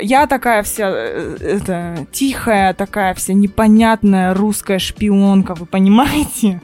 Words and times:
Я 0.00 0.26
такая 0.26 0.62
вся 0.62 0.90
э, 0.92 1.36
это, 1.40 2.06
тихая, 2.12 2.74
такая 2.74 3.14
вся 3.14 3.32
непонятная 3.32 4.34
русская 4.34 4.78
шпионка, 4.78 5.54
вы 5.54 5.66
понимаете? 5.66 6.60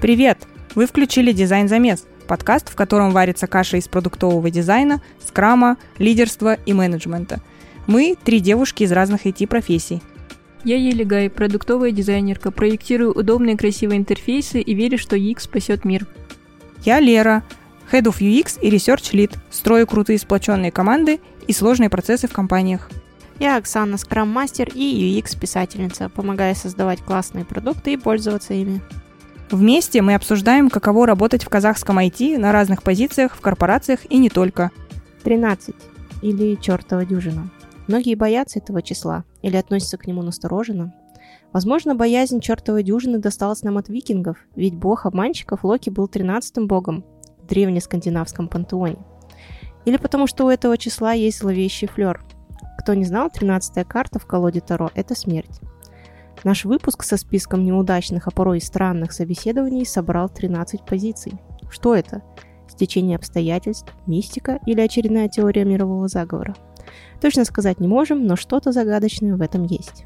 Привет! 0.00 0.38
Вы 0.74 0.86
включили 0.86 1.32
«Дизайн 1.32 1.68
замес»– 1.68 2.04
подкаст, 2.26 2.70
в 2.70 2.74
котором 2.74 3.12
варится 3.12 3.46
каша 3.46 3.78
из 3.78 3.88
продуктового 3.88 4.50
дизайна, 4.50 5.00
скрама, 5.24 5.78
лидерства 5.98 6.54
и 6.66 6.72
менеджмента. 6.72 7.40
Мы– 7.86 8.16
три 8.24 8.40
девушки 8.40 8.82
из 8.82 8.92
разных 8.92 9.24
IT-профессий. 9.24 10.02
Я 10.64 10.78
Елигай, 10.78 11.28
продуктовая 11.28 11.90
дизайнерка, 11.90 12.50
проектирую 12.50 13.12
удобные 13.12 13.54
красивые 13.54 13.98
интерфейсы 13.98 14.62
и 14.62 14.74
верю, 14.74 14.96
что 14.96 15.14
UX 15.14 15.40
спасет 15.40 15.84
мир. 15.84 16.06
Я 16.84 17.00
Лера, 17.00 17.44
Head 17.92 18.04
of 18.04 18.20
UX 18.20 18.58
и 18.62 18.70
Research 18.70 19.12
Lead, 19.12 19.36
строю 19.50 19.86
крутые 19.86 20.18
сплоченные 20.18 20.72
команды 20.72 21.20
и 21.46 21.52
сложные 21.52 21.90
процессы 21.90 22.28
в 22.28 22.32
компаниях. 22.32 22.90
Я 23.38 23.58
Оксана, 23.58 23.98
скрам-мастер 23.98 24.70
и 24.72 25.20
UX-писательница, 25.20 26.08
помогая 26.08 26.54
создавать 26.54 27.02
классные 27.02 27.44
продукты 27.44 27.92
и 27.92 27.96
пользоваться 27.98 28.54
ими. 28.54 28.80
Вместе 29.50 30.00
мы 30.00 30.14
обсуждаем, 30.14 30.70
каково 30.70 31.06
работать 31.06 31.44
в 31.44 31.48
казахском 31.50 31.98
IT 31.98 32.38
на 32.38 32.52
разных 32.52 32.82
позициях, 32.82 33.36
в 33.36 33.40
корпорациях 33.42 34.00
и 34.08 34.16
не 34.16 34.30
только. 34.30 34.70
13. 35.24 35.74
Или 36.22 36.54
чертова 36.54 37.04
дюжина. 37.04 37.50
Многие 37.86 38.14
боятся 38.14 38.58
этого 38.58 38.82
числа 38.82 39.24
или 39.42 39.56
относятся 39.56 39.98
к 39.98 40.06
нему 40.06 40.22
настороженно. 40.22 40.94
Возможно, 41.52 41.94
боязнь 41.94 42.40
чертовой 42.40 42.82
дюжины 42.82 43.18
досталась 43.18 43.62
нам 43.62 43.78
от 43.78 43.88
викингов, 43.88 44.38
ведь 44.56 44.74
бог 44.74 45.06
обманщиков 45.06 45.64
Локи 45.64 45.90
был 45.90 46.08
тринадцатым 46.08 46.66
богом 46.66 47.04
в 47.38 47.46
древнескандинавском 47.46 48.48
пантеоне. 48.48 48.98
Или 49.84 49.98
потому 49.98 50.26
что 50.26 50.46
у 50.46 50.48
этого 50.48 50.78
числа 50.78 51.12
есть 51.12 51.38
зловещий 51.38 51.86
флер. 51.86 52.24
Кто 52.78 52.94
не 52.94 53.04
знал, 53.04 53.30
тринадцатая 53.30 53.84
карта 53.84 54.18
в 54.18 54.26
колоде 54.26 54.60
Таро– 54.60 54.90
это 54.94 55.14
смерть. 55.14 55.60
Наш 56.42 56.64
выпуск 56.64 57.04
со 57.04 57.16
списком 57.16 57.64
неудачных, 57.64 58.26
а 58.26 58.30
порой 58.30 58.58
и 58.58 58.60
странных 58.60 59.12
собеседований 59.12 59.86
собрал 59.86 60.28
13 60.28 60.84
позиций. 60.84 61.40
Что 61.70 61.94
это? 61.94 62.22
Стечение 62.68 63.16
обстоятельств, 63.16 63.94
мистика 64.06 64.58
или 64.66 64.80
очередная 64.80 65.28
теория 65.28 65.64
мирового 65.64 66.08
заговора? 66.08 66.54
Точно 67.20 67.44
сказать 67.44 67.80
не 67.80 67.88
можем, 67.88 68.26
но 68.26 68.36
что-то 68.36 68.72
загадочное 68.72 69.36
в 69.36 69.42
этом 69.42 69.64
есть. 69.64 70.04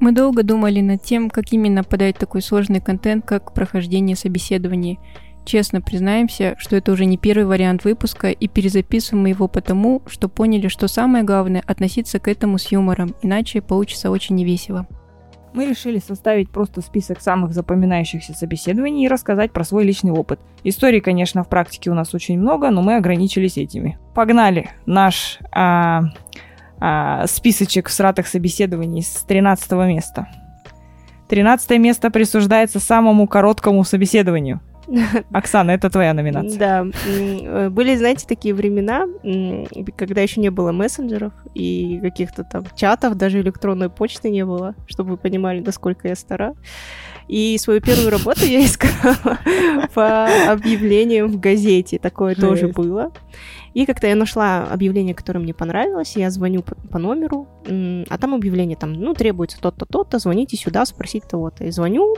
Мы 0.00 0.12
долго 0.12 0.42
думали 0.42 0.80
над 0.80 1.02
тем, 1.02 1.30
как 1.30 1.52
именно 1.52 1.84
подать 1.84 2.18
такой 2.18 2.42
сложный 2.42 2.80
контент, 2.80 3.24
как 3.24 3.54
прохождение 3.54 4.16
собеседований. 4.16 4.98
Честно 5.44 5.80
признаемся, 5.80 6.54
что 6.58 6.76
это 6.76 6.92
уже 6.92 7.04
не 7.04 7.18
первый 7.18 7.44
вариант 7.44 7.84
выпуска, 7.84 8.30
и 8.30 8.48
перезаписываем 8.48 9.22
мы 9.22 9.28
его 9.30 9.48
потому, 9.48 10.02
что 10.06 10.28
поняли, 10.28 10.68
что 10.68 10.88
самое 10.88 11.24
главное– 11.24 11.62
относиться 11.66 12.18
к 12.18 12.28
этому 12.28 12.58
с 12.58 12.72
юмором, 12.72 13.14
иначе 13.22 13.60
получится 13.60 14.10
очень 14.10 14.36
невесело. 14.36 14.86
Мы 15.52 15.66
решили 15.66 15.98
составить 15.98 16.50
просто 16.50 16.80
список 16.80 17.20
самых 17.20 17.52
запоминающихся 17.52 18.32
собеседований 18.32 19.04
и 19.04 19.08
рассказать 19.08 19.52
про 19.52 19.64
свой 19.64 19.84
личный 19.84 20.12
опыт. 20.12 20.40
Историй, 20.64 21.00
конечно, 21.00 21.44
в 21.44 21.48
практике 21.48 21.90
у 21.90 21.94
нас 21.94 22.14
очень 22.14 22.38
много, 22.38 22.70
но 22.70 22.82
мы 22.82 22.96
ограничились 22.96 23.58
этими. 23.58 23.98
Погнали! 24.14 24.70
Наш 24.86 25.38
а, 25.52 26.04
а, 26.80 27.26
списочек 27.26 27.88
всратых 27.88 28.26
собеседований 28.26 29.02
с 29.02 29.24
13 29.28 29.72
места. 29.72 30.28
13 31.28 31.78
место 31.78 32.10
присуждается 32.10 32.80
самому 32.80 33.26
короткому 33.26 33.84
собеседованию– 33.84 34.60
Оксана, 35.32 35.72
это 35.72 35.90
твоя 35.90 36.14
номинация. 36.14 36.58
Да. 36.58 36.86
Э, 37.06 37.68
были, 37.70 37.96
знаете, 37.96 38.26
такие 38.26 38.54
времена, 38.54 39.06
когда 39.96 40.20
еще 40.20 40.40
не 40.40 40.50
было 40.50 40.72
мессенджеров 40.72 41.32
и 41.54 42.00
каких-то 42.00 42.44
там 42.44 42.64
чатов, 42.76 43.14
даже 43.14 43.40
электронной 43.40 43.90
почты 43.90 44.30
не 44.30 44.44
было, 44.44 44.74
чтобы 44.86 45.10
вы 45.10 45.16
понимали, 45.16 45.60
насколько 45.60 46.08
я 46.08 46.14
стара. 46.14 46.54
И 47.28 47.56
свою 47.58 47.80
первую 47.80 48.10
работу 48.18 48.44
я 48.44 48.64
искала 48.64 49.38
по 49.94 50.26
объявлениям 50.50 51.28
в 51.28 51.38
газете. 51.38 51.98
Такое 51.98 52.34
тоже 52.34 52.68
было. 52.68 53.12
И 53.74 53.86
как-то 53.86 54.06
я 54.06 54.16
нашла 54.16 54.64
объявление, 54.64 55.14
которое 55.14 55.38
мне 55.38 55.54
понравилось, 55.54 56.14
я 56.16 56.30
звоню 56.30 56.62
по, 56.62 56.74
по 56.74 56.98
номеру, 56.98 57.48
а 57.64 58.18
там 58.18 58.34
объявление, 58.34 58.76
там, 58.76 58.92
ну, 58.92 59.14
требуется 59.14 59.58
тот-то, 59.60 59.86
тот-то, 59.86 60.18
звоните 60.18 60.58
сюда, 60.58 60.84
спросить 60.84 61.24
того-то. 61.24 61.64
И 61.64 61.70
звоню, 61.70 62.16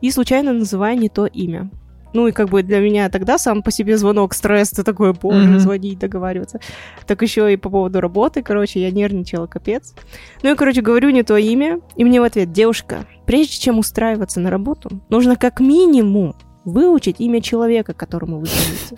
и 0.00 0.10
случайно 0.10 0.54
называю 0.54 0.98
не 0.98 1.10
то 1.10 1.26
имя. 1.26 1.70
Ну 2.14 2.28
и 2.28 2.32
как 2.32 2.48
бы 2.48 2.62
для 2.62 2.78
меня 2.78 3.10
тогда 3.10 3.36
сам 3.38 3.62
по 3.62 3.70
себе 3.70 3.98
звонок 3.98 4.34
стресс, 4.34 4.70
ты 4.70 4.84
такой, 4.84 5.12
боже, 5.12 5.50
mm-hmm. 5.50 5.58
звонить, 5.58 5.98
договариваться. 5.98 6.60
Так 7.06 7.20
еще 7.22 7.52
и 7.52 7.56
по 7.56 7.68
поводу 7.68 8.00
работы, 8.00 8.42
короче, 8.42 8.80
я 8.80 8.90
нервничала, 8.92 9.46
капец. 9.46 9.94
Ну 10.42 10.52
и, 10.52 10.56
короче, 10.56 10.80
говорю 10.80 11.10
не 11.10 11.24
то 11.24 11.36
имя, 11.36 11.80
и 11.96 12.04
мне 12.04 12.20
в 12.20 12.24
ответ, 12.24 12.52
девушка, 12.52 13.04
прежде 13.26 13.58
чем 13.58 13.78
устраиваться 13.78 14.38
на 14.38 14.48
работу, 14.48 15.00
нужно 15.10 15.36
как 15.36 15.58
минимум 15.58 16.36
выучить 16.64 17.20
имя 17.20 17.40
человека, 17.40 17.94
которому 17.94 18.40
вы 18.40 18.46
звоните. 18.46 18.96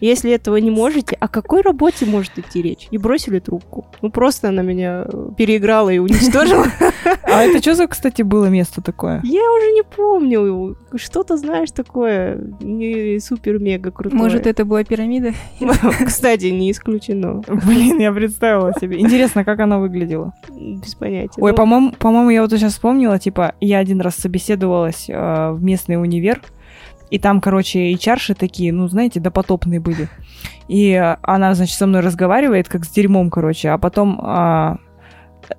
Если 0.00 0.30
этого 0.30 0.56
не 0.56 0.70
можете, 0.70 1.16
о 1.16 1.28
какой 1.28 1.62
работе 1.62 2.06
может 2.06 2.38
идти 2.38 2.62
речь? 2.62 2.88
И 2.90 2.98
бросили 2.98 3.38
трубку. 3.38 3.86
Ну, 4.02 4.10
просто 4.10 4.48
она 4.48 4.62
меня 4.62 5.04
переиграла 5.36 5.90
и 5.90 5.98
уничтожила. 5.98 6.66
А 7.22 7.42
это 7.42 7.60
что 7.60 7.74
за, 7.74 7.86
кстати, 7.86 8.22
было 8.22 8.46
место 8.46 8.80
такое? 8.82 9.20
Я 9.24 9.52
уже 9.52 9.72
не 9.72 9.82
помню. 9.82 10.76
Что-то, 10.94 11.36
знаешь, 11.36 11.70
такое 11.70 12.40
не 12.60 13.18
супер-мега 13.20 13.90
крутое. 13.90 14.20
Может, 14.20 14.46
это 14.46 14.64
была 14.64 14.84
пирамида? 14.84 15.32
Кстати, 16.06 16.46
не 16.46 16.70
исключено. 16.70 17.42
Блин, 17.46 17.98
я 17.98 18.12
представила 18.12 18.72
себе. 18.80 19.00
Интересно, 19.00 19.44
как 19.44 19.60
она 19.60 19.78
выглядела? 19.78 20.32
Без 20.48 20.94
понятия. 20.94 21.40
Ой, 21.40 21.50
ну, 21.50 21.56
по-моему, 21.56 21.92
по-моему, 21.92 22.30
я 22.30 22.42
вот 22.42 22.50
сейчас 22.50 22.72
вспомнила, 22.72 23.18
типа, 23.18 23.54
я 23.60 23.78
один 23.78 24.00
раз 24.00 24.16
собеседовалась 24.16 25.06
э, 25.08 25.50
в 25.52 25.62
местный 25.62 26.00
универ, 26.00 26.40
и 27.10 27.18
там, 27.18 27.40
короче, 27.40 27.92
HR-ши 27.92 28.34
такие, 28.34 28.72
ну, 28.72 28.88
знаете, 28.88 29.20
допотопные 29.20 29.80
были. 29.80 30.08
И 30.68 30.94
она, 31.22 31.54
значит, 31.54 31.76
со 31.76 31.86
мной 31.86 32.00
разговаривает, 32.00 32.68
как 32.68 32.84
с 32.84 32.88
дерьмом, 32.88 33.30
короче, 33.30 33.70
а 33.70 33.78
потом 33.78 34.20
а, 34.22 34.78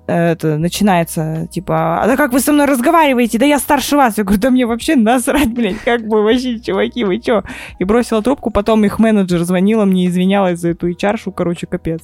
это 0.06 0.58
начинается, 0.58 1.46
типа, 1.50 2.02
а 2.02 2.06
да 2.06 2.16
как 2.16 2.32
вы 2.32 2.40
со 2.40 2.52
мной 2.52 2.66
разговариваете? 2.66 3.38
Да 3.38 3.46
я 3.46 3.58
старше 3.58 3.96
вас. 3.96 4.18
Я 4.18 4.24
говорю, 4.24 4.40
да 4.40 4.50
мне 4.50 4.66
вообще 4.66 4.96
насрать, 4.96 5.52
блядь, 5.52 5.78
как 5.84 6.06
бы 6.06 6.22
вообще, 6.22 6.58
чуваки, 6.58 7.04
вы 7.04 7.18
чё? 7.18 7.42
И 7.78 7.84
бросила 7.84 8.22
трубку, 8.22 8.50
потом 8.50 8.84
их 8.84 8.98
менеджер 8.98 9.42
звонила 9.44 9.84
мне, 9.84 10.06
извинялась 10.06 10.60
за 10.60 10.70
эту 10.70 10.90
HR-шу, 10.90 11.32
короче, 11.32 11.66
капец. 11.66 12.02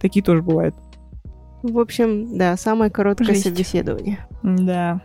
Такие 0.00 0.22
тоже 0.22 0.42
бывают. 0.42 0.74
В 1.62 1.78
общем, 1.78 2.38
да, 2.38 2.56
самое 2.56 2.90
короткое 2.90 3.26
Жесть. 3.26 3.44
собеседование. 3.44 4.26
Да. 4.42 5.00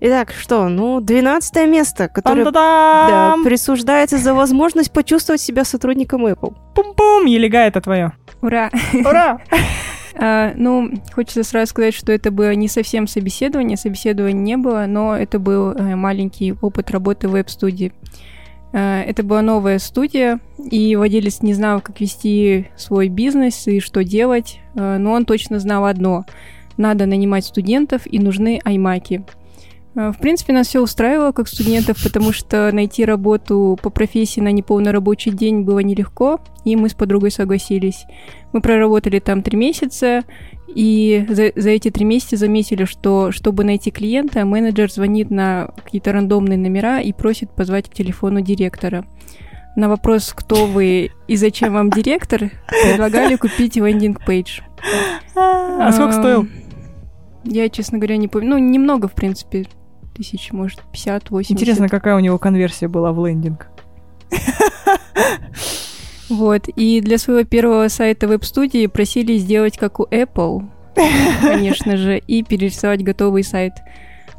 Итак, 0.00 0.32
что? 0.32 0.68
Ну, 0.68 1.00
12 1.00 1.68
место, 1.68 2.08
которое 2.08 2.50
да, 2.52 3.34
присуждается 3.42 4.18
за 4.18 4.32
возможность 4.32 4.92
почувствовать 4.92 5.40
себя 5.40 5.64
сотрудником 5.64 6.24
Apple. 6.26 6.54
Пум-пум, 6.74 7.26
Елега, 7.26 7.58
это 7.58 7.80
твое. 7.80 8.12
Ура! 8.40 8.70
Ура! 8.94 9.40
Uh, 10.14 10.52
ну, 10.56 10.90
хочется 11.12 11.42
сразу 11.42 11.70
сказать, 11.70 11.94
что 11.94 12.12
это 12.12 12.30
было 12.30 12.54
не 12.54 12.68
совсем 12.68 13.08
собеседование, 13.08 13.76
собеседования 13.76 14.40
не 14.40 14.56
было, 14.56 14.84
но 14.86 15.16
это 15.16 15.40
был 15.40 15.72
uh, 15.72 15.96
маленький 15.96 16.54
опыт 16.60 16.92
работы 16.92 17.26
в 17.26 17.32
веб-студии. 17.32 17.92
Uh, 18.72 19.02
это 19.02 19.24
была 19.24 19.42
новая 19.42 19.80
студия, 19.80 20.38
и 20.58 20.94
владелец 20.94 21.42
не 21.42 21.54
знал, 21.54 21.80
как 21.80 22.00
вести 22.00 22.68
свой 22.76 23.08
бизнес 23.08 23.66
и 23.66 23.80
что 23.80 24.04
делать, 24.04 24.60
но 24.74 25.12
он 25.12 25.24
точно 25.24 25.58
знал 25.58 25.86
одно. 25.86 26.24
Надо 26.76 27.06
нанимать 27.06 27.44
студентов, 27.44 28.02
и 28.06 28.20
нужны 28.20 28.60
аймаки. 28.62 29.24
Э, 29.94 30.12
в 30.12 30.18
принципе, 30.18 30.52
нас 30.52 30.68
все 30.68 30.80
устраивало 30.80 31.32
как 31.32 31.48
студентов, 31.48 32.02
потому 32.02 32.32
что 32.32 32.70
найти 32.72 33.04
работу 33.04 33.78
по 33.82 33.90
профессии 33.90 34.40
на 34.40 34.52
неполный 34.52 34.90
рабочий 34.90 35.30
день 35.30 35.62
было 35.62 35.80
нелегко, 35.80 36.40
и 36.64 36.76
мы 36.76 36.88
с 36.88 36.94
подругой 36.94 37.30
согласились. 37.30 38.04
Мы 38.52 38.60
проработали 38.60 39.18
там 39.18 39.42
три 39.42 39.56
месяца, 39.56 40.24
и 40.68 41.24
за, 41.28 41.52
за 41.56 41.70
эти 41.70 41.90
три 41.90 42.04
месяца 42.04 42.36
заметили, 42.36 42.84
что 42.84 43.32
чтобы 43.32 43.64
найти 43.64 43.90
клиента, 43.90 44.44
менеджер 44.44 44.90
звонит 44.90 45.30
на 45.30 45.70
какие-то 45.82 46.12
рандомные 46.12 46.58
номера 46.58 47.00
и 47.00 47.12
просит 47.12 47.50
позвать 47.50 47.88
к 47.88 47.94
телефону 47.94 48.40
директора. 48.40 49.06
На 49.76 49.88
вопрос, 49.88 50.32
кто 50.34 50.66
вы 50.66 51.10
и 51.28 51.36
зачем 51.36 51.72
вам 51.72 51.90
директор, 51.90 52.50
предлагали 52.82 53.36
купить 53.36 53.76
landing 53.76 54.25
page. 54.25 54.60
А 55.36 55.92
сколько 55.92 56.12
стоил? 56.12 56.48
Я, 57.44 57.68
честно 57.68 57.98
говоря, 57.98 58.16
не 58.16 58.26
помню. 58.26 58.50
Ну, 58.50 58.58
немного, 58.58 59.06
в 59.06 59.12
принципе 59.12 59.66
тысяч, 60.18 60.52
может, 60.52 60.82
50, 60.92 61.30
80. 61.30 61.52
Интересно, 61.52 61.88
какая 61.88 62.16
у 62.16 62.18
него 62.18 62.38
конверсия 62.38 62.88
была 62.88 63.12
в 63.12 63.24
лендинг. 63.24 63.68
Вот, 66.28 66.68
и 66.68 67.00
для 67.00 67.16
своего 67.16 67.48
первого 67.48 67.88
сайта 67.88 68.28
веб-студии 68.28 68.86
просили 68.86 69.38
сделать 69.38 69.78
как 69.78 69.98
у 69.98 70.04
Apple, 70.04 70.68
конечно 71.40 71.96
же, 71.96 72.18
и 72.18 72.42
перерисовать 72.42 73.02
готовый 73.02 73.44
сайт. 73.44 73.72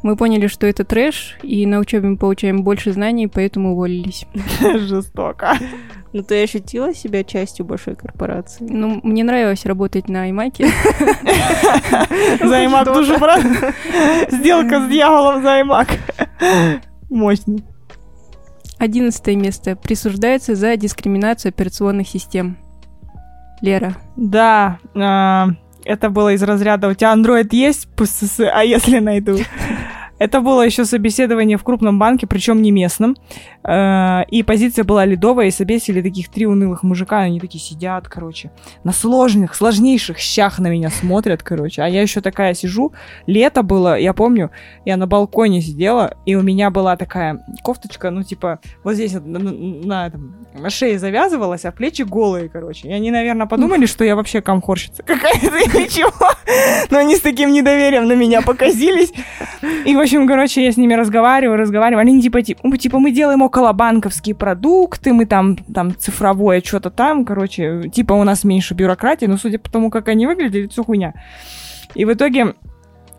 Мы 0.02 0.16
поняли, 0.16 0.46
что 0.46 0.66
это 0.66 0.84
трэш, 0.84 1.36
и 1.42 1.66
на 1.66 1.78
учебе 1.78 2.08
мы 2.08 2.16
получаем 2.16 2.62
больше 2.62 2.92
знаний, 2.92 3.26
поэтому 3.26 3.72
уволились. 3.72 4.26
Жестоко. 4.60 5.54
Ну, 6.12 6.22
ты 6.22 6.42
ощутила 6.42 6.94
себя 6.94 7.22
частью 7.22 7.66
большой 7.66 7.94
корпорации? 7.96 8.66
Ну, 8.68 9.00
мне 9.02 9.22
нравилось 9.22 9.66
работать 9.66 10.08
на 10.08 10.30
iMac. 10.30 10.66
Займак 12.44 12.86
душу, 12.86 13.18
брат. 13.18 13.42
Сделка 14.30 14.80
с 14.80 14.88
дьяволом 14.88 15.42
Займак. 15.42 15.88
Мощно. 17.10 17.58
Одиннадцатое 18.78 19.36
место. 19.36 19.76
Присуждается 19.76 20.54
за 20.54 20.76
дискриминацию 20.76 21.50
операционных 21.50 22.08
систем. 22.08 22.56
Лера. 23.60 23.96
Да, 24.16 24.78
а, 24.94 25.48
это 25.84 26.10
было 26.10 26.32
из 26.32 26.42
разряда 26.42 26.88
«У 26.88 26.94
тебя 26.94 27.14
Android 27.14 27.48
есть? 27.52 27.88
ПСС, 27.94 28.40
а 28.40 28.64
если 28.64 28.98
найду?» 28.98 29.36
Это 30.20 30.40
было 30.40 30.60
еще 30.60 30.84
собеседование 30.84 31.56
в 31.56 31.64
крупном 31.64 31.98
банке, 31.98 32.26
причем 32.26 32.60
не 32.60 32.70
местном. 32.70 33.16
Э, 33.64 34.22
и 34.28 34.42
позиция 34.42 34.84
была 34.84 35.06
ледовая, 35.06 35.46
и 35.46 35.50
собесили 35.50 36.02
таких 36.02 36.28
три 36.28 36.46
унылых 36.46 36.82
мужика, 36.82 37.20
они 37.20 37.40
такие 37.40 37.62
сидят, 37.62 38.06
короче, 38.06 38.50
на 38.84 38.92
сложных, 38.92 39.54
сложнейших 39.54 40.18
щах 40.18 40.58
на 40.58 40.68
меня 40.68 40.90
смотрят, 40.90 41.42
короче. 41.42 41.80
А 41.80 41.88
я 41.88 42.02
еще 42.02 42.20
такая 42.20 42.52
сижу, 42.52 42.92
лето 43.26 43.62
было, 43.62 43.98
я 43.98 44.12
помню, 44.12 44.50
я 44.84 44.98
на 44.98 45.06
балконе 45.06 45.62
сидела, 45.62 46.14
и 46.26 46.34
у 46.34 46.42
меня 46.42 46.70
была 46.70 46.96
такая 46.98 47.42
кофточка, 47.62 48.10
ну, 48.10 48.22
типа, 48.22 48.60
вот 48.84 48.94
здесь 48.94 49.14
на, 49.14 49.38
на, 49.38 49.50
на, 49.50 50.12
на 50.52 50.70
шее 50.70 50.98
завязывалась, 50.98 51.64
а 51.64 51.72
плечи 51.72 52.02
голые, 52.02 52.50
короче. 52.50 52.88
И 52.88 52.92
они, 52.92 53.10
наверное, 53.10 53.46
подумали, 53.46 53.86
что 53.86 54.04
я 54.04 54.16
вообще 54.16 54.42
комхорщица 54.42 55.02
какая-то 55.06 55.46
или 55.46 55.88
чего. 55.88 56.12
Но 56.90 56.98
они 56.98 57.16
с 57.16 57.20
таким 57.20 57.52
недоверием 57.52 58.06
на 58.06 58.14
меня 58.14 58.42
показились. 58.42 59.12
И, 59.86 59.96
в 59.96 60.00
общем, 60.10 60.26
короче, 60.26 60.64
я 60.64 60.72
с 60.72 60.76
ними 60.76 60.94
разговариваю, 60.94 61.56
разговариваю. 61.56 62.00
Они 62.00 62.20
типа, 62.20 62.42
типа, 62.42 62.76
типа 62.76 62.98
мы 62.98 63.12
делаем 63.12 63.42
около 63.42 63.72
банковские 63.72 64.34
продукты, 64.34 65.12
мы 65.12 65.24
там, 65.24 65.56
там 65.56 65.96
цифровое 65.96 66.60
что-то 66.64 66.90
там, 66.90 67.24
короче, 67.24 67.88
типа 67.92 68.14
у 68.14 68.24
нас 68.24 68.42
меньше 68.42 68.74
бюрократии, 68.74 69.26
но 69.26 69.36
судя 69.36 69.60
по 69.60 69.70
тому, 69.70 69.88
как 69.88 70.08
они 70.08 70.26
выглядят, 70.26 70.72
все 70.72 70.82
хуйня. 70.82 71.14
И 71.94 72.04
в 72.04 72.12
итоге 72.12 72.54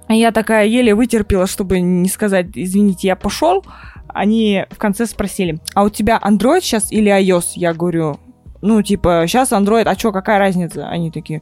я 0.09 0.33
такая 0.33 0.65
еле 0.65 0.93
вытерпела, 0.93 1.47
чтобы 1.47 1.79
не 1.79 2.09
сказать, 2.09 2.47
извините, 2.55 3.07
я 3.07 3.15
пошел. 3.15 3.63
Они 4.09 4.65
в 4.69 4.77
конце 4.77 5.05
спросили, 5.05 5.59
а 5.73 5.83
у 5.83 5.89
тебя 5.89 6.19
Android 6.21 6.59
сейчас 6.59 6.91
или 6.91 7.09
iOS? 7.09 7.53
Я 7.55 7.73
говорю, 7.73 8.19
ну, 8.61 8.81
типа, 8.81 9.23
сейчас 9.27 9.53
Android, 9.53 9.83
а 9.83 9.97
что, 9.97 10.11
какая 10.11 10.39
разница? 10.39 10.89
Они 10.89 11.09
такие, 11.09 11.39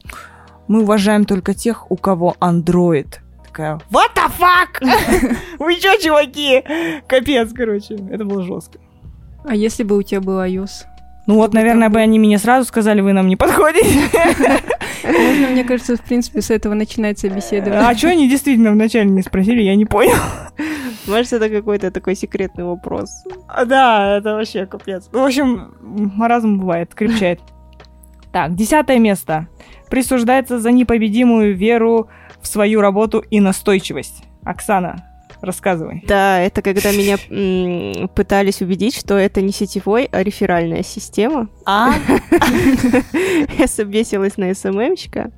мы 0.68 0.82
уважаем 0.82 1.24
только 1.24 1.54
тех, 1.54 1.90
у 1.90 1.96
кого 1.96 2.36
Android 2.40 3.16
такая, 3.50 3.80
what 3.90 4.14
the 4.14 4.30
fuck? 4.38 5.36
Вы 5.58 5.76
чё, 5.76 5.96
чуваки? 5.98 6.62
Капец, 7.06 7.50
короче. 7.54 7.96
Это 8.10 8.24
было 8.24 8.42
жестко. 8.42 8.78
А 9.44 9.54
если 9.54 9.82
бы 9.82 9.96
у 9.96 10.02
тебя 10.02 10.20
был 10.20 10.38
iOS? 10.40 10.84
Ну 11.26 11.36
вот, 11.36 11.54
наверное, 11.54 11.90
бы 11.90 12.00
они 12.00 12.18
мне 12.18 12.38
сразу 12.38 12.66
сказали, 12.66 13.00
вы 13.00 13.12
нам 13.12 13.28
не 13.28 13.36
подходите. 13.36 13.86
Можно, 15.04 15.48
мне 15.48 15.64
кажется, 15.64 15.96
в 15.96 16.00
принципе, 16.00 16.40
с 16.40 16.50
этого 16.50 16.74
начинается 16.74 17.28
беседование. 17.28 17.86
А 17.86 17.96
что 17.96 18.08
они 18.08 18.28
действительно 18.28 18.72
вначале 18.72 19.08
не 19.10 19.22
спросили, 19.22 19.62
я 19.62 19.76
не 19.76 19.84
понял. 19.84 20.16
Может, 21.06 21.32
это 21.32 21.48
какой-то 21.48 21.90
такой 21.90 22.14
секретный 22.14 22.64
вопрос. 22.64 23.10
Да, 23.66 24.16
это 24.18 24.34
вообще 24.34 24.66
капец. 24.66 25.08
В 25.12 25.18
общем, 25.18 25.74
маразм 25.80 26.58
бывает, 26.58 26.94
крепчает. 26.94 27.40
Так, 28.32 28.54
десятое 28.54 28.98
место. 28.98 29.48
Присуждается 29.88 30.58
за 30.58 30.70
непобедимую 30.70 31.56
веру 31.56 32.08
в 32.42 32.46
свою 32.46 32.80
работу 32.80 33.18
и 33.30 33.40
настойчивость. 33.40 34.22
Оксана, 34.44 35.04
рассказывай. 35.40 36.02
Да, 36.06 36.40
это 36.40 36.62
когда 36.62 36.92
меня 36.92 37.16
м, 37.28 38.08
пытались 38.08 38.62
убедить, 38.62 38.96
что 38.96 39.16
это 39.16 39.40
не 39.42 39.52
сетевой, 39.52 40.08
а 40.10 40.22
реферальная 40.22 40.82
система. 40.82 41.48
А? 41.66 41.92
Я 43.58 43.66
собесилась 43.66 44.36
на 44.36 44.54
СММщика. 44.54 45.30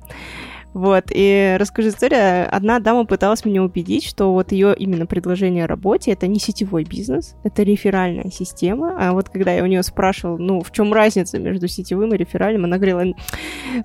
Вот, 0.73 1.05
и 1.09 1.55
расскажу 1.59 1.89
историю. 1.89 2.47
Одна 2.51 2.79
дама 2.79 3.05
пыталась 3.05 3.45
меня 3.45 3.63
убедить, 3.63 4.05
что 4.05 4.33
вот 4.33 4.51
ее 4.51 4.75
именно 4.75 5.05
предложение 5.05 5.65
о 5.65 5.67
работе 5.67 6.11
это 6.11 6.27
не 6.27 6.39
сетевой 6.39 6.83
бизнес, 6.83 7.35
это 7.43 7.63
реферальная 7.63 8.31
система. 8.31 8.95
А 8.99 9.13
вот 9.13 9.29
когда 9.29 9.53
я 9.53 9.63
у 9.63 9.67
нее 9.67 9.83
спрашивала, 9.83 10.37
ну, 10.37 10.61
в 10.61 10.71
чем 10.71 10.93
разница 10.93 11.39
между 11.39 11.67
сетевым 11.67 12.13
и 12.13 12.17
реферальным, 12.17 12.65
она 12.65 12.77
говорила, 12.77 13.13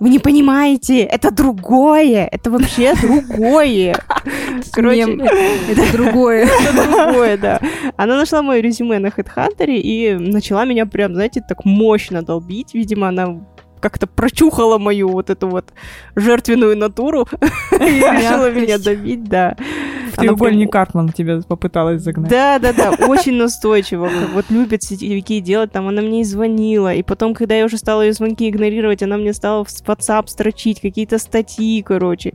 вы 0.00 0.08
не 0.08 0.19
понимаете, 0.19 1.00
это 1.00 1.31
другое, 1.31 2.29
это 2.31 2.50
вообще 2.50 2.94
другое. 3.00 3.94
Короче, 4.73 5.02
это 5.70 5.93
другое. 5.93 6.49
Это 6.69 6.90
другое, 6.90 7.37
да. 7.37 7.61
Она 7.96 8.17
нашла 8.17 8.43
мое 8.43 8.61
резюме 8.61 8.99
на 8.99 9.08
HeadHunter 9.08 9.67
и 9.69 10.14
начала 10.14 10.64
меня 10.64 10.87
прям, 10.87 11.14
знаете, 11.14 11.43
так 11.46 11.64
мощно 11.64 12.23
долбить. 12.23 12.75
Видимо, 12.75 13.08
она 13.08 13.40
как-то 13.78 14.06
прочухала 14.06 14.78
мою 14.78 15.08
вот 15.08 15.30
эту 15.30 15.48
вот 15.48 15.72
жертвенную 16.16 16.76
натуру 16.76 17.26
и 17.72 17.76
решила 17.76 18.50
меня 18.50 18.78
добить, 18.78 19.25
да. 19.25 19.56
Треугольник 20.18 20.72
Картман 20.72 21.10
тебе 21.10 21.40
попыталась 21.42 22.02
загнать. 22.02 22.30
Да, 22.30 22.58
да, 22.58 22.72
да, 22.72 23.06
очень 23.06 23.34
настойчиво. 23.34 24.08
Вот 24.34 24.46
любят 24.50 24.82
сетевики 24.82 25.40
делать, 25.40 25.72
там 25.72 25.88
она 25.88 26.02
мне 26.02 26.22
и 26.22 26.24
звонила. 26.24 26.94
И 26.94 27.02
потом, 27.02 27.34
когда 27.34 27.54
я 27.54 27.64
уже 27.64 27.78
стала 27.78 28.02
ее 28.02 28.12
звонки 28.12 28.48
игнорировать, 28.48 29.02
она 29.02 29.16
мне 29.16 29.32
стала 29.32 29.64
в 29.64 29.68
WhatsApp 29.68 30.28
строчить 30.28 30.80
какие-то 30.80 31.18
статьи, 31.18 31.82
короче. 31.82 32.32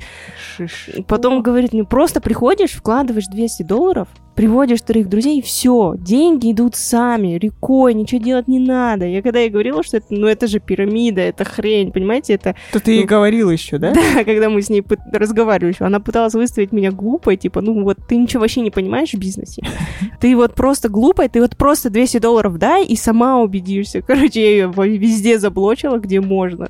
Потом 1.07 1.41
говорит 1.41 1.73
мне, 1.73 1.83
просто 1.83 2.21
приходишь, 2.21 2.71
вкладываешь 2.71 3.27
200 3.27 3.63
долларов, 3.63 4.07
приводишь 4.35 4.79
вторых 4.79 5.09
друзей, 5.09 5.39
и 5.39 5.41
все, 5.41 5.95
деньги 5.97 6.51
идут 6.51 6.75
сами, 6.75 7.37
рекой, 7.37 7.93
ничего 7.93 8.21
делать 8.21 8.47
не 8.47 8.59
надо. 8.59 9.05
Я 9.05 9.21
когда 9.21 9.39
ей 9.39 9.49
говорила, 9.49 9.83
что 9.83 9.97
это, 9.97 10.07
ну 10.09 10.27
это 10.27 10.47
же 10.47 10.59
пирамида, 10.59 11.21
это 11.21 11.43
хрень, 11.45 11.91
понимаете, 11.91 12.33
это... 12.33 12.55
То 12.71 12.79
ты 12.79 12.91
ну, 12.91 12.97
ей 12.97 13.05
говорила 13.05 13.49
еще, 13.51 13.77
да? 13.77 13.93
Да, 13.93 14.23
когда 14.23 14.49
мы 14.49 14.61
с 14.61 14.69
ней 14.69 14.83
разговаривали 15.11 15.73
еще, 15.73 15.85
она 15.85 15.99
пыталась 15.99 16.33
выставить 16.33 16.71
меня 16.71 16.91
глупой, 16.91 17.37
типа, 17.37 17.61
ну 17.61 17.72
вот 17.81 17.97
ты 18.07 18.17
ничего 18.17 18.41
вообще 18.41 18.61
не 18.61 18.71
понимаешь 18.71 19.13
в 19.13 19.17
бизнесе. 19.17 19.63
Ты 20.19 20.35
вот 20.35 20.53
просто 20.53 20.89
глупая, 20.89 21.27
ты 21.27 21.41
вот 21.41 21.57
просто 21.57 21.89
200 21.89 22.19
долларов 22.19 22.57
дай 22.57 22.85
и 22.85 22.95
сама 22.95 23.39
убедишься. 23.41 24.01
Короче, 24.07 24.41
я 24.41 24.49
ее 24.51 24.73
везде 24.97 25.39
заблочила, 25.39 25.97
где 25.97 26.21
можно. 26.21 26.69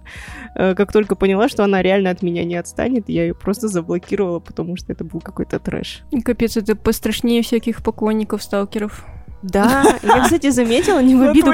Э, 0.55 0.75
как 0.75 0.91
только 0.91 1.15
поняла, 1.15 1.49
что 1.49 1.63
она 1.63 1.81
реально 1.81 2.09
от 2.09 2.23
меня 2.23 2.45
не 2.45 2.55
отстанет, 2.55 3.09
я 3.09 3.23
ее 3.23 3.35
просто 3.35 3.67
заблокировала, 3.67 4.39
потому 4.39 4.75
что 4.75 4.91
это 4.91 5.03
был 5.03 5.19
какой-то 5.19 5.59
трэш. 5.59 6.03
Капец, 6.23 6.57
это 6.57 6.75
пострашнее 6.75 7.41
всяких 7.41 7.83
поклонников 7.83 8.41
сталкеров. 8.41 9.05
Да, 9.43 9.83
я, 10.01 10.23
кстати, 10.23 10.51
заметила, 10.51 11.01
не 11.01 11.15
в 11.15 11.21
обиду, 11.21 11.51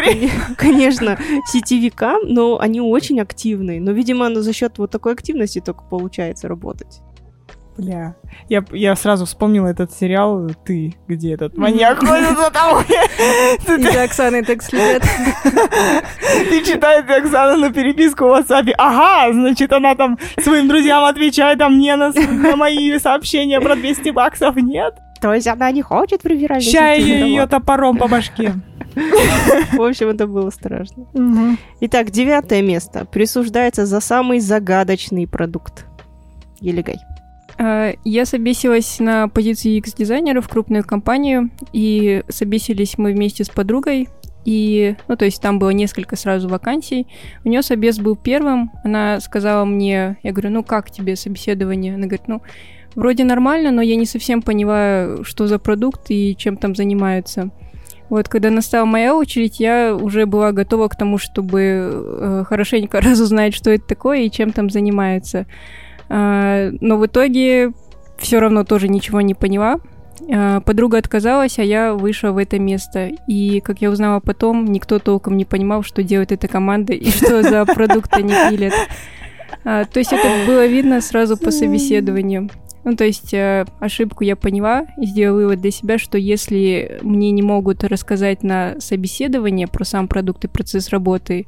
конечно, 0.57 1.17
сетевикам, 1.47 2.21
но 2.23 2.59
они 2.59 2.81
очень 2.81 3.19
активные. 3.19 3.81
Но, 3.81 3.91
видимо, 3.91 4.33
за 4.35 4.53
счет 4.53 4.77
вот 4.77 4.91
такой 4.91 5.13
активности 5.13 5.59
только 5.59 5.83
получается 5.83 6.47
работать. 6.47 7.01
Бля. 7.79 8.15
Я, 8.50 8.63
я 8.71 8.95
сразу 8.95 9.25
вспомнила 9.25 9.67
этот 9.67 9.93
сериал 9.93 10.50
«Ты», 10.65 10.95
где 11.07 11.33
этот 11.33 11.57
маньяк 11.57 12.00
ходит 12.00 12.38
за 12.38 12.51
тобой. 12.51 12.86
И 13.79 13.83
за 13.83 14.03
Оксаной 14.03 14.43
так 14.43 14.62
следят. 14.62 15.03
Ты 16.50 16.63
читаешь 16.63 17.09
Оксана 17.09 17.57
на 17.57 17.71
переписку 17.71 18.25
в 18.25 18.31
WhatsApp. 18.31 18.71
Ага, 18.77 19.33
значит, 19.33 19.71
она 19.71 19.95
там 19.95 20.17
своим 20.39 20.67
друзьям 20.67 21.03
отвечает, 21.05 21.62
а 21.62 21.69
мне 21.69 21.95
на, 21.95 22.12
на 22.12 22.55
мои 22.55 22.98
сообщения 23.00 23.62
про 23.62 23.75
200 23.75 24.09
баксов 24.09 24.55
нет. 24.57 24.95
То 25.21 25.33
есть 25.33 25.48
она 25.48 25.71
не 25.71 25.81
хочет 25.81 26.21
проверять. 26.21 26.63
Ща 26.63 26.93
ее, 26.93 27.21
ее 27.21 27.48
топором 27.48 27.98
по 27.98 28.07
башке. 28.07 28.55
В 29.74 29.81
общем, 29.81 30.09
это 30.09 30.27
было 30.27 30.50
страшно. 30.50 31.05
Итак, 31.81 32.12
девятое 32.12 32.62
место. 32.62 33.05
Присуждается 33.05 33.86
за 33.86 34.00
самый 34.00 34.39
загадочный 34.39 35.27
продукт. 35.27 35.86
Елегай. 36.62 36.98
А, 37.59 37.93
я 38.05 38.25
собесилась 38.25 38.99
на 38.99 39.27
позиции 39.27 39.75
X-дизайнера 39.77 40.39
в 40.41 40.47
крупную 40.47 40.85
компанию, 40.85 41.49
и 41.73 42.23
собесились 42.29 42.97
мы 42.97 43.11
вместе 43.11 43.43
с 43.43 43.49
подругой, 43.49 44.07
и, 44.45 44.95
ну, 45.09 45.17
то 45.17 45.25
есть 45.25 45.41
там 45.41 45.59
было 45.59 45.71
несколько 45.71 46.15
сразу 46.15 46.47
вакансий. 46.47 47.05
У 47.43 47.49
нее 47.49 47.61
собес 47.61 47.99
был 47.99 48.15
первым. 48.15 48.71
Она 48.85 49.19
сказала 49.19 49.65
мне, 49.65 50.17
я 50.23 50.31
говорю, 50.31 50.49
ну 50.49 50.63
как 50.63 50.89
тебе 50.89 51.17
собеседование? 51.17 51.95
Она 51.95 52.07
говорит, 52.07 52.27
ну, 52.27 52.41
вроде 52.95 53.25
нормально, 53.25 53.71
но 53.71 53.81
я 53.81 53.97
не 53.97 54.05
совсем 54.05 54.41
понимаю, 54.41 55.25
что 55.25 55.45
за 55.45 55.59
продукт 55.59 56.05
и 56.09 56.35
чем 56.37 56.55
там 56.55 56.73
занимаются. 56.73 57.51
Вот, 58.07 58.27
когда 58.27 58.49
настала 58.49 58.85
моя 58.85 59.13
очередь, 59.13 59.59
я 59.59 59.93
уже 59.93 60.25
была 60.25 60.51
готова 60.53 60.87
к 60.87 60.95
тому, 60.95 61.17
чтобы 61.17 61.59
э, 61.61 62.43
хорошенько 62.47 63.01
разузнать, 63.01 63.53
что 63.53 63.69
это 63.69 63.85
такое 63.85 64.21
и 64.21 64.31
чем 64.31 64.51
там 64.51 64.69
занимаются. 64.69 65.45
А, 66.09 66.69
но 66.81 66.97
в 66.97 67.05
итоге 67.05 67.71
все 68.17 68.39
равно 68.39 68.63
тоже 68.63 68.87
ничего 68.87 69.21
не 69.21 69.33
поняла. 69.33 69.79
А, 70.31 70.59
подруга 70.61 70.97
отказалась, 70.97 71.59
а 71.59 71.63
я 71.63 71.93
вышла 71.93 72.31
в 72.31 72.37
это 72.37 72.59
место. 72.59 73.09
И, 73.27 73.61
как 73.61 73.81
я 73.81 73.89
узнала 73.89 74.19
потом, 74.19 74.65
никто 74.65 74.99
толком 74.99 75.37
не 75.37 75.45
понимал, 75.45 75.83
что 75.83 76.03
делает 76.03 76.31
эта 76.31 76.47
команда 76.47 76.93
и 76.93 77.09
что 77.09 77.43
за 77.43 77.65
продукт 77.73 78.13
они 78.13 78.33
пилят. 78.49 78.73
А, 79.63 79.85
то 79.85 79.99
есть 79.99 80.13
это 80.13 80.27
было 80.45 80.65
видно 80.65 81.01
сразу 81.01 81.37
по 81.37 81.51
собеседованию. 81.51 82.49
Ну, 82.85 82.95
то 82.95 83.03
есть 83.03 83.33
э, 83.33 83.65
ошибку 83.79 84.23
я 84.23 84.35
поняла 84.35 84.85
и 84.97 85.05
сделала 85.05 85.41
вывод 85.41 85.61
для 85.61 85.71
себя, 85.71 85.97
что 85.97 86.17
если 86.17 86.99
мне 87.01 87.31
не 87.31 87.41
могут 87.41 87.83
рассказать 87.83 88.41
на 88.41 88.79
собеседовании 88.79 89.65
про 89.65 89.83
сам 89.83 90.07
продукт 90.07 90.45
и 90.45 90.47
процесс 90.47 90.89
работы, 90.89 91.45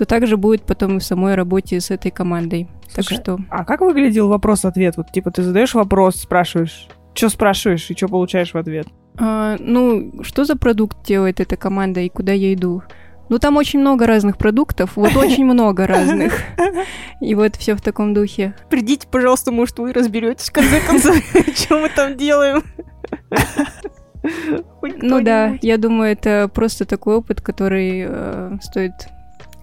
то 0.00 0.06
также 0.06 0.38
будет 0.38 0.62
потом 0.62 0.96
и 0.96 0.98
в 0.98 1.04
самой 1.04 1.34
работе 1.34 1.78
с 1.78 1.90
этой 1.90 2.10
командой. 2.10 2.70
Слушай, 2.88 3.16
так 3.16 3.22
что... 3.22 3.38
А 3.50 3.66
как 3.66 3.82
выглядел 3.82 4.28
вопрос-ответ? 4.28 4.96
Вот, 4.96 5.12
типа, 5.12 5.30
ты 5.30 5.42
задаешь 5.42 5.74
вопрос, 5.74 6.16
спрашиваешь, 6.16 6.88
что 7.12 7.28
спрашиваешь 7.28 7.90
и 7.90 7.94
что 7.94 8.08
получаешь 8.08 8.54
в 8.54 8.56
ответ? 8.56 8.86
А, 9.18 9.56
ну, 9.58 10.22
что 10.22 10.46
за 10.46 10.56
продукт 10.56 11.04
делает 11.04 11.38
эта 11.38 11.58
команда 11.58 12.00
и 12.00 12.08
куда 12.08 12.32
я 12.32 12.54
иду? 12.54 12.82
Ну, 13.28 13.38
там 13.38 13.58
очень 13.58 13.80
много 13.80 14.06
разных 14.06 14.38
продуктов, 14.38 14.96
вот 14.96 15.14
очень 15.16 15.44
много 15.44 15.86
разных. 15.86 16.32
И 17.20 17.34
вот 17.34 17.56
все 17.56 17.74
в 17.74 17.82
таком 17.82 18.14
духе. 18.14 18.54
Придите, 18.70 19.06
пожалуйста, 19.06 19.52
может, 19.52 19.78
вы 19.78 19.92
разберетесь, 19.92 20.48
в 20.48 20.52
конце 20.52 20.80
концов, 20.80 21.14
что 21.54 21.78
мы 21.78 21.90
там 21.90 22.16
делаем. 22.16 22.62
Ну 24.82 25.20
да, 25.20 25.58
я 25.60 25.76
думаю, 25.76 26.12
это 26.12 26.50
просто 26.52 26.86
такой 26.86 27.16
опыт, 27.16 27.42
который 27.42 28.06
э, 28.08 28.56
стоит 28.62 28.92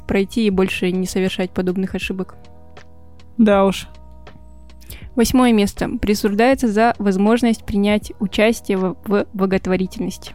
пройти 0.08 0.48
и 0.48 0.50
больше 0.50 0.92
не 0.92 1.06
совершать 1.06 1.52
подобных 1.52 1.96
ошибок. 1.96 2.36
Да 3.38 3.66
уж. 3.66 3.88
Восьмое 5.16 5.52
место. 5.52 5.90
Присуждается 6.02 6.68
за 6.68 6.96
возможность 7.00 7.66
принять 7.66 8.14
участие 8.20 8.78
в, 8.78 8.96
в 9.06 9.26
благотворительности. 9.34 10.34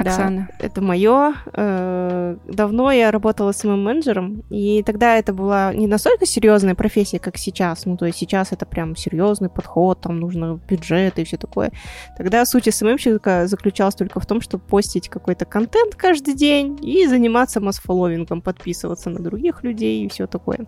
Оксана. 0.00 0.48
Да, 0.58 0.66
это 0.66 0.80
мое. 0.80 1.34
Э, 1.54 2.36
давно 2.46 2.90
я 2.90 3.10
работала 3.10 3.52
с 3.52 3.64
моим 3.64 3.84
менеджером, 3.84 4.42
и 4.50 4.82
тогда 4.82 5.16
это 5.16 5.32
была 5.32 5.72
не 5.74 5.86
настолько 5.86 6.26
серьезная 6.26 6.74
профессия, 6.74 7.18
как 7.18 7.36
сейчас. 7.36 7.86
Ну, 7.86 7.96
то 7.96 8.06
есть 8.06 8.18
сейчас 8.18 8.52
это 8.52 8.66
прям 8.66 8.96
серьезный 8.96 9.48
подход, 9.48 10.00
там 10.00 10.20
нужно 10.20 10.60
бюджет 10.68 11.18
и 11.18 11.24
все 11.24 11.36
такое. 11.36 11.72
Тогда 12.16 12.44
суть 12.44 12.72
СММщика 12.72 13.46
заключалась 13.46 13.94
только 13.94 14.20
в 14.20 14.26
том, 14.26 14.40
чтобы 14.40 14.64
постить 14.64 15.08
какой-то 15.08 15.44
контент 15.44 15.94
каждый 15.94 16.34
день 16.34 16.78
и 16.82 17.06
заниматься 17.06 17.60
масс-фолловингом, 17.60 18.40
подписываться 18.40 19.10
на 19.10 19.20
других 19.20 19.62
людей 19.62 20.04
и 20.04 20.08
все 20.08 20.26
такое. 20.26 20.66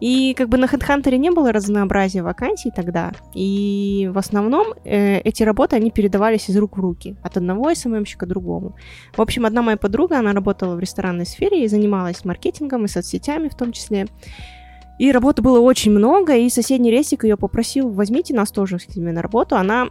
И 0.00 0.34
как 0.34 0.48
бы 0.48 0.58
на 0.58 0.66
HeadHunter 0.66 1.16
не 1.16 1.30
было 1.30 1.52
разнообразия 1.52 2.22
вакансий 2.22 2.70
тогда, 2.74 3.12
и 3.32 4.10
в 4.12 4.18
основном 4.18 4.74
э, 4.84 5.20
эти 5.20 5.42
работы, 5.44 5.76
они 5.76 5.90
передавались 5.90 6.50
из 6.50 6.56
рук 6.56 6.76
в 6.76 6.80
руки, 6.80 7.16
от 7.22 7.36
одного 7.36 7.72
СММщика 7.74 8.26
к 8.26 8.28
другому. 8.28 8.74
В 9.16 9.20
общем, 9.20 9.46
одна 9.46 9.62
моя 9.62 9.76
подруга, 9.76 10.18
она 10.18 10.32
работала 10.32 10.74
в 10.74 10.80
ресторанной 10.80 11.26
сфере 11.26 11.64
и 11.64 11.68
занималась 11.68 12.24
маркетингом 12.24 12.84
и 12.84 12.88
соцсетями 12.88 13.48
в 13.48 13.54
том 13.54 13.72
числе. 13.72 14.06
И 14.98 15.10
работы 15.10 15.42
было 15.42 15.60
очень 15.60 15.92
много, 15.92 16.36
и 16.36 16.48
соседний 16.50 16.90
рейсик 16.90 17.24
ее 17.24 17.36
попросил, 17.36 17.90
возьмите 17.90 18.34
нас 18.34 18.50
тоже 18.50 18.78
к 18.78 18.82
себе 18.82 19.12
на 19.12 19.22
работу. 19.22 19.56
Она 19.56 19.88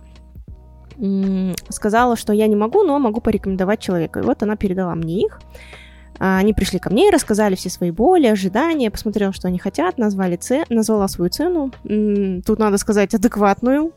сказала, 1.70 2.16
что 2.16 2.34
я 2.34 2.48
не 2.48 2.56
могу, 2.56 2.84
но 2.84 3.00
могу 3.00 3.20
порекомендовать 3.20 3.80
человека. 3.80 4.20
И 4.20 4.24
вот 4.24 4.44
она 4.44 4.56
передала 4.56 4.96
мне 4.96 5.26
их. 5.26 5.40
А, 6.20 6.38
они 6.38 6.54
пришли 6.54 6.80
ко 6.80 6.90
мне 6.90 7.08
и 7.08 7.12
рассказали 7.12 7.56
все 7.56 7.70
свои 7.70 7.92
боли, 7.92 8.28
ожидания, 8.28 8.92
посмотрела, 8.92 9.34
что 9.34 9.48
они 9.48 9.60
хотят, 9.60 9.98
назвали 9.98 10.38
це... 10.38 10.64
назвала 10.70 11.08
свою 11.08 11.30
цену. 11.30 11.72
Тут 12.46 12.60
надо 12.60 12.78
сказать 12.78 13.14
адекватную 13.14 13.92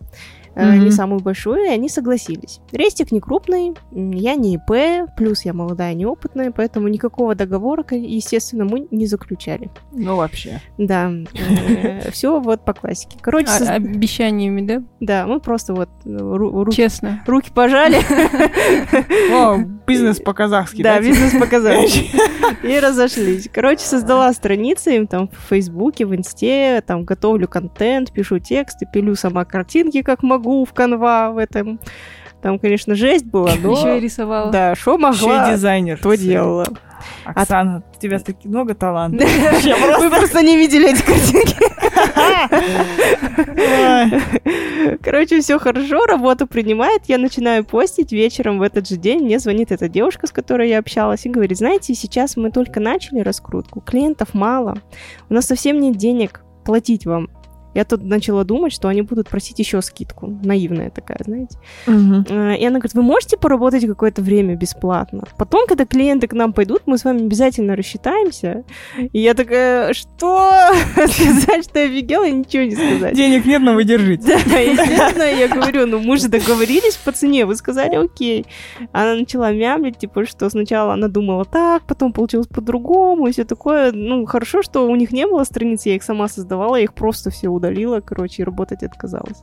mm-hmm. 0.56 0.84
не 0.84 0.90
самую 0.90 1.20
большую, 1.20 1.64
и 1.64 1.68
они 1.68 1.88
согласились. 1.88 2.60
Рестик 2.72 3.12
не 3.12 3.20
крупный, 3.20 3.74
я 3.92 4.34
не 4.34 4.54
ИП, 4.54 5.10
плюс 5.16 5.44
я 5.44 5.52
молодая, 5.52 5.94
неопытная, 5.94 6.50
поэтому 6.50 6.88
никакого 6.88 7.34
договора, 7.34 7.84
естественно, 7.90 8.64
мы 8.64 8.86
не 8.90 9.06
заключали. 9.06 9.70
Ну, 9.92 10.16
вообще. 10.16 10.60
Да. 10.78 11.12
Э, 11.34 12.10
Все 12.12 12.40
вот 12.40 12.64
по 12.64 12.72
классике. 12.72 13.18
Короче, 13.20 13.48
а, 13.48 13.74
обещаниями, 13.74 14.62
да? 14.62 14.82
Да, 15.00 15.26
мы 15.26 15.40
просто 15.40 15.74
вот 15.74 15.88
Честно. 16.74 17.22
Руки 17.26 17.50
пожали. 17.54 17.98
О, 19.32 19.58
бизнес 19.86 20.20
по-казахски. 20.20 20.82
Да, 20.82 21.00
бизнес 21.00 21.32
по-казахски. 21.38 22.05
И 22.62 22.78
разошлись. 22.78 23.48
Короче, 23.52 23.84
создала 23.84 24.32
страницы 24.32 24.96
им 24.96 25.06
там 25.06 25.28
в 25.28 25.48
Фейсбуке, 25.48 26.06
в 26.06 26.14
Инсте, 26.14 26.82
там 26.86 27.04
готовлю 27.04 27.48
контент, 27.48 28.12
пишу 28.12 28.38
тексты, 28.38 28.86
пилю 28.92 29.14
сама 29.16 29.44
картинки, 29.44 30.02
как 30.02 30.22
могу 30.22 30.64
в 30.64 30.72
канва 30.72 31.30
в 31.30 31.38
этом. 31.38 31.80
Там, 32.42 32.58
конечно, 32.58 32.94
жесть 32.94 33.24
была, 33.24 33.52
но... 33.62 33.72
Еще 33.72 33.98
и 33.98 34.00
рисовала. 34.00 34.50
Да, 34.50 34.74
что 34.74 34.98
могла, 34.98 35.12
Еще 35.14 35.52
и 35.52 35.54
дизайнер. 35.54 35.98
то 36.00 36.14
делала. 36.14 36.66
Оксана, 37.24 37.82
у 37.94 38.00
тебя 38.00 38.18
таки 38.18 38.48
много 38.48 38.74
талантов. 38.74 39.28
Вы 39.98 40.10
просто 40.10 40.42
не 40.42 40.56
видели 40.56 40.92
эти 40.92 41.02
картинки. 41.02 41.56
Короче, 45.02 45.40
все 45.40 45.58
хорошо, 45.58 46.06
работу 46.06 46.46
принимает. 46.46 47.02
Я 47.06 47.18
начинаю 47.18 47.64
постить 47.64 48.12
вечером 48.12 48.58
в 48.58 48.62
этот 48.62 48.88
же 48.88 48.96
день. 48.96 49.24
Мне 49.24 49.38
звонит 49.38 49.72
эта 49.72 49.88
девушка, 49.88 50.26
с 50.26 50.30
которой 50.30 50.68
я 50.68 50.78
общалась, 50.78 51.26
и 51.26 51.30
говорит, 51.30 51.58
знаете, 51.58 51.94
сейчас 51.94 52.36
мы 52.36 52.50
только 52.50 52.80
начали 52.80 53.20
раскрутку, 53.20 53.80
клиентов 53.80 54.34
мало, 54.34 54.78
у 55.28 55.34
нас 55.34 55.46
совсем 55.46 55.80
нет 55.80 55.96
денег 55.96 56.42
платить 56.64 57.06
вам 57.06 57.28
я 57.76 57.84
тут 57.84 58.02
начала 58.02 58.42
думать, 58.44 58.72
что 58.72 58.88
они 58.88 59.02
будут 59.02 59.28
просить 59.28 59.58
еще 59.58 59.82
скидку. 59.82 60.28
Наивная 60.42 60.88
такая, 60.88 61.18
знаете. 61.22 61.58
Угу. 61.86 62.24
И 62.54 62.64
она 62.64 62.78
говорит, 62.78 62.94
вы 62.94 63.02
можете 63.02 63.36
поработать 63.36 63.86
какое-то 63.86 64.22
время 64.22 64.56
бесплатно? 64.56 65.24
Потом, 65.36 65.66
когда 65.66 65.84
клиенты 65.84 66.26
к 66.26 66.32
нам 66.32 66.54
пойдут, 66.54 66.84
мы 66.86 66.96
с 66.96 67.04
вами 67.04 67.26
обязательно 67.26 67.76
рассчитаемся. 67.76 68.64
И 69.12 69.18
я 69.18 69.34
такая, 69.34 69.92
что? 69.92 70.50
Сказать, 70.94 71.64
что 71.64 71.78
я 71.78 71.84
офигела, 71.84 72.26
ничего 72.26 72.62
не 72.62 72.76
сказать. 72.76 73.14
Денег 73.14 73.44
нет, 73.44 73.60
но 73.60 73.74
вы 73.74 73.84
держите. 73.84 74.38
Да, 74.46 74.58
естественно, 74.58 75.24
я 75.24 75.48
говорю, 75.48 75.86
ну 75.86 75.98
мы 75.98 76.16
же 76.16 76.28
договорились 76.28 76.96
по 76.96 77.12
цене, 77.12 77.44
вы 77.44 77.56
сказали 77.56 77.96
окей. 77.96 78.46
Она 78.92 79.16
начала 79.16 79.52
мямлить, 79.52 79.98
типа, 79.98 80.24
что 80.24 80.48
сначала 80.48 80.94
она 80.94 81.08
думала 81.08 81.44
так, 81.44 81.82
потом 81.86 82.14
получилось 82.14 82.46
по-другому, 82.46 83.26
и 83.26 83.32
все 83.32 83.44
такое. 83.44 83.92
Ну, 83.92 84.24
хорошо, 84.24 84.62
что 84.62 84.88
у 84.88 84.96
них 84.96 85.12
не 85.12 85.26
было 85.26 85.44
страниц, 85.44 85.84
я 85.84 85.94
их 85.94 86.02
сама 86.02 86.28
создавала, 86.28 86.76
я 86.76 86.84
их 86.84 86.94
просто 86.94 87.28
все 87.28 87.48
удалила 87.48 87.65
удалила, 87.66 88.00
короче, 88.00 88.42
и 88.42 88.44
работать 88.44 88.82
отказалась. 88.82 89.42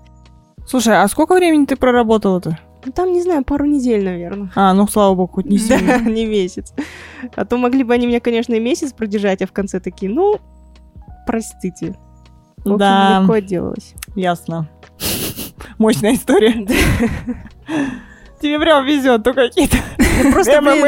Слушай, 0.66 1.02
а 1.02 1.08
сколько 1.08 1.36
времени 1.36 1.66
ты 1.66 1.76
проработала-то? 1.76 2.58
Ну, 2.86 2.92
там, 2.92 3.14
не 3.14 3.22
знаю, 3.22 3.44
пару 3.44 3.66
недель, 3.66 4.04
наверное. 4.04 4.52
А, 4.56 4.74
ну, 4.74 4.88
слава 4.88 5.16
богу, 5.16 5.34
хоть 5.34 5.46
не 5.46 5.58
сильно. 5.58 6.00
Да, 6.00 6.00
не 6.10 6.26
месяц. 6.26 6.74
А 7.36 7.46
то 7.46 7.58
могли 7.58 7.84
бы 7.84 7.94
они 7.94 8.08
меня, 8.08 8.20
конечно, 8.20 8.54
и 8.54 8.60
месяц 8.60 8.94
продержать, 8.94 9.42
а 9.42 9.48
в 9.48 9.52
конце 9.52 9.80
такие, 9.80 10.12
ну, 10.12 10.40
простите. 11.26 11.96
В 12.58 12.62
общем, 12.62 12.78
да. 12.78 13.20
легко 13.20 13.34
отделалась. 13.34 13.94
Ясно. 14.16 14.70
Мощная 15.78 16.16
история. 16.16 16.66
Тебе 18.42 18.60
прям 18.60 18.86
везет, 18.86 19.24
то 19.24 19.34
какие-то 19.34 19.78
Просто, 20.34 20.62
блин, 20.62 20.86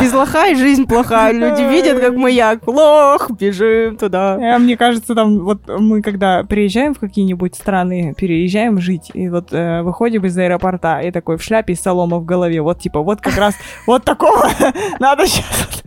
без 0.00 0.12
лоха 0.12 0.48
и 0.48 0.54
жизнь 0.54 0.86
плохая. 0.86 1.32
Люди 1.32 1.62
видят, 1.62 2.00
как 2.00 2.14
маяк. 2.14 2.66
Лох, 2.66 3.30
бежим 3.30 3.96
туда. 3.96 4.34
А 4.34 4.58
мне 4.58 4.76
кажется, 4.76 5.14
там 5.14 5.40
вот 5.40 5.60
мы 5.68 6.02
когда 6.02 6.44
приезжаем 6.44 6.94
в 6.94 6.98
какие-нибудь 6.98 7.54
страны, 7.54 8.14
переезжаем 8.16 8.80
жить, 8.80 9.10
и 9.14 9.28
вот 9.28 9.52
э, 9.52 9.82
выходим 9.82 10.24
из 10.24 10.36
аэропорта, 10.36 11.00
и 11.00 11.10
такой 11.10 11.36
в 11.36 11.42
шляпе 11.42 11.72
и 11.72 11.76
солома 11.76 12.18
в 12.18 12.24
голове. 12.24 12.60
Вот 12.62 12.80
типа, 12.80 13.00
вот 13.00 13.20
как 13.20 13.36
раз 13.36 13.54
вот 13.86 14.04
такого 14.04 14.48
надо 14.98 15.26
сейчас 15.26 15.82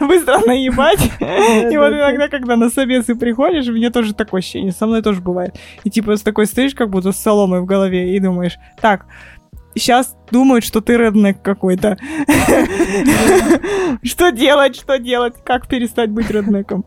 быстро 0.00 0.38
наебать. 0.46 1.00
И 1.20 1.76
вот 1.76 1.92
иногда, 1.92 2.28
когда 2.28 2.56
на 2.56 2.70
собесы 2.70 3.14
приходишь, 3.14 3.66
мне 3.66 3.90
тоже 3.90 4.14
такое 4.14 4.40
ощущение, 4.40 4.72
со 4.72 4.86
мной 4.86 5.02
тоже 5.02 5.20
бывает. 5.20 5.56
И 5.84 5.90
типа 5.90 6.16
с 6.16 6.22
такой 6.22 6.46
стоишь, 6.46 6.74
как 6.74 6.90
будто 6.90 7.12
с 7.12 7.16
соломой 7.16 7.60
в 7.60 7.66
голове, 7.66 8.14
и 8.14 8.20
думаешь, 8.20 8.58
так, 8.80 9.06
сейчас 9.78 10.16
думают, 10.30 10.64
что 10.64 10.80
ты 10.80 10.96
реднек 10.96 11.42
какой-то. 11.42 11.96
Что 14.02 14.30
делать, 14.30 14.76
что 14.76 14.98
делать? 14.98 15.34
Как 15.44 15.66
перестать 15.68 16.10
быть 16.10 16.30
реднеком? 16.30 16.84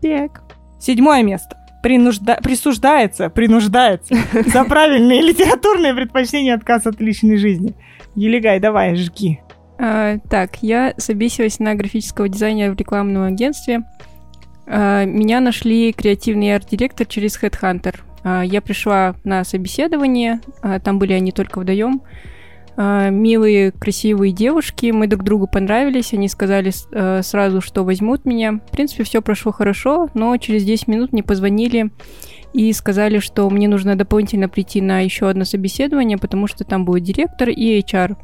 Так. 0.00 0.42
Седьмое 0.78 1.22
место. 1.22 1.56
Принужда... 1.82 2.36
Присуждается, 2.36 3.28
принуждается 3.28 4.14
за 4.46 4.64
правильные 4.64 5.20
литературные 5.22 5.94
предпочтения 5.94 6.54
отказ 6.54 6.86
от 6.86 7.00
личной 7.00 7.36
жизни. 7.36 7.74
Елигай, 8.14 8.60
давай, 8.60 8.94
жги. 8.96 9.40
А, 9.78 10.18
так, 10.28 10.62
я 10.62 10.94
собесилась 10.98 11.58
на 11.58 11.74
графического 11.74 12.28
дизайнера 12.28 12.72
в 12.72 12.76
рекламном 12.76 13.22
агентстве. 13.22 13.82
А, 14.66 15.04
меня 15.04 15.40
нашли 15.40 15.92
креативный 15.92 16.54
арт-директор 16.54 17.06
через 17.06 17.40
Headhunter. 17.42 17.96
А, 18.22 18.42
я 18.42 18.60
пришла 18.60 19.14
на 19.24 19.44
собеседование, 19.44 20.40
а, 20.62 20.78
там 20.80 20.98
были 20.98 21.12
они 21.12 21.32
только 21.32 21.60
вдвоем. 21.60 22.02
А, 22.76 23.10
милые, 23.10 23.72
красивые 23.72 24.32
девушки, 24.32 24.90
мы 24.90 25.06
друг 25.06 25.24
другу 25.24 25.46
понравились, 25.46 26.12
они 26.12 26.28
сказали 26.28 26.72
сразу, 27.22 27.60
что 27.60 27.84
возьмут 27.84 28.24
меня. 28.24 28.60
В 28.66 28.70
принципе, 28.70 29.04
все 29.04 29.22
прошло 29.22 29.52
хорошо, 29.52 30.08
но 30.14 30.36
через 30.36 30.64
10 30.64 30.88
минут 30.88 31.12
мне 31.12 31.22
позвонили 31.22 31.90
и 32.52 32.72
сказали, 32.72 33.18
что 33.18 33.48
мне 33.48 33.68
нужно 33.68 33.96
дополнительно 33.96 34.48
прийти 34.48 34.80
на 34.80 35.00
еще 35.00 35.28
одно 35.28 35.44
собеседование, 35.44 36.18
потому 36.18 36.46
что 36.46 36.64
там 36.64 36.84
будет 36.84 37.04
директор 37.04 37.48
и 37.48 37.80
HR. 37.80 38.16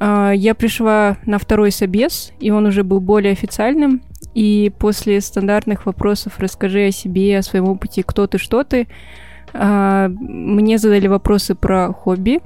Я 0.00 0.54
пришла 0.54 1.16
на 1.26 1.38
второй 1.38 1.72
собес, 1.72 2.32
и 2.38 2.50
он 2.50 2.66
уже 2.66 2.84
был 2.84 3.00
более 3.00 3.32
официальным, 3.32 4.02
И 4.34 4.72
после 4.78 5.20
стандартных 5.20 5.86
вопросов 5.86 6.38
«расскажи 6.38 6.86
о 6.86 6.90
себе, 6.92 7.38
о 7.38 7.42
своем 7.42 7.68
опыте, 7.68 8.02
кто 8.02 8.26
ты, 8.26 8.38
что 8.38 8.64
ты», 8.64 8.86
а, 9.52 10.08
мне 10.08 10.78
задали 10.78 11.06
вопросы 11.06 11.54
про 11.54 11.92
хобби. 11.92 12.40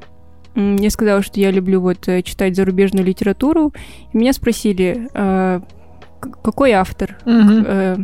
Я 0.54 0.90
сказала, 0.90 1.22
что 1.22 1.40
я 1.40 1.50
люблю 1.50 1.80
вот 1.80 2.08
э, 2.08 2.22
читать 2.22 2.56
зарубежную 2.56 3.06
литературу. 3.06 3.72
И 4.12 4.18
меня 4.18 4.32
спросили, 4.32 5.08
а, 5.14 5.62
какой 6.20 6.72
автор? 6.72 7.18
Э, 7.24 7.96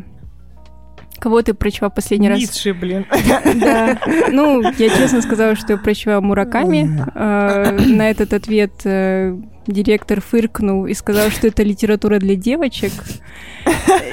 кого 1.19 1.43
ты 1.43 1.55
прочла 1.55 1.91
последний 1.91 2.29
раз? 2.29 2.39
Ницше, 2.39 2.75
блин. 2.75 3.07
Да. 3.55 3.99
Ну, 4.31 4.63
я 4.63 4.89
честно 4.89 5.23
сказала, 5.23 5.57
что 5.57 5.75
я 5.75 5.79
прочла 5.79 6.21
Мураками. 6.21 7.05
А, 7.15 7.73
на 7.73 8.11
этот 8.11 8.33
ответ 8.33 8.73
э, 8.85 9.37
директор 9.67 10.21
фыркнул 10.21 10.87
и 10.87 10.95
сказал, 10.95 11.31
что 11.31 11.47
это 11.49 11.63
литература 11.63 12.19
для 12.19 12.35
девочек. 12.35 12.93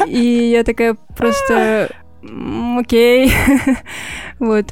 И 0.08 0.52
я 0.52 0.64
такая 0.64 0.96
просто... 1.16 1.90
Окей. 2.78 3.32
Вот. 4.40 4.66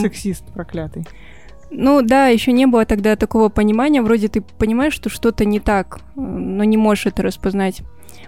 Сексист 0.00 0.44
проклятый. 0.52 1.06
Ну 1.78 2.00
да, 2.00 2.28
еще 2.28 2.52
не 2.52 2.64
было 2.66 2.86
тогда 2.86 3.16
такого 3.16 3.50
понимания, 3.50 4.00
вроде 4.00 4.28
ты 4.28 4.40
понимаешь, 4.40 4.94
что 4.94 5.10
что-то 5.10 5.44
не 5.44 5.60
так, 5.60 6.00
но 6.14 6.64
не 6.64 6.78
можешь 6.78 7.04
это 7.04 7.22
распознать. 7.22 7.82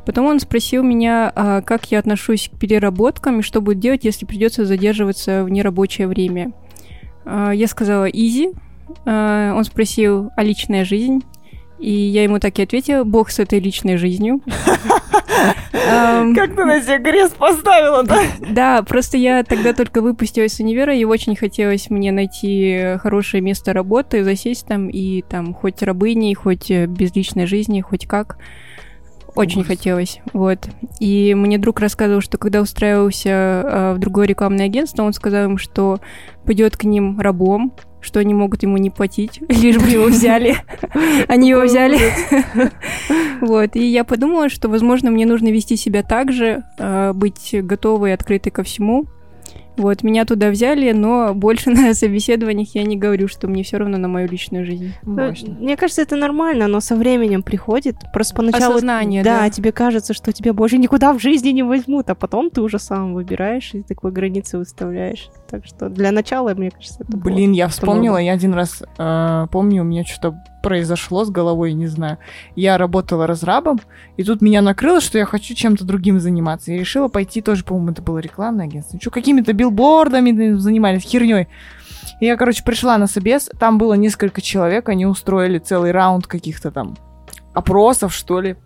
Потом 0.04 0.26
он 0.26 0.38
спросил 0.38 0.82
меня, 0.82 1.32
а, 1.34 1.62
как 1.62 1.90
я 1.90 1.98
отношусь 1.98 2.50
к 2.52 2.58
переработкам 2.58 3.40
и 3.40 3.42
что 3.42 3.62
будет 3.62 3.78
делать, 3.78 4.04
если 4.04 4.26
придется 4.26 4.66
задерживаться 4.66 5.44
в 5.44 5.48
нерабочее 5.48 6.08
время. 6.08 6.52
А, 7.24 7.52
я 7.52 7.68
сказала 7.68 8.04
«изи». 8.04 8.50
А, 9.06 9.54
он 9.56 9.64
спросил 9.64 10.30
«а 10.36 10.42
личная 10.42 10.84
жизнь?» 10.84 11.22
И 11.78 11.90
я 11.90 12.24
ему 12.24 12.38
так 12.38 12.58
и 12.58 12.62
ответила, 12.62 13.04
бог 13.04 13.30
с 13.30 13.38
этой 13.38 13.60
личной 13.60 13.96
жизнью. 13.96 14.40
Как 16.34 16.54
ты 16.54 16.64
на 16.64 16.82
себя 16.82 16.98
крест 16.98 17.36
поставила, 17.36 18.02
да? 18.02 18.20
Да, 18.50 18.82
просто 18.82 19.16
я 19.16 19.42
тогда 19.44 19.72
только 19.72 20.02
выпустилась 20.02 20.54
с 20.54 20.60
универа, 20.60 20.94
и 20.94 21.04
очень 21.04 21.36
хотелось 21.36 21.90
мне 21.90 22.12
найти 22.12 22.96
хорошее 22.98 23.42
место 23.42 23.72
работы, 23.72 24.24
засесть 24.24 24.66
там 24.66 24.88
и 24.88 25.22
там 25.22 25.54
хоть 25.54 25.82
рабыней, 25.82 26.34
хоть 26.34 26.70
без 26.70 27.14
личной 27.14 27.46
жизни, 27.46 27.80
хоть 27.80 28.06
как. 28.06 28.38
Очень 29.34 29.62
хотелось, 29.62 30.20
вот. 30.32 30.68
И 30.98 31.32
мне 31.34 31.58
друг 31.58 31.78
рассказывал, 31.78 32.20
что 32.20 32.38
когда 32.38 32.60
устраивался 32.60 33.28
э, 33.28 33.92
в 33.94 33.98
другое 33.98 34.26
рекламное 34.26 34.66
агентство, 34.66 35.04
он 35.04 35.12
сказал 35.12 35.44
им, 35.44 35.58
что 35.58 36.00
пойдет 36.44 36.76
к 36.76 36.82
ним 36.82 37.20
рабом, 37.20 37.72
что 38.00 38.20
они 38.20 38.34
могут 38.34 38.62
ему 38.62 38.76
не 38.76 38.90
платить, 38.90 39.40
лишь 39.48 39.76
бы 39.76 39.88
его 39.88 40.06
взяли. 40.06 40.56
Они 41.28 41.50
его 41.50 41.62
взяли. 41.62 41.98
Вот. 43.40 43.76
И 43.76 43.84
я 43.84 44.02
подумала, 44.02 44.48
что, 44.48 44.68
возможно, 44.68 45.12
мне 45.12 45.24
нужно 45.24 45.48
вести 45.48 45.76
себя 45.76 46.02
так 46.02 46.32
же, 46.32 46.64
а, 46.76 47.12
быть 47.12 47.54
готовой 47.54 48.10
и 48.10 48.12
открытой 48.12 48.50
ко 48.50 48.64
всему, 48.64 49.06
вот, 49.78 50.02
меня 50.02 50.24
туда 50.24 50.50
взяли, 50.50 50.92
но 50.92 51.34
больше 51.34 51.70
на 51.70 51.94
собеседованиях 51.94 52.74
я 52.74 52.84
не 52.84 52.96
говорю, 52.96 53.28
что 53.28 53.48
мне 53.48 53.62
все 53.62 53.78
равно 53.78 53.98
на 53.98 54.08
мою 54.08 54.28
личную 54.28 54.64
жизнь. 54.64 54.92
Ну, 55.02 55.32
мне 55.58 55.76
кажется, 55.76 56.02
это 56.02 56.16
нормально, 56.16 56.66
но 56.66 56.80
со 56.80 56.96
временем 56.96 57.42
приходит. 57.42 57.96
Просто 58.12 58.34
поначалу... 58.34 58.74
Осознание, 58.74 59.22
да. 59.22 59.40
Да, 59.40 59.50
тебе 59.50 59.72
кажется, 59.72 60.14
что 60.14 60.32
тебя 60.32 60.52
больше 60.52 60.78
никуда 60.78 61.12
в 61.12 61.20
жизни 61.20 61.50
не 61.50 61.62
возьмут, 61.62 62.10
а 62.10 62.14
потом 62.14 62.50
ты 62.50 62.60
уже 62.60 62.78
сам 62.78 63.14
выбираешь 63.14 63.74
и 63.74 63.82
такой 63.82 64.12
границы 64.12 64.58
выставляешь. 64.58 65.28
Так 65.48 65.64
что 65.64 65.88
для 65.88 66.12
начала, 66.12 66.54
мне 66.54 66.70
кажется, 66.70 67.02
это 67.02 67.16
Блин, 67.16 67.52
я 67.52 67.68
вспомнила, 67.68 68.14
много. 68.14 68.24
я 68.24 68.32
один 68.32 68.54
раз 68.54 68.82
э, 68.98 69.46
помню, 69.50 69.82
у 69.82 69.84
меня 69.84 70.04
что-то 70.04 70.42
произошло 70.62 71.24
с 71.24 71.30
головой, 71.30 71.72
не 71.72 71.86
знаю. 71.86 72.18
Я 72.56 72.78
работала 72.78 73.26
разрабом, 73.26 73.80
и 74.16 74.24
тут 74.24 74.40
меня 74.40 74.62
накрыло, 74.62 75.00
что 75.00 75.18
я 75.18 75.24
хочу 75.24 75.54
чем-то 75.54 75.84
другим 75.84 76.20
заниматься. 76.20 76.72
Я 76.72 76.78
решила 76.78 77.08
пойти 77.08 77.40
тоже, 77.40 77.64
по-моему, 77.64 77.92
это 77.92 78.02
было 78.02 78.18
рекламное 78.18 78.66
агентство. 78.66 79.00
Что, 79.00 79.10
какими-то 79.10 79.52
билбордами 79.52 80.56
занимались, 80.56 81.02
херней. 81.02 81.48
И 82.20 82.26
я, 82.26 82.36
короче, 82.36 82.64
пришла 82.64 82.98
на 82.98 83.06
собес, 83.06 83.50
там 83.58 83.78
было 83.78 83.94
несколько 83.94 84.40
человек, 84.40 84.88
они 84.88 85.06
устроили 85.06 85.58
целый 85.58 85.92
раунд 85.92 86.26
каких-то 86.26 86.70
там 86.70 86.96
опросов, 87.54 88.14
что 88.14 88.40
ли. 88.40 88.56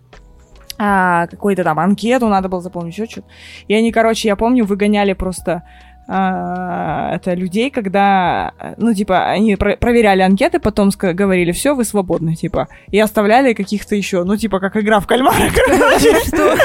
А, 0.79 1.27
какую-то 1.27 1.63
там 1.63 1.79
анкету 1.79 2.27
надо 2.27 2.49
было 2.49 2.61
заполнить, 2.61 2.93
еще 2.93 3.05
что-то. 3.05 3.27
И 3.67 3.73
они, 3.73 3.91
короче, 3.91 4.27
я 4.27 4.35
помню, 4.35 4.65
выгоняли 4.65 5.13
просто 5.13 5.63
это 6.07 7.33
людей, 7.33 7.69
когда, 7.69 8.51
ну, 8.77 8.93
типа, 8.93 9.29
они 9.29 9.55
про- 9.55 9.77
проверяли 9.77 10.21
анкеты, 10.21 10.59
потом 10.59 10.91
говорили, 10.99 11.51
все, 11.51 11.73
вы 11.75 11.85
свободны, 11.85 12.35
типа, 12.35 12.67
и 12.91 12.99
оставляли 12.99 13.53
каких-то 13.53 13.95
еще, 13.95 14.23
ну, 14.23 14.35
типа, 14.35 14.59
как 14.59 14.75
игра 14.77 14.99
в 14.99 15.07
кальмара, 15.07 15.35
Что? 16.27 16.55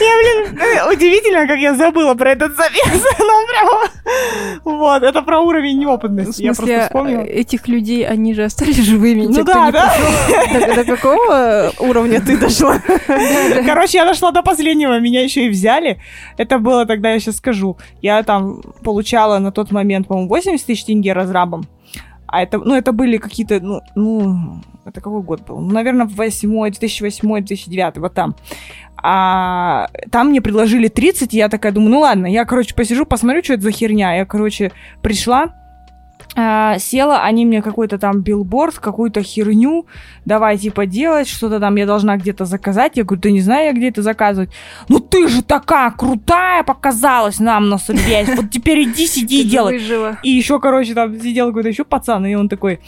Я, 0.00 0.16
блин, 0.18 0.92
удивительно, 0.92 1.46
как 1.46 1.58
я 1.58 1.74
забыла 1.74 2.14
про 2.14 2.32
этот 2.32 2.56
завес, 2.56 3.04
ну, 3.18 3.46
прямо, 3.46 3.80
вот, 4.64 5.02
это 5.02 5.22
про 5.22 5.40
уровень 5.40 5.78
неопытности, 5.78 6.42
я 6.42 6.52
просто 6.52 6.80
вспомнила. 6.86 7.22
этих 7.22 7.68
людей, 7.68 8.06
они 8.06 8.34
же 8.34 8.44
остались 8.44 8.78
живыми, 8.78 9.26
Ну 9.26 9.44
да, 9.44 9.70
да. 9.70 9.94
До 10.74 10.84
какого 10.84 11.70
уровня 11.78 12.20
ты 12.20 12.36
дошла? 12.36 12.78
Короче, 13.66 13.98
я 13.98 14.04
дошла 14.04 14.32
до 14.32 14.42
последнего, 14.42 14.98
меня 14.98 15.22
еще 15.22 15.46
и 15.46 15.48
взяли, 15.48 16.00
это 16.36 16.58
было 16.58 16.86
тогда, 16.86 17.12
я 17.12 17.20
сейчас 17.20 17.36
скажу, 17.36 17.76
я 18.02 18.22
там 18.22 18.62
получала 18.82 19.38
на 19.38 19.52
тот 19.52 19.70
момент, 19.70 20.08
по-моему, 20.08 20.28
80 20.28 20.66
тысяч 20.66 20.84
тенге 20.84 21.12
разрабом. 21.12 21.66
А 22.26 22.42
это, 22.42 22.58
ну, 22.58 22.76
это 22.76 22.92
были 22.92 23.16
какие-то, 23.16 23.60
ну, 23.60 23.80
ну, 23.96 24.60
это 24.84 25.00
какой 25.00 25.22
год 25.22 25.44
был? 25.46 25.58
Ну, 25.58 25.72
наверное, 25.72 26.06
2008, 26.06 26.78
2008, 26.78 27.44
2009, 27.44 27.98
вот 27.98 28.14
там. 28.14 28.36
А 29.02 29.88
там 30.10 30.28
мне 30.28 30.40
предложили 30.40 30.88
30, 30.88 31.34
и 31.34 31.38
я 31.38 31.48
такая 31.48 31.72
думаю, 31.72 31.90
ну 31.90 32.00
ладно, 32.00 32.26
я, 32.26 32.44
короче, 32.44 32.74
посижу, 32.74 33.06
посмотрю, 33.06 33.42
что 33.42 33.54
это 33.54 33.62
за 33.62 33.72
херня. 33.72 34.14
Я, 34.14 34.26
короче, 34.26 34.72
пришла, 35.02 35.54
а, 36.36 36.78
села, 36.78 37.22
они 37.22 37.44
мне 37.44 37.60
какой-то 37.60 37.98
там 37.98 38.20
билборд, 38.20 38.78
какую-то 38.78 39.22
херню, 39.22 39.86
давай 40.24 40.58
типа 40.58 40.86
делать, 40.86 41.28
что-то 41.28 41.58
там 41.58 41.74
я 41.76 41.86
должна 41.86 42.16
где-то 42.16 42.44
заказать. 42.44 42.92
Я 42.96 43.04
говорю, 43.04 43.20
ты 43.20 43.32
не 43.32 43.40
знаю, 43.40 43.66
я 43.66 43.72
где 43.72 43.88
это 43.88 44.02
заказывать. 44.02 44.50
Ну 44.88 45.00
ты 45.00 45.28
же 45.28 45.42
такая 45.42 45.90
крутая 45.90 46.62
показалась 46.62 47.40
нам 47.40 47.68
на 47.68 47.78
собес. 47.78 48.28
Вот 48.36 48.50
теперь 48.50 48.84
иди, 48.84 49.06
сиди 49.06 49.42
и 49.42 49.44
делай. 49.44 49.80
И 50.22 50.30
еще, 50.30 50.60
короче, 50.60 50.94
там 50.94 51.20
сидел 51.20 51.48
какой-то 51.48 51.68
еще 51.68 51.84
пацан, 51.84 52.24
и 52.26 52.34
он 52.34 52.48
такой, 52.48 52.80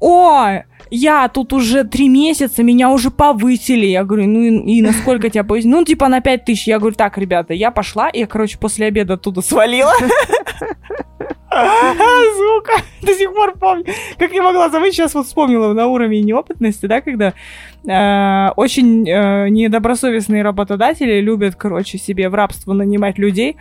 ой, 0.00 0.64
я 0.90 1.28
тут 1.28 1.52
уже 1.52 1.84
три 1.84 2.08
месяца, 2.08 2.64
меня 2.64 2.90
уже 2.90 3.10
повысили. 3.10 3.86
Я 3.86 4.02
говорю, 4.02 4.26
ну 4.26 4.40
и, 4.40 4.78
и 4.78 4.82
насколько 4.82 5.30
тебя 5.30 5.44
повысили? 5.44 5.70
Ну, 5.70 5.84
типа 5.84 6.08
на 6.08 6.20
пять 6.20 6.44
тысяч. 6.44 6.66
Я 6.66 6.80
говорю, 6.80 6.96
так, 6.96 7.16
ребята, 7.18 7.54
я 7.54 7.70
пошла, 7.70 8.08
и 8.08 8.20
я, 8.20 8.26
короче, 8.26 8.58
после 8.58 8.86
обеда 8.86 9.14
оттуда 9.14 9.42
свалила. 9.42 9.92
Сука, 12.36 12.82
до 13.02 13.14
сих 13.14 13.32
пор 13.34 13.58
помню. 13.58 13.84
Как 14.18 14.32
я 14.32 14.42
могла 14.42 14.68
забыть, 14.68 14.94
сейчас 14.94 15.14
вот 15.14 15.26
вспомнила 15.26 15.72
на 15.72 15.86
уровне 15.86 16.22
неопытности, 16.22 16.86
да, 16.86 17.00
когда 17.00 17.34
э, 17.84 18.52
очень 18.54 19.08
э, 19.08 19.48
недобросовестные 19.48 20.42
работодатели 20.42 21.20
любят, 21.20 21.56
короче, 21.56 21.98
себе 21.98 22.28
в 22.28 22.34
рабство 22.34 22.72
нанимать 22.72 23.18
людей, 23.18 23.56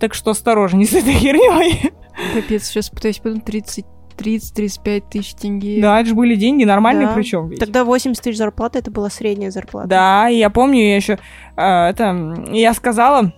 так 0.00 0.14
что 0.14 0.32
осторожней 0.32 0.86
с 0.86 0.94
этой 0.94 1.12
херней. 1.12 1.92
Капец, 2.34 2.64
сейчас 2.64 2.90
пытаюсь 2.90 3.18
подумать, 3.18 3.44
30 3.44 3.84
30-35 4.18 5.02
тысяч 5.10 5.34
тенге. 5.34 5.80
Да, 5.80 6.00
это 6.00 6.08
же 6.08 6.14
были 6.16 6.34
деньги 6.34 6.64
нормальные 6.64 7.06
да. 7.06 7.14
причем. 7.14 7.48
Ведь. 7.48 7.60
Тогда 7.60 7.84
80 7.84 8.22
тысяч 8.22 8.36
зарплаты, 8.36 8.80
это 8.80 8.90
была 8.90 9.10
средняя 9.10 9.50
зарплата. 9.50 9.88
Да, 9.88 10.28
и 10.28 10.36
я 10.38 10.50
помню, 10.50 10.80
я 10.80 10.96
еще 10.96 11.18
э, 11.56 11.62
это, 11.62 12.44
я 12.50 12.74
сказала, 12.74 13.32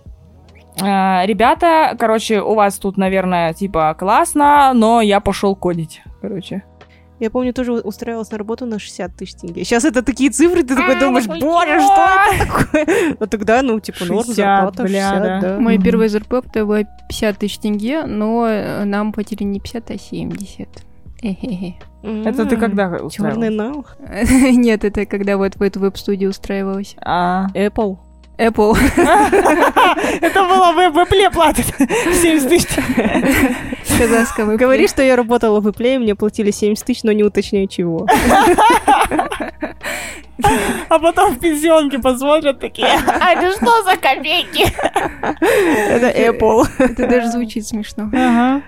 ребята, 0.81 1.95
короче, 1.97 2.41
у 2.41 2.55
вас 2.55 2.77
тут, 2.77 2.97
наверное, 2.97 3.53
типа 3.53 3.95
классно, 3.97 4.73
но 4.73 5.01
я 5.01 5.19
пошел 5.19 5.55
кодить, 5.55 6.01
короче. 6.21 6.63
Я 7.21 7.29
помню, 7.29 7.53
тоже 7.53 7.73
устраивалась 7.73 8.31
на 8.31 8.39
работу 8.39 8.65
на 8.65 8.79
60 8.79 9.15
тысяч 9.15 9.35
тенге. 9.35 9.63
Сейчас 9.63 9.85
это 9.85 10.01
такие 10.01 10.31
цифры, 10.31 10.63
ты 10.63 10.75
такой 10.75 10.99
думаешь, 10.99 11.27
боже, 11.27 11.79
что 11.79 12.07
это 12.31 12.45
такое? 12.45 13.15
А 13.19 13.27
тогда, 13.27 13.61
ну, 13.61 13.79
типа, 13.79 14.05
норм 14.05 14.23
зарплата, 14.23 14.83
бля, 14.83 15.09
60, 15.09 15.21
да. 15.21 15.39
да. 15.39 15.59
Моя 15.59 15.79
первая 15.79 16.09
зарплата 16.09 16.65
была 16.65 16.83
50 17.09 17.37
тысяч 17.37 17.59
тенге, 17.59 18.05
но 18.05 18.47
э, 18.47 18.85
нам 18.85 19.13
платили 19.13 19.43
не 19.43 19.59
50, 19.59 19.91
а 19.91 19.97
70. 19.99 20.67
Это 22.01 22.45
ты 22.47 22.57
когда 22.57 22.87
устраивалась? 22.87 23.13
Черный 23.13 23.49
нал? 23.51 23.85
Нет, 24.57 24.83
это 24.83 25.05
когда 25.05 25.37
вот 25.37 25.57
в 25.57 25.61
эту 25.61 25.79
веб-студию 25.79 26.31
устраивалась. 26.31 26.95
А. 27.05 27.49
Apple? 27.53 27.99
Apple. 28.41 28.75
Это 30.21 30.43
было 30.43 30.71
в 30.71 30.79
Apple 30.79 31.31
платят 31.31 31.65
70 31.77 32.49
тысяч. 32.49 32.69
Казахском 33.97 34.57
Говори, 34.57 34.87
что 34.87 35.03
я 35.03 35.15
работала 35.15 35.59
в 35.59 35.67
Apple, 35.67 35.99
мне 35.99 36.15
платили 36.15 36.51
70 36.51 36.85
тысяч, 36.85 37.03
но 37.03 37.11
не 37.11 37.23
уточняю 37.23 37.67
чего. 37.67 38.07
А 40.89 40.99
потом 40.99 41.35
в 41.35 41.39
пенсионке 41.39 41.99
посмотрят 41.99 42.59
такие, 42.59 42.87
а 42.87 43.31
это 43.31 43.51
что 43.55 43.83
за 43.83 43.95
копейки? 43.95 44.65
Это 45.89 46.09
Apple. 46.09 46.67
Это 46.79 47.07
даже 47.07 47.27
звучит 47.27 47.67
смешно. 47.67 48.09
Ага. 48.11 48.63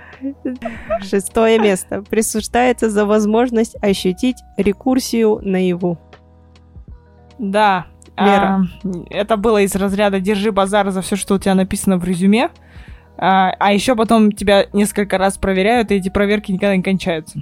Шестое 1.02 1.60
место. 1.60 2.04
Присуждается 2.04 2.90
за 2.90 3.06
возможность 3.06 3.76
ощутить 3.82 4.38
рекурсию 4.58 5.40
наяву. 5.42 5.98
Да, 7.40 7.88
Лера. 8.18 8.68
А, 8.84 8.90
это 9.10 9.38
было 9.38 9.62
из 9.62 9.76
разряда 9.76 10.20
«держи 10.20 10.52
базар 10.52 10.90
за 10.92 11.02
все, 11.02 11.16
что 11.16 11.36
у 11.36 11.40
тебя 11.40 11.56
написано 11.56 11.98
в 11.98 12.04
резюме». 12.04 12.50
А, 13.18 13.54
а 13.60 13.74
еще 13.74 13.96
потом 13.96 14.32
тебя 14.32 14.66
несколько 14.74 15.18
раз 15.18 15.38
проверяют, 15.38 15.92
и 15.92 15.96
эти 15.96 16.10
проверки 16.10 16.52
никогда 16.52 16.76
не 16.76 16.84
кончаются. 16.84 17.40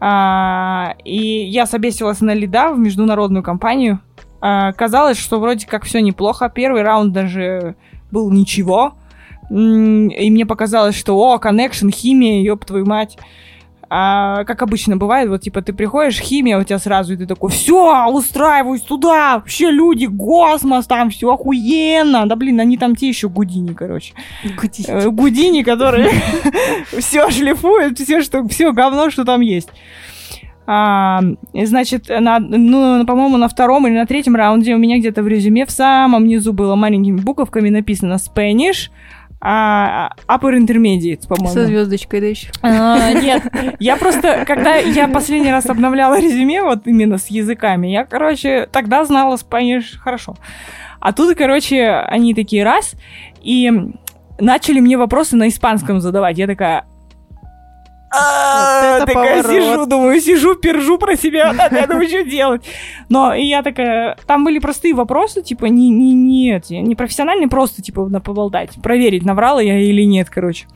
А, 0.00 0.94
и 1.04 1.44
я 1.44 1.66
собесилась 1.66 2.20
на 2.20 2.34
лида 2.34 2.72
в 2.72 2.78
международную 2.78 3.42
компанию. 3.42 4.00
А, 4.40 4.72
казалось, 4.72 5.18
что 5.18 5.40
вроде 5.40 5.66
как 5.66 5.84
все 5.84 6.00
неплохо. 6.00 6.48
Первый 6.48 6.82
раунд 6.82 7.12
даже 7.12 7.76
был 8.10 8.30
ничего. 8.30 8.94
И 9.50 10.30
мне 10.30 10.44
показалось, 10.44 10.94
что 10.94 11.16
о, 11.18 11.38
коннекшн, 11.38 11.88
химия, 11.88 12.42
ёб 12.42 12.64
твою 12.64 12.84
мать. 12.84 13.18
А, 13.90 14.44
как 14.44 14.60
обычно 14.62 14.98
бывает, 14.98 15.30
вот 15.30 15.40
типа 15.40 15.62
ты 15.62 15.72
приходишь, 15.72 16.20
химия 16.20 16.58
у 16.58 16.64
тебя 16.64 16.78
сразу, 16.78 17.14
и 17.14 17.16
ты 17.16 17.26
такой, 17.26 17.50
все, 17.50 18.06
устраиваюсь 18.08 18.82
туда, 18.82 19.36
вообще 19.36 19.70
люди, 19.70 20.06
космос, 20.06 20.86
там 20.86 21.08
все 21.08 21.32
охуенно. 21.32 22.28
Да 22.28 22.36
блин, 22.36 22.60
они 22.60 22.76
там 22.76 22.94
те 22.94 23.08
еще 23.08 23.28
гудини, 23.30 23.72
короче. 23.72 24.12
Э, 24.88 25.08
Гудини, 25.08 25.62
которые 25.62 26.10
все 26.98 27.30
шлифуют, 27.30 27.98
все, 27.98 28.22
что, 28.22 28.46
все 28.48 28.72
говно, 28.72 29.10
что 29.10 29.24
там 29.24 29.40
есть. 29.40 29.70
А, 30.70 31.22
значит, 31.54 32.10
на, 32.10 32.38
ну, 32.40 33.06
по-моему, 33.06 33.38
на 33.38 33.48
втором 33.48 33.86
или 33.86 33.94
на 33.94 34.04
третьем 34.04 34.36
раунде 34.36 34.74
у 34.74 34.78
меня 34.78 34.98
где-то 34.98 35.22
в 35.22 35.28
резюме 35.28 35.64
в 35.64 35.70
самом 35.70 36.26
низу 36.26 36.52
было 36.52 36.74
маленькими 36.74 37.16
буковками 37.16 37.70
написано 37.70 38.16
Spanish, 38.16 38.90
а, 39.40 40.10
Upper 40.26 40.58
Intermediate, 40.58 41.26
по-моему. 41.28 41.54
Со 41.54 41.66
звездочкой, 41.66 42.20
да 42.20 42.26
еще. 42.26 42.50
А, 42.62 43.12
нет, 43.12 43.42
я 43.78 43.96
просто, 43.96 44.44
когда 44.46 44.74
я 44.76 45.06
последний 45.08 45.50
раз 45.50 45.66
обновляла 45.66 46.20
резюме, 46.20 46.62
вот 46.62 46.86
именно 46.86 47.18
с 47.18 47.28
языками, 47.28 47.88
я, 47.88 48.04
короче, 48.04 48.68
тогда 48.70 49.04
знала 49.04 49.36
Spanish 49.36 49.96
хорошо. 49.98 50.36
А 51.00 51.12
тут, 51.12 51.36
короче, 51.36 51.88
они 51.88 52.34
такие 52.34 52.64
раз, 52.64 52.94
и 53.40 53.70
начали 54.40 54.80
мне 54.80 54.96
вопросы 54.96 55.36
на 55.36 55.48
испанском 55.48 56.00
задавать. 56.00 56.38
Я 56.38 56.46
такая... 56.46 56.84
«А, 58.10 59.04
такая 59.04 59.42
сижу, 59.42 59.86
думаю, 59.86 60.20
сижу, 60.20 60.54
пержу 60.54 60.98
про 60.98 61.16
себя, 61.16 61.52
такая, 61.52 61.86
думаю, 61.86 62.08
что 62.08 62.24
делать. 62.24 62.62
Но 63.08 63.34
я 63.34 63.62
такая, 63.62 64.16
там 64.26 64.44
были 64.44 64.58
простые 64.58 64.94
вопросы, 64.94 65.42
типа, 65.42 65.66
не, 65.66 65.90
не, 65.90 66.14
не, 66.14 66.56
эти, 66.56 66.74
не 66.74 66.94
профессиональные, 66.94 67.48
просто, 67.48 67.82
типа, 67.82 68.08
на 68.08 68.20
поболтать, 68.20 68.70
проверить, 68.82 69.24
наврала 69.24 69.60
я 69.60 69.78
или 69.78 70.02
нет, 70.02 70.30
короче. 70.30 70.66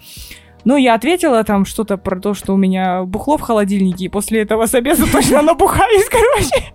Ну, 0.64 0.77
я 0.77 0.95
ответила 0.95 1.42
там 1.42 1.64
что-то 1.64 1.97
про 1.97 2.21
то, 2.21 2.35
что 2.35 2.55
у 2.55 2.57
меня 2.57 3.03
бухло 3.05 3.37
в 3.37 3.40
холодильнике, 3.40 4.05
и 4.05 4.09
после 4.09 4.42
этого 4.42 4.66
с 4.66 4.75
обеда 4.75 5.11
точно 5.11 5.42
набухаюсь, 5.42 6.09
короче. 6.09 6.73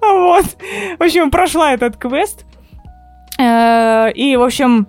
Вот. 0.00 0.44
В 0.98 1.02
общем, 1.02 1.30
прошла 1.30 1.72
этот 1.72 1.96
квест. 1.96 2.44
Э, 3.38 4.10
И, 4.14 4.36
в 4.36 4.42
общем, 4.42 4.86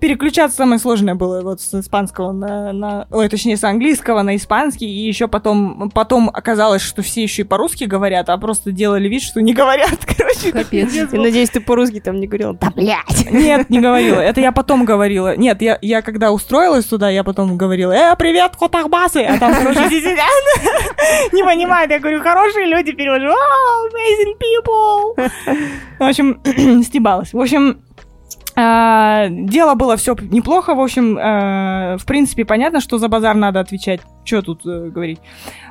переключаться 0.00 0.56
самое 0.56 0.78
сложное 0.78 1.14
было 1.14 1.42
вот 1.42 1.60
с 1.60 1.74
испанского 1.74 2.32
на, 2.32 2.72
на 2.72 3.06
ой, 3.10 3.28
точнее, 3.28 3.56
с 3.56 3.64
английского 3.64 4.22
на 4.22 4.36
испанский, 4.36 4.86
и 4.86 5.06
еще 5.06 5.28
потом, 5.28 5.90
потом 5.90 6.30
оказалось, 6.32 6.82
что 6.82 7.02
все 7.02 7.22
еще 7.22 7.42
и 7.42 7.44
по-русски 7.44 7.84
говорят, 7.84 8.28
а 8.30 8.38
просто 8.38 8.72
делали 8.72 9.08
вид, 9.08 9.22
что 9.22 9.42
не 9.42 9.52
говорят, 9.52 9.98
короче. 10.16 10.52
Капец. 10.52 11.10
был. 11.10 11.22
надеюсь, 11.22 11.50
ты 11.50 11.60
по-русски 11.60 12.00
там 12.00 12.20
не 12.20 12.26
говорила. 12.26 12.54
Да, 12.54 12.70
блядь. 12.74 13.30
Нет, 13.30 13.68
не 13.70 13.80
говорила. 13.80 14.20
Это 14.20 14.40
я 14.40 14.52
потом 14.52 14.84
говорила. 14.84 15.36
Нет, 15.36 15.60
я, 15.62 15.78
я 15.82 16.02
когда 16.02 16.32
устроилась 16.32 16.86
туда, 16.86 17.10
я 17.10 17.24
потом 17.24 17.56
говорила, 17.56 17.92
э, 17.92 18.16
привет, 18.16 18.56
Котахбасы! 18.58 19.22
А 19.22 19.38
там, 19.38 19.54
короче, 19.54 19.88
сидят, 19.90 21.32
не 21.32 21.44
понимают. 21.44 21.90
Я 21.90 21.98
говорю, 21.98 22.22
хорошие 22.22 22.66
люди, 22.66 22.92
перевожу, 22.92 23.26
«Wow, 23.26 23.88
amazing 23.92 24.34
people! 24.38 25.30
В 25.98 26.02
общем, 26.02 26.82
стебалась. 26.82 27.32
В 27.32 27.40
общем, 27.40 27.82
а, 28.60 29.28
дело 29.28 29.74
было 29.76 29.96
все 29.96 30.16
неплохо. 30.20 30.74
В 30.74 30.80
общем, 30.80 31.16
э, 31.16 31.96
в 31.96 32.04
принципе, 32.04 32.44
понятно, 32.44 32.80
что 32.80 32.98
за 32.98 33.08
базар 33.08 33.36
надо 33.36 33.60
отвечать. 33.60 34.00
Что 34.24 34.42
тут 34.42 34.66
э, 34.66 34.88
говорить? 34.88 35.20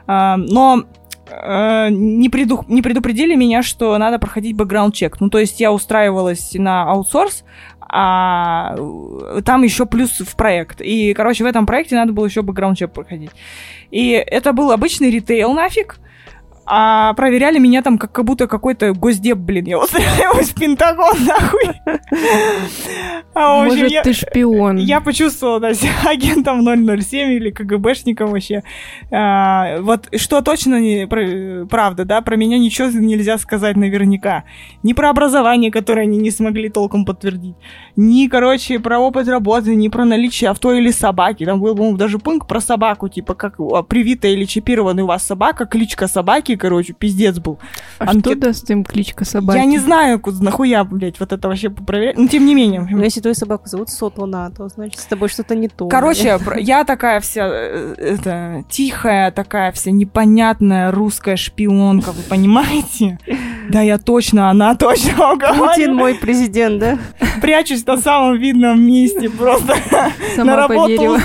А, 0.07 0.37
Но 0.37 0.83
не, 1.29 2.29
преду- 2.29 2.63
не 2.69 2.81
предупредили 2.81 3.35
меня, 3.35 3.61
что 3.61 3.97
надо 3.97 4.17
проходить 4.17 4.55
бэкграунд-чек. 4.55 5.19
Ну, 5.19 5.29
то 5.29 5.39
есть 5.39 5.59
я 5.59 5.73
устраивалась 5.73 6.53
на 6.53 6.89
аутсорс, 6.89 7.43
а 7.81 8.75
э, 8.77 9.41
там 9.43 9.63
еще 9.63 9.85
плюс 9.85 10.21
в 10.21 10.37
проект. 10.37 10.79
И, 10.79 11.13
короче, 11.13 11.43
в 11.43 11.47
этом 11.47 11.65
проекте 11.65 11.95
надо 11.95 12.13
было 12.13 12.25
еще 12.25 12.43
бэкграунд-чек 12.43 12.93
проходить. 12.93 13.31
И 13.91 14.11
это 14.11 14.53
был 14.53 14.71
обычный 14.71 15.09
ритейл 15.09 15.51
нафиг, 15.51 15.99
а 16.69 17.13
проверяли 17.13 17.59
меня 17.59 17.81
там 17.81 17.97
как, 17.97 18.11
как 18.11 18.25
будто 18.25 18.47
какой-то 18.47 18.93
госдеп, 18.93 19.37
блин, 19.37 19.65
я 19.65 19.79
устраиваюсь 19.79 20.49
в 20.49 20.55
Пентагон, 20.55 21.15
нахуй. 21.25 21.71
А, 23.33 23.61
общем, 23.63 23.77
Может, 23.77 23.91
я- 23.91 24.01
ты 24.03 24.13
шпион. 24.13 24.77
я 24.77 24.99
почувствовала 24.99 25.59
да, 25.59 25.73
себя 25.73 25.91
агентом 26.05 26.61
007 26.65 27.31
или 27.33 27.51
КГБшником 27.51 28.31
вообще. 28.31 28.63
А, 29.11 29.79
вот 29.81 30.07
что 30.15 30.41
точно 30.41 30.79
не 30.81 31.07
про- 31.07 31.65
правда, 31.67 32.03
да, 32.03 32.21
про 32.21 32.35
меня 32.35 32.57
ничего 32.57 32.87
нельзя 32.89 33.37
сказать 33.37 33.75
наверняка. 33.77 34.43
Ни 34.83 34.93
про 34.93 35.09
образование, 35.09 35.71
которое 35.71 36.01
они 36.01 36.17
не 36.17 36.31
смогли 36.31 36.69
толком 36.69 37.05
подтвердить. 37.05 37.55
Ни, 37.95 38.27
короче, 38.27 38.79
про 38.79 38.99
опыт 38.99 39.27
работы, 39.27 39.75
ни 39.75 39.87
про 39.87 40.03
наличие 40.05 40.49
авто 40.49 40.73
или 40.73 40.91
собаки. 40.91 41.45
Там 41.45 41.61
был, 41.61 41.75
по-моему, 41.75 41.97
даже 41.97 42.19
пункт 42.19 42.47
про 42.47 42.59
собаку, 42.59 43.07
типа, 43.07 43.35
как 43.35 43.57
привитая 43.87 44.33
или 44.33 44.45
чипированная 44.45 45.03
у 45.03 45.07
вас 45.07 45.25
собака, 45.25 45.65
кличка 45.65 46.07
собаки, 46.07 46.55
короче, 46.57 46.93
пиздец 46.93 47.39
был. 47.39 47.59
А 47.99 48.07
что 48.07 48.13
анкет- 48.31 48.39
даст 48.39 48.69
им 48.69 48.83
кличка 48.83 49.25
собаки? 49.25 49.57
Я 49.57 49.65
не 49.65 49.77
знаю, 49.79 50.19
куда- 50.19 50.43
нахуя, 50.43 50.83
блядь, 50.83 51.19
вот 51.19 51.31
это 51.31 51.47
вообще 51.47 51.69
проверять. 51.69 52.17
Ну, 52.17 52.27
тем 52.27 52.45
не 52.45 52.55
менее. 52.55 52.87
Но 52.89 53.03
если 53.03 53.21
твою 53.21 53.35
собаку 53.35 53.67
зовут 53.67 53.89
Сотона, 53.89 54.51
то 54.55 54.67
значит 54.69 54.99
с 54.99 55.05
тобой 55.05 55.29
что-то 55.29 55.55
не 55.55 55.67
то. 55.69 55.87
Короче, 55.87 56.39
я 56.57 56.83
такая 56.83 57.19
вся 57.19 57.47
э, 57.49 57.95
это, 57.97 58.63
тихая, 58.69 59.31
такая 59.31 59.71
вся 59.71 59.91
непонятная 59.91 60.91
русская 60.91 61.35
шпионка, 61.37 62.11
вы 62.11 62.23
понимаете? 62.23 63.19
Да, 63.69 63.81
я 63.81 63.97
точно, 63.97 64.49
она 64.49 64.75
точно 64.75 65.35
Путин 65.57 65.95
мой 65.95 66.15
президент, 66.15 66.79
да? 66.79 66.97
Прячусь 67.41 67.85
на 67.85 67.97
самом 67.97 68.37
видном 68.37 68.81
месте 68.81 69.29
просто. 69.29 69.75
на 69.91 70.11
Сама 70.35 70.55
работу 70.55 70.83
поверила. 70.83 71.19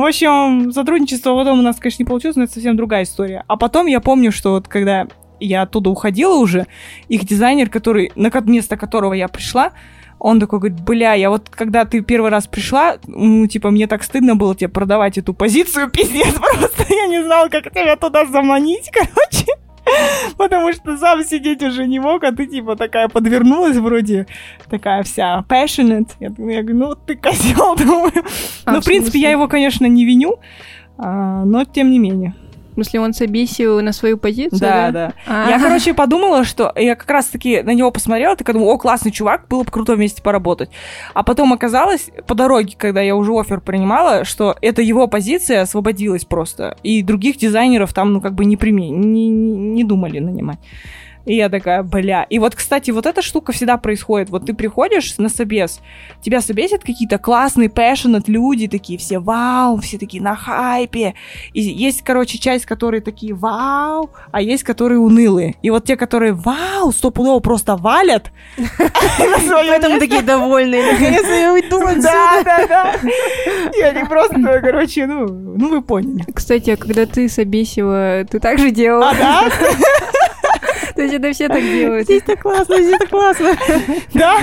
В 0.00 0.04
общем, 0.06 0.72
сотрудничество 0.72 1.36
потом 1.36 1.58
у 1.58 1.62
нас, 1.62 1.76
конечно, 1.76 2.02
не 2.02 2.06
получилось, 2.06 2.36
но 2.36 2.44
это 2.44 2.54
совсем 2.54 2.74
другая 2.74 3.02
история. 3.02 3.44
А 3.48 3.58
потом 3.58 3.86
я 3.86 4.00
помню, 4.00 4.32
что 4.32 4.52
вот 4.52 4.66
когда 4.66 5.06
я 5.40 5.60
оттуда 5.62 5.90
уходила 5.90 6.36
уже, 6.36 6.66
их 7.08 7.26
дизайнер, 7.26 7.68
который, 7.68 8.10
на 8.14 8.30
место 8.46 8.78
которого 8.78 9.12
я 9.12 9.28
пришла, 9.28 9.72
он 10.18 10.40
такой 10.40 10.58
говорит, 10.58 10.80
бля, 10.80 11.12
я 11.12 11.28
вот 11.28 11.50
когда 11.50 11.84
ты 11.84 12.00
первый 12.00 12.30
раз 12.30 12.46
пришла, 12.46 12.96
ну, 13.06 13.46
типа, 13.46 13.70
мне 13.70 13.86
так 13.86 14.02
стыдно 14.02 14.36
было 14.36 14.54
тебе 14.54 14.68
продавать 14.68 15.18
эту 15.18 15.34
позицию, 15.34 15.90
пиздец, 15.92 16.32
просто 16.32 16.86
я 16.88 17.06
не 17.06 17.22
знала, 17.22 17.48
как 17.48 17.70
тебя 17.70 17.96
туда 17.96 18.24
заманить, 18.24 18.90
короче. 18.92 19.46
Потому 20.36 20.72
что 20.72 20.96
сам 20.96 21.24
сидеть 21.24 21.62
уже 21.62 21.86
не 21.86 21.98
мог, 22.00 22.24
а 22.24 22.32
ты 22.32 22.46
типа 22.46 22.76
такая 22.76 23.08
подвернулась 23.08 23.76
вроде, 23.76 24.26
такая 24.68 25.02
вся 25.02 25.44
passionate. 25.48 26.10
Я, 26.20 26.28
я 26.28 26.62
говорю, 26.62 26.78
ну 26.78 26.94
ты 26.94 27.16
козел, 27.16 27.76
думаю. 27.84 28.24
А, 28.64 28.72
ну, 28.72 28.80
в 28.80 28.84
принципе, 28.84 29.18
я 29.18 29.30
его, 29.30 29.48
конечно, 29.48 29.86
не 29.86 30.04
виню, 30.04 30.38
а, 30.98 31.44
но 31.44 31.64
тем 31.64 31.90
не 31.90 31.98
менее. 31.98 32.34
В 32.70 32.74
смысле, 32.74 33.00
он 33.00 33.12
собесил 33.12 33.80
на 33.80 33.92
свою 33.92 34.16
позицию, 34.16 34.60
Да, 34.60 34.90
да? 34.90 34.92
да. 34.92 35.14
А, 35.26 35.50
Я, 35.50 35.58
короче, 35.58 35.92
подумала, 35.92 36.44
что 36.44 36.72
я 36.76 36.94
как 36.94 37.10
раз-таки 37.10 37.62
на 37.62 37.74
него 37.74 37.90
посмотрела, 37.90 38.36
такая 38.36 38.54
думаю, 38.54 38.72
о, 38.72 38.78
классный 38.78 39.10
чувак, 39.10 39.46
было 39.48 39.64
бы 39.64 39.70
круто 39.70 39.94
вместе 39.94 40.22
поработать. 40.22 40.70
А 41.14 41.22
потом 41.22 41.52
оказалось, 41.52 42.10
по 42.26 42.34
дороге, 42.34 42.74
когда 42.78 43.00
я 43.00 43.16
уже 43.16 43.32
офер 43.32 43.60
принимала, 43.60 44.24
что 44.24 44.56
это 44.62 44.82
его 44.82 45.08
позиция 45.08 45.62
освободилась 45.62 46.24
просто. 46.24 46.76
И 46.82 47.02
других 47.02 47.38
дизайнеров 47.38 47.92
там, 47.92 48.12
ну, 48.12 48.20
как 48.20 48.34
бы 48.34 48.44
не, 48.44 48.56
прими... 48.56 48.90
не, 48.90 49.28
не 49.28 49.84
думали 49.84 50.18
нанимать. 50.20 50.58
И 51.26 51.34
я 51.34 51.48
такая, 51.48 51.82
бля. 51.82 52.24
И 52.24 52.38
вот, 52.38 52.54
кстати, 52.54 52.90
вот 52.90 53.06
эта 53.06 53.22
штука 53.22 53.52
всегда 53.52 53.76
происходит. 53.76 54.30
Вот 54.30 54.46
ты 54.46 54.54
приходишь 54.54 55.16
на 55.18 55.28
собес, 55.28 55.80
тебя 56.22 56.40
собесят 56.40 56.82
какие-то 56.82 57.18
классные, 57.18 57.68
passionate 57.68 58.24
люди, 58.26 58.68
такие 58.68 58.98
все 58.98 59.18
вау, 59.18 59.78
все 59.80 59.98
такие 59.98 60.22
на 60.22 60.34
хайпе. 60.34 61.14
И 61.52 61.60
есть, 61.60 62.02
короче, 62.02 62.38
часть, 62.38 62.66
которые 62.66 63.00
такие 63.00 63.34
вау, 63.34 64.10
а 64.32 64.40
есть, 64.40 64.64
которые 64.64 64.98
унылые. 64.98 65.56
И 65.62 65.70
вот 65.70 65.84
те, 65.84 65.96
которые 65.96 66.32
вау, 66.32 66.92
стопудово 66.92 67.40
просто 67.40 67.76
валят. 67.76 68.32
Поэтому 68.56 69.98
такие 69.98 70.22
довольные. 70.22 70.92
Наконец-то 70.92 71.34
я 71.34 71.52
уйду 71.52 71.80
Да, 72.02 72.42
да, 72.44 72.66
да. 72.66 72.94
И 73.76 73.82
они 73.82 74.04
просто, 74.06 74.60
короче, 74.60 75.06
ну, 75.06 75.26
ну 75.28 75.68
вы 75.68 75.82
поняли. 75.82 76.24
Кстати, 76.32 76.70
а 76.70 76.76
когда 76.76 77.06
ты 77.06 77.28
собесила, 77.28 78.24
ты 78.24 78.40
так 78.40 78.58
же 78.58 78.70
делала? 78.70 79.10
А, 79.10 79.14
да? 79.14 79.48
То 81.00 81.04
есть 81.04 81.14
это 81.14 81.32
все 81.32 81.48
так 81.48 81.62
делают. 81.62 82.04
Здесь 82.04 82.22
так 82.24 82.42
классно, 82.42 82.76
здесь 82.76 82.98
так 82.98 83.08
классно. 83.08 83.56
Да? 84.12 84.36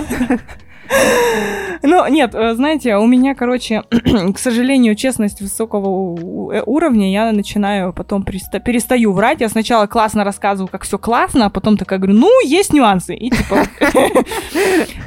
Ну, 1.83 2.07
нет, 2.07 2.33
э, 2.33 2.55
знаете, 2.55 2.95
у 2.95 3.05
меня, 3.05 3.35
короче, 3.35 3.83
к 4.33 4.39
сожалению, 4.39 4.95
честность 4.95 5.39
высокого 5.39 6.51
э, 6.51 6.63
уровня, 6.65 7.11
я 7.11 7.31
начинаю 7.31 7.93
потом 7.93 8.23
переста- 8.23 8.59
перестаю 8.59 9.11
врать. 9.11 9.41
Я 9.41 9.49
сначала 9.49 9.85
классно 9.85 10.23
рассказываю, 10.23 10.67
как 10.67 10.83
все 10.83 10.97
классно, 10.97 11.45
а 11.45 11.49
потом 11.51 11.77
такая 11.77 11.99
говорю, 11.99 12.17
ну, 12.17 12.41
есть 12.43 12.73
нюансы. 12.73 13.15
И 13.15 13.29
типа, 13.29 13.65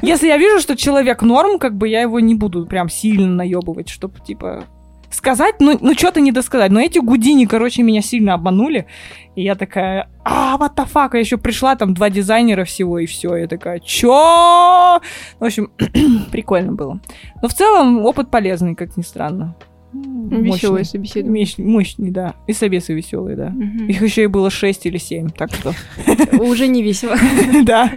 если 0.01 0.27
я 0.27 0.37
вижу, 0.37 0.61
что 0.61 0.77
человек 0.77 1.21
норм, 1.21 1.59
как 1.59 1.75
бы 1.75 1.89
я 1.89 2.01
его 2.01 2.21
не 2.21 2.35
буду 2.35 2.65
прям 2.65 2.87
сильно 2.87 3.27
наебывать, 3.27 3.89
чтобы, 3.89 4.21
типа, 4.21 4.63
сказать, 5.13 5.55
ну, 5.59 5.77
ну 5.79 5.93
что-то 5.93 6.21
не 6.21 6.31
досказать. 6.31 6.71
Но 6.71 6.79
эти 6.79 6.99
гудини, 6.99 7.45
короче, 7.45 7.83
меня 7.83 8.01
сильно 8.01 8.33
обманули. 8.33 8.87
И 9.35 9.43
я 9.43 9.55
такая, 9.55 10.09
а, 10.23 10.57
what 10.57 10.75
the 10.75 10.87
fuck? 10.91 11.09
Я 11.13 11.19
еще 11.19 11.37
пришла, 11.37 11.75
там 11.75 11.93
два 11.93 12.09
дизайнера 12.09 12.63
всего, 12.65 12.99
и 12.99 13.05
все. 13.05 13.35
Я 13.35 13.47
такая, 13.47 13.79
чё? 13.79 15.01
В 15.39 15.43
общем, 15.43 15.71
прикольно 16.31 16.73
было. 16.73 16.99
Но 17.41 17.47
в 17.47 17.53
целом 17.53 18.05
опыт 18.05 18.29
полезный, 18.29 18.75
как 18.75 18.97
ни 18.97 19.01
странно. 19.01 19.55
Мощный. 19.93 20.85
собеседование. 20.85 21.47
Мощный, 21.57 22.11
да. 22.11 22.35
И 22.47 22.53
собесы 22.53 22.93
веселые, 22.93 23.35
да. 23.35 23.49
Мгм. 23.49 23.87
Их 23.87 24.01
еще 24.01 24.23
и 24.23 24.27
было 24.27 24.49
6 24.49 24.85
или 24.85 24.97
7, 24.97 25.29
так 25.29 25.51
что, 25.53 25.73
Уже 26.39 26.67
не 26.67 26.81
весело. 26.81 27.15
да. 27.63 27.91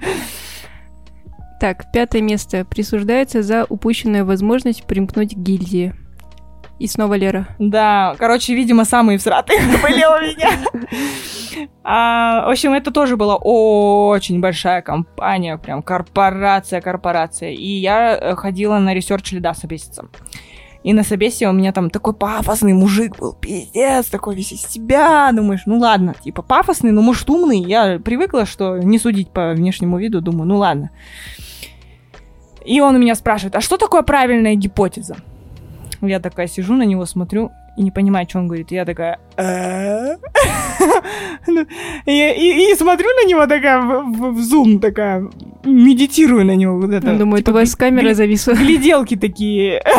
Так, 1.60 1.90
пятое 1.92 2.20
место 2.20 2.64
присуждается 2.64 3.42
за 3.42 3.64
упущенную 3.64 4.26
возможность 4.26 4.84
примкнуть 4.84 5.34
к 5.34 5.38
гильдии. 5.38 5.94
И 6.78 6.88
снова 6.88 7.14
Лера. 7.14 7.46
Да, 7.58 8.16
короче, 8.18 8.54
видимо, 8.54 8.84
самые 8.84 9.18
всратые 9.18 9.60
были 9.82 10.04
у 10.04 10.20
меня. 10.26 11.68
А, 11.84 12.46
в 12.46 12.50
общем, 12.50 12.72
это 12.72 12.90
тоже 12.90 13.16
была 13.16 13.36
очень 13.36 14.40
большая 14.40 14.82
компания, 14.82 15.56
прям 15.56 15.82
корпорация, 15.82 16.80
корпорация. 16.80 17.50
И 17.50 17.66
я 17.66 18.16
э, 18.16 18.34
ходила 18.34 18.78
на 18.78 18.92
research 18.92 19.32
lead 19.32 19.50
а 19.50 19.54
собеситься. 19.54 20.06
И 20.82 20.92
на 20.92 21.02
собесе 21.02 21.48
у 21.48 21.52
меня 21.52 21.72
там 21.72 21.88
такой 21.88 22.12
пафосный 22.12 22.74
мужик 22.74 23.18
был, 23.18 23.32
пиздец, 23.32 24.06
такой 24.06 24.34
весь 24.34 24.52
из 24.52 24.62
себя. 24.66 25.30
Думаешь, 25.32 25.62
ну 25.64 25.78
ладно, 25.78 26.14
типа 26.22 26.42
пафосный, 26.42 26.90
но 26.90 27.00
может 27.00 27.30
умный. 27.30 27.60
Я 27.60 27.98
привыкла, 27.98 28.44
что 28.44 28.76
не 28.76 28.98
судить 28.98 29.30
по 29.30 29.52
внешнему 29.52 29.98
виду, 29.98 30.20
думаю, 30.20 30.46
ну 30.46 30.58
ладно. 30.58 30.90
И 32.66 32.80
он 32.80 32.96
у 32.96 32.98
меня 32.98 33.14
спрашивает, 33.14 33.56
а 33.56 33.60
что 33.60 33.78
такое 33.78 34.02
правильная 34.02 34.56
гипотеза? 34.56 35.16
Я 36.06 36.20
такая 36.20 36.46
сижу 36.46 36.74
на 36.74 36.82
него, 36.84 37.04
смотрю 37.06 37.50
и 37.76 37.82
не 37.82 37.90
понимаю, 37.90 38.26
что 38.28 38.38
он 38.38 38.46
говорит. 38.46 38.70
Я 38.70 38.84
такая... 38.84 39.18
«Э?» 39.36 40.16
Ну, 41.46 41.66
И 42.06 42.74
смотрю 42.76 43.06
на 43.22 43.28
него 43.28 43.46
такая 43.46 43.80
в- 43.80 44.40
зум, 44.40 44.78
такая, 44.80 45.28
медитирую 45.64 46.44
на 46.46 46.54
него. 46.56 46.78
вот 46.80 46.90
это, 46.92 47.16
типа, 47.18 47.50
у 47.50 47.52
вас 47.54 47.74
камера 47.76 48.14
зависла. 48.14 48.52
гляделки 48.54 49.16
такие. 49.16 49.82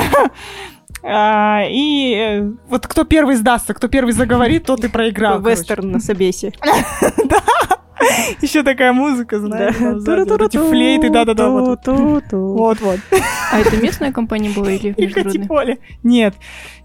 А, 1.08 1.62
И 1.70 2.16
э, 2.16 2.52
вот 2.68 2.88
кто 2.88 3.04
первый 3.04 3.36
сдастся, 3.36 3.76
кто 3.76 3.88
первый 3.88 4.12
заговорит, 4.12 4.66
тот 4.66 4.84
и 4.86 4.88
проиграл. 4.88 5.40
Вестерн 5.40 5.92
на 5.92 6.00
собесе. 6.00 6.52
Еще 8.42 8.64
такая 8.64 8.94
музыка, 8.94 9.40
знаешь, 9.40 9.76
эти 9.76 10.58
флейты, 10.58 11.10
да-да-да. 11.10 11.50
вот. 11.50 12.32
Вот-вот. 12.32 13.00
А 13.52 13.60
это 13.60 13.78
местная 13.78 14.12
компания 14.12 14.50
была 14.50 14.72
или 14.72 14.94
международная? 14.98 15.78
Нет, 16.04 16.36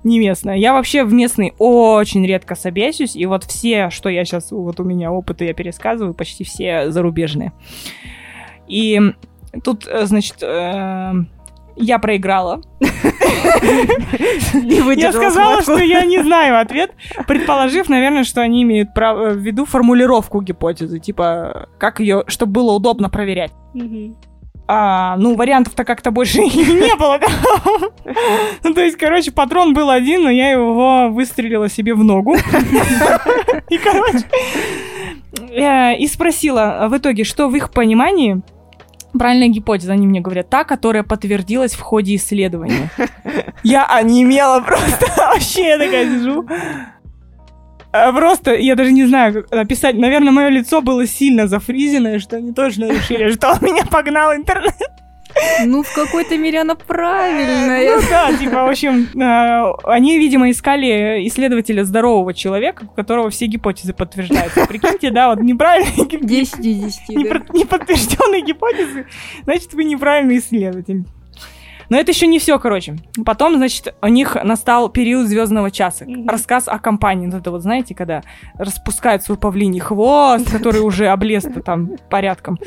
не 0.04 0.20
местная. 0.20 0.56
Я 0.56 0.72
вообще 0.72 1.04
в 1.04 1.12
местный 1.12 1.54
очень 1.58 2.24
редко 2.24 2.54
собесюсь, 2.54 3.16
и 3.16 3.26
вот 3.26 3.44
все, 3.44 3.90
что 3.90 4.08
я 4.08 4.24
сейчас, 4.24 4.52
вот 4.52 4.78
у 4.78 4.84
меня 4.84 5.10
опыты 5.10 5.46
я 5.46 5.54
пересказываю, 5.54 6.14
почти 6.14 6.44
все 6.44 6.90
зарубежные. 6.90 7.52
И 8.68 9.00
тут, 9.64 9.88
э, 9.88 10.06
значит, 10.06 10.36
э, 10.42 11.12
я 11.76 11.98
проиграла. 11.98 12.62
Я 14.62 15.12
сказала, 15.12 15.62
что 15.62 15.78
я 15.78 16.04
не 16.04 16.22
знаю 16.22 16.60
ответ, 16.60 16.92
предположив, 17.26 17.88
наверное, 17.88 18.24
что 18.24 18.40
они 18.40 18.62
имеют 18.62 18.94
право 18.94 19.30
в 19.30 19.38
виду 19.38 19.64
формулировку 19.64 20.40
гипотезы, 20.40 20.98
типа, 20.98 21.68
как 21.78 22.00
ее, 22.00 22.24
чтобы 22.26 22.52
было 22.52 22.72
удобно 22.72 23.08
проверять. 23.08 23.52
А, 24.72 25.16
ну, 25.16 25.34
вариантов-то 25.34 25.84
как-то 25.84 26.12
больше 26.12 26.38
не 26.42 26.94
было. 26.94 27.18
Ну, 28.62 28.72
то 28.72 28.80
есть, 28.80 28.96
короче, 28.96 29.32
патрон 29.32 29.74
был 29.74 29.90
один, 29.90 30.22
но 30.22 30.30
я 30.30 30.52
его 30.52 31.08
выстрелила 31.08 31.68
себе 31.68 31.92
в 31.92 32.04
ногу. 32.04 32.36
И, 33.68 33.78
короче, 33.78 34.24
э, 35.50 35.96
и 35.96 36.06
спросила 36.06 36.86
в 36.88 36.96
итоге, 36.96 37.24
что 37.24 37.48
в 37.48 37.56
их 37.56 37.72
понимании 37.72 38.42
правильная 39.12 39.48
гипотеза, 39.48 39.92
они 39.92 40.06
мне 40.06 40.20
говорят, 40.20 40.48
та, 40.48 40.64
которая 40.64 41.02
подтвердилась 41.02 41.72
в 41.72 41.80
ходе 41.80 42.16
исследования. 42.16 42.90
Я 43.62 43.86
онемела 43.86 44.60
просто, 44.60 45.06
вообще 45.16 45.68
я 45.68 45.78
такая 45.78 46.06
сижу. 46.06 46.46
А 47.92 48.12
Просто, 48.12 48.54
я 48.54 48.76
даже 48.76 48.92
не 48.92 49.04
знаю, 49.06 49.34
как 49.34 49.50
написать. 49.50 49.96
Наверное, 49.96 50.32
мое 50.32 50.48
лицо 50.48 50.80
было 50.80 51.06
сильно 51.06 51.48
зафризенное, 51.48 52.20
что 52.20 52.36
они 52.36 52.52
точно 52.52 52.84
решили, 52.84 53.32
что 53.32 53.50
он 53.50 53.58
меня 53.62 53.84
погнал 53.84 54.32
интернет. 54.34 54.74
Ну, 55.64 55.82
в 55.82 55.92
какой-то 55.94 56.36
мере 56.38 56.60
она 56.60 56.74
правильная. 56.74 57.96
Ну 57.96 58.02
да, 58.10 58.32
типа, 58.36 58.64
в 58.64 58.70
общем, 58.70 59.08
э, 59.20 59.72
они, 59.84 60.18
видимо, 60.18 60.50
искали 60.50 61.26
исследователя 61.26 61.84
здорового 61.84 62.34
человека, 62.34 62.84
у 62.84 62.94
которого 62.94 63.30
все 63.30 63.46
гипотезы 63.46 63.92
подтверждаются. 63.92 64.66
Прикиньте, 64.66 65.10
да, 65.10 65.28
вот 65.30 65.40
неправильные 65.40 66.06
гип- 66.06 66.24
10 66.24 66.58
из 66.64 66.96
10, 66.98 67.00
да. 67.08 67.14
непро- 67.14 67.46
неподтвержденные 67.52 68.42
гипотезы, 68.42 69.06
значит, 69.44 69.72
вы 69.74 69.84
неправильный 69.84 70.38
исследователь. 70.38 71.04
Но 71.90 71.98
это 71.98 72.12
еще 72.12 72.26
не 72.26 72.38
все, 72.38 72.58
короче. 72.58 72.96
Потом, 73.26 73.56
значит, 73.56 73.94
у 74.00 74.06
них 74.06 74.36
настал 74.42 74.88
период 74.88 75.26
звездного 75.26 75.70
часа. 75.70 76.04
Мгм. 76.06 76.28
Рассказ 76.28 76.68
о 76.68 76.78
компании. 76.78 77.26
Вот 77.26 77.40
это 77.40 77.50
вот, 77.50 77.62
знаете, 77.62 77.94
когда 77.94 78.22
распускают 78.54 79.24
свой 79.24 79.36
павлиний 79.36 79.80
хвост, 79.80 80.50
который 80.50 80.80
уже 80.80 81.08
облез 81.08 81.46
там 81.64 81.90
порядком. 82.08 82.58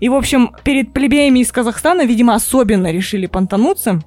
И, 0.00 0.08
в 0.08 0.14
общем, 0.14 0.54
перед 0.62 0.92
плебеями 0.92 1.40
из 1.40 1.50
Казахстана, 1.50 2.04
видимо, 2.04 2.34
особенно 2.34 2.92
решили 2.92 3.26
понтануться. 3.26 4.00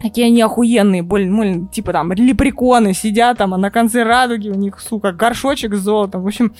Какие 0.00 0.26
они 0.26 0.42
охуенные, 0.42 1.02
боль, 1.02 1.26
моль, 1.26 1.66
типа 1.72 1.92
там 1.92 2.12
лепреконы 2.12 2.92
сидят 2.92 3.38
там, 3.38 3.54
а 3.54 3.56
на 3.56 3.70
конце 3.70 4.02
радуги 4.02 4.50
у 4.50 4.54
них, 4.54 4.78
сука, 4.78 5.12
горшочек 5.12 5.74
с 5.74 5.78
золотом. 5.78 6.22
В 6.22 6.26
общем, 6.26 6.54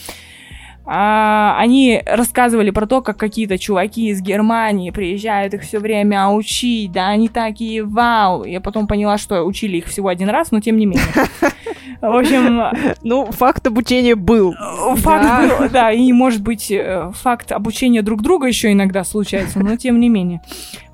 а, 0.88 1.56
они 1.58 2.00
рассказывали 2.06 2.70
про 2.70 2.86
то, 2.86 3.02
как 3.02 3.16
какие-то 3.16 3.58
чуваки 3.58 4.08
из 4.08 4.22
Германии 4.22 4.90
приезжают 4.90 5.52
их 5.54 5.62
все 5.62 5.80
время 5.80 6.28
учить, 6.28 6.92
да, 6.92 7.08
они 7.08 7.28
такие, 7.28 7.82
вау. 7.84 8.44
Я 8.44 8.60
потом 8.60 8.86
поняла, 8.86 9.18
что 9.18 9.42
учили 9.42 9.78
их 9.78 9.86
всего 9.86 10.08
один 10.08 10.28
раз, 10.30 10.52
но 10.52 10.60
тем 10.60 10.76
не 10.76 10.86
менее. 10.86 11.04
В 12.00 12.16
общем, 12.16 12.62
Ну, 13.02 13.26
факт 13.26 13.66
обучения 13.66 14.14
был. 14.14 14.54
факт 14.96 15.24
Да. 15.24 15.58
был, 15.58 15.68
да, 15.70 15.92
и 15.92 16.12
может 16.12 16.42
быть 16.42 16.70
э, 16.70 17.10
факт 17.14 17.52
обучения 17.52 18.02
друг 18.02 18.22
друга 18.22 18.46
еще 18.46 18.70
иногда 18.70 19.02
случается, 19.02 19.58
но 19.58 19.76
тем 19.76 19.98
не 19.98 20.08
менее. 20.08 20.40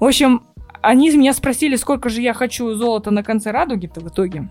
В 0.00 0.04
общем, 0.04 0.42
они 0.80 1.10
меня 1.10 1.32
спросили, 1.32 1.76
сколько 1.76 2.08
же 2.08 2.20
я 2.22 2.34
хочу 2.34 2.74
золота 2.74 3.10
на 3.10 3.22
конце 3.22 3.50
радуги-то 3.50 4.00
в 4.00 4.08
итоге. 4.08 4.48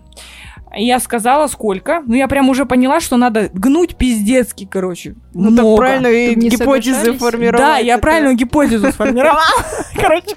Я 0.74 1.00
сказала, 1.00 1.46
сколько. 1.48 2.02
Ну, 2.06 2.14
я 2.14 2.28
прям 2.28 2.48
уже 2.48 2.64
поняла, 2.64 3.00
что 3.00 3.16
надо 3.16 3.50
гнуть 3.52 3.96
пиздецки, 3.96 4.66
короче. 4.70 5.14
Ну, 5.34 5.50
так 5.50 5.64
много. 5.64 5.76
правильно 5.76 6.06
и 6.06 6.34
не 6.34 6.48
гипотезы 6.48 7.12
формировать. 7.14 7.60
Да, 7.60 7.78
я 7.78 7.94
это- 7.94 8.02
правильную 8.02 8.36
гипотезу 8.36 8.90
сформировала. 8.92 9.42
Короче. 9.94 10.36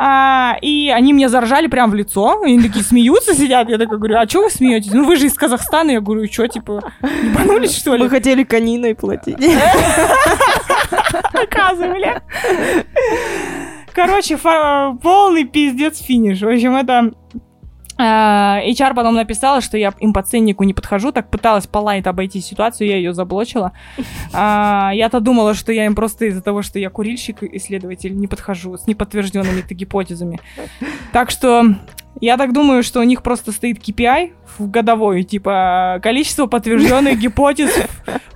А, 0.00 0.56
и 0.62 0.90
они 0.90 1.12
мне 1.12 1.28
заржали 1.28 1.66
прям 1.66 1.90
в 1.90 1.94
лицо. 1.94 2.40
Они 2.42 2.62
такие 2.62 2.84
смеются, 2.84 3.34
сидят. 3.34 3.68
Я 3.68 3.78
такая 3.78 3.98
говорю, 3.98 4.16
а 4.18 4.28
что 4.28 4.44
вы 4.44 4.50
смеетесь? 4.50 4.92
Ну 4.92 5.04
вы 5.04 5.16
же 5.16 5.26
из 5.26 5.34
Казахстана. 5.34 5.90
Я 5.90 6.00
говорю, 6.00 6.30
что, 6.30 6.46
типа, 6.46 6.92
ебанулись, 7.02 7.76
что 7.76 7.96
ли? 7.96 8.04
Мы 8.04 8.10
хотели 8.10 8.44
кониной 8.44 8.94
платить. 8.94 9.36
Показывали. 11.32 12.22
Короче, 13.92 14.36
полный 14.38 15.44
пиздец 15.44 15.98
финиш. 15.98 16.42
В 16.42 16.48
общем, 16.48 16.76
это... 16.76 17.12
а, 17.98 18.60
HR 18.64 18.94
потом 18.94 19.14
написала, 19.14 19.60
что 19.60 19.76
я 19.76 19.92
им 19.98 20.12
по 20.12 20.22
ценнику 20.22 20.64
не 20.64 20.72
подхожу, 20.72 21.10
так 21.10 21.30
пыталась 21.30 21.66
полайт 21.66 22.06
обойти 22.06 22.40
ситуацию, 22.40 22.88
я 22.88 22.96
ее 22.96 23.12
заблочила. 23.12 23.72
А, 24.32 24.90
я-то 24.94 25.20
думала, 25.20 25.54
что 25.54 25.72
я 25.72 25.86
им 25.86 25.94
просто 25.94 26.26
из-за 26.26 26.42
того, 26.42 26.62
что 26.62 26.78
я 26.78 26.90
курильщик, 26.90 27.42
исследователь, 27.42 28.16
не 28.16 28.26
подхожу 28.26 28.76
с 28.76 28.86
неподтвержденными 28.86 29.62
гипотезами. 29.68 30.38
Так 31.12 31.30
что 31.30 31.64
я 32.20 32.36
так 32.36 32.52
думаю, 32.52 32.82
что 32.82 33.00
у 33.00 33.04
них 33.04 33.22
просто 33.22 33.52
стоит 33.52 33.78
KPI 33.78 34.32
в 34.58 34.70
годовой, 34.70 35.22
типа 35.22 36.00
количество 36.02 36.46
подтвержденных 36.46 37.18
гипотез 37.20 37.70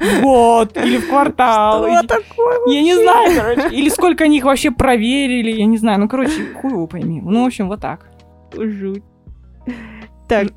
в 0.00 0.22
год 0.22 0.76
или 0.76 0.98
в 0.98 1.08
квартал. 1.08 1.84
Что 1.84 2.06
такое? 2.06 2.74
Я 2.74 2.82
не 2.82 2.94
знаю, 2.94 3.36
короче. 3.36 3.76
Или 3.76 3.88
сколько 3.88 4.24
они 4.24 4.38
их 4.38 4.44
вообще 4.44 4.70
проверили, 4.70 5.50
я 5.50 5.66
не 5.66 5.78
знаю. 5.78 6.00
Ну, 6.00 6.08
короче, 6.08 6.54
хуй 6.54 6.70
его 6.70 6.86
пойми. 6.86 7.20
Ну, 7.20 7.44
в 7.44 7.46
общем, 7.46 7.68
вот 7.68 7.80
так. 7.80 8.08
Жуть. 8.54 9.02
Так, 10.28 10.48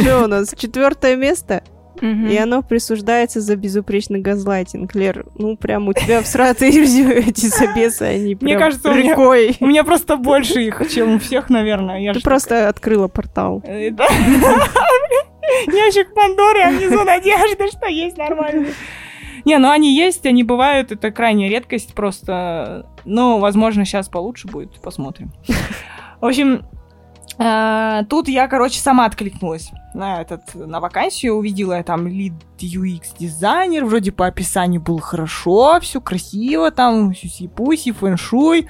что 0.00 0.24
у 0.24 0.26
нас? 0.26 0.54
Четвертое 0.56 1.16
место. 1.16 1.62
И 2.00 2.36
оно 2.36 2.62
присуждается 2.62 3.40
за 3.40 3.56
безупречный 3.56 4.20
газлайтинг. 4.20 4.94
Лер, 4.94 5.26
ну 5.34 5.56
прям 5.56 5.88
у 5.88 5.92
тебя 5.92 6.22
всратые 6.22 6.70
эти 7.26 7.46
собесы, 7.46 8.02
они 8.02 8.36
Мне 8.40 8.56
кажется, 8.56 8.90
у 8.90 8.94
меня- 8.94 9.10
рекой. 9.12 9.56
У 9.60 9.66
меня 9.66 9.82
просто 9.82 10.16
больше 10.16 10.62
их, 10.62 10.80
чем 10.90 11.16
у 11.16 11.18
всех, 11.18 11.50
наверное. 11.50 12.14
Ты 12.14 12.20
просто 12.20 12.68
открыла 12.68 13.08
портал. 13.08 13.62
Э. 13.64 13.90
Ящик 15.66 16.14
Пандоры, 16.14 16.60
а 16.62 16.70
внизу 16.70 17.02
надежда, 17.04 17.66
что 17.68 17.86
есть 17.86 18.16
нормально. 18.16 18.68
Не, 19.44 19.58
ну 19.58 19.70
они 19.70 19.96
есть, 19.96 20.26
они 20.26 20.44
бывают, 20.44 20.92
это 20.92 21.10
крайняя 21.10 21.48
редкость 21.50 21.94
просто. 21.94 22.86
Ну, 23.04 23.38
возможно, 23.38 23.84
сейчас 23.84 24.08
получше 24.08 24.46
будет, 24.46 24.78
посмотрим. 24.80 25.32
В 26.20 26.26
общем, 26.26 26.66
тут 27.38 28.28
я, 28.28 28.48
короче, 28.48 28.80
сама 28.80 29.04
откликнулась 29.06 29.70
на 29.94 30.20
этот, 30.20 30.54
на 30.54 30.80
вакансию, 30.80 31.34
увидела 31.34 31.74
я 31.74 31.82
там 31.82 32.08
лид 32.08 32.32
UX 32.58 33.02
дизайнер, 33.18 33.84
вроде 33.84 34.12
по 34.12 34.26
описанию 34.26 34.80
было 34.80 35.00
хорошо, 35.00 35.78
все 35.80 36.00
красиво, 36.00 36.70
там 36.70 37.12
сюси-пуси, 37.14 37.92
фэншуй. 37.92 38.68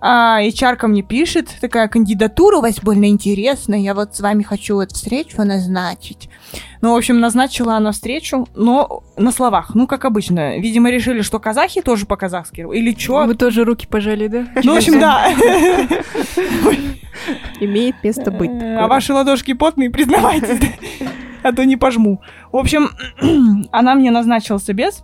А 0.00 0.40
HR 0.40 0.86
мне 0.86 1.02
пишет, 1.02 1.48
такая 1.60 1.88
кандидатура 1.88 2.58
у 2.58 2.60
вас 2.60 2.80
больно 2.80 3.08
интересная, 3.08 3.80
я 3.80 3.94
вот 3.94 4.14
с 4.14 4.20
вами 4.20 4.44
хочу 4.44 4.76
вот 4.76 4.92
встречу 4.92 5.42
назначить. 5.42 6.28
Ну, 6.80 6.94
в 6.94 6.96
общем, 6.96 7.18
назначила 7.18 7.74
она 7.74 7.90
встречу, 7.90 8.46
но 8.54 9.02
на 9.16 9.32
словах, 9.32 9.74
ну, 9.74 9.88
как 9.88 10.04
обычно. 10.04 10.58
Видимо, 10.58 10.90
решили, 10.90 11.22
что 11.22 11.40
казахи 11.40 11.82
тоже 11.82 12.06
по-казахски, 12.06 12.60
или 12.60 12.92
чё. 12.92 13.26
Вы 13.26 13.34
тоже 13.34 13.64
руки 13.64 13.88
пожали, 13.88 14.28
да? 14.28 14.46
Ну, 14.62 14.74
в 14.74 14.76
общем, 14.76 15.00
да. 15.00 15.26
Имеет 17.60 17.96
место 18.04 18.30
быть. 18.30 18.50
Э. 18.50 18.76
А 18.76 18.86
ваши 18.86 19.12
ладошки 19.12 19.52
потные, 19.52 19.90
признавайтесь, 19.90 20.60
а 21.42 21.52
то 21.52 21.64
не 21.64 21.76
пожму. 21.76 22.20
В 22.52 22.56
общем, 22.56 22.90
она 23.72 23.96
мне 23.96 24.12
назначила 24.12 24.58
собес. 24.58 25.02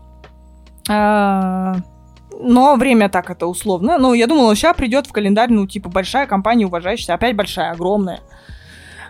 Но 2.41 2.77
время 2.77 3.09
так 3.09 3.31
это 3.31 3.47
условно. 3.47 3.99
Ну, 3.99 4.15
я 4.15 4.27
думала, 4.27 4.55
сейчас 4.55 4.77
придет 4.77 5.07
в 5.07 5.13
календарь, 5.13 5.51
ну, 5.51 5.67
типа, 5.67 5.89
большая 5.89 6.27
компания, 6.27 6.67
уважающаяся, 6.67 7.15
опять 7.15 7.37
большая, 7.37 7.73
огромная. 7.73 8.21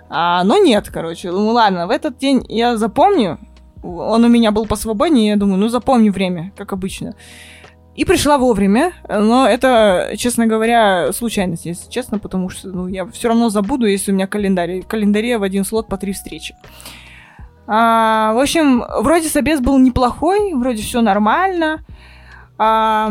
А, 0.08 0.44
но 0.44 0.58
нет, 0.58 0.88
короче. 0.90 1.30
Ну, 1.30 1.48
ладно, 1.50 1.86
в 1.86 1.90
этот 1.90 2.18
день 2.18 2.44
я 2.48 2.76
запомню. 2.76 3.38
Он 3.82 4.24
у 4.24 4.28
меня 4.28 4.50
был 4.50 4.66
посвободнее, 4.66 5.28
я 5.28 5.36
думаю, 5.36 5.58
ну, 5.58 5.68
запомню 5.68 6.12
время, 6.12 6.52
как 6.56 6.72
обычно. 6.72 7.14
И 7.94 8.04
пришла 8.04 8.38
вовремя, 8.38 8.92
но 9.08 9.46
это, 9.46 10.14
честно 10.16 10.46
говоря, 10.46 11.12
случайность, 11.12 11.64
если 11.64 11.88
честно, 11.88 12.18
потому 12.18 12.48
что 12.48 12.68
ну, 12.68 12.88
я 12.88 13.06
все 13.06 13.28
равно 13.28 13.50
забуду, 13.50 13.86
если 13.86 14.10
у 14.10 14.14
меня 14.14 14.26
календарь. 14.26 14.80
В 14.80 14.86
календаре 14.88 15.38
в 15.38 15.44
один 15.44 15.64
слот 15.64 15.86
по 15.86 15.96
три 15.96 16.12
встречи. 16.12 16.56
А, 17.68 18.32
в 18.34 18.40
общем, 18.40 18.84
вроде 19.00 19.28
собес 19.28 19.60
был 19.60 19.78
неплохой, 19.78 20.54
вроде 20.54 20.82
все 20.82 21.02
нормально. 21.02 21.84
А, 22.58 23.10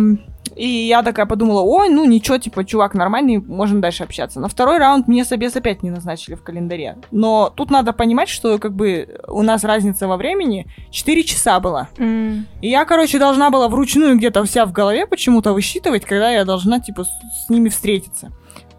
и 0.55 0.67
я 0.67 1.03
такая 1.03 1.25
подумала, 1.25 1.61
ой, 1.61 1.89
ну 1.89 2.05
ничего, 2.05 2.37
типа, 2.37 2.63
чувак 2.63 2.93
нормальный, 2.93 3.37
можем 3.37 3.81
дальше 3.81 4.03
общаться. 4.03 4.39
На 4.39 4.47
второй 4.47 4.77
раунд 4.77 5.07
мне 5.07 5.25
собес 5.25 5.55
опять 5.55 5.83
не 5.83 5.89
назначили 5.89 6.35
в 6.35 6.43
календаре. 6.43 6.97
Но 7.11 7.51
тут 7.55 7.71
надо 7.71 7.93
понимать, 7.93 8.29
что 8.29 8.57
как 8.59 8.73
бы 8.73 9.19
у 9.27 9.41
нас 9.41 9.63
разница 9.63 10.07
во 10.07 10.17
времени 10.17 10.67
4 10.91 11.23
часа 11.23 11.59
была. 11.59 11.89
М. 11.97 12.45
И 12.61 12.69
я, 12.69 12.85
короче, 12.85 13.19
должна 13.19 13.49
была 13.49 13.67
вручную 13.67 14.17
где-то 14.17 14.43
вся 14.43 14.65
в 14.65 14.71
голове 14.71 15.07
почему-то 15.07 15.53
высчитывать, 15.53 16.05
когда 16.05 16.29
я 16.29 16.45
должна, 16.45 16.79
типа, 16.79 17.03
с, 17.03 17.09
с 17.45 17.49
ними 17.49 17.69
встретиться. 17.69 18.31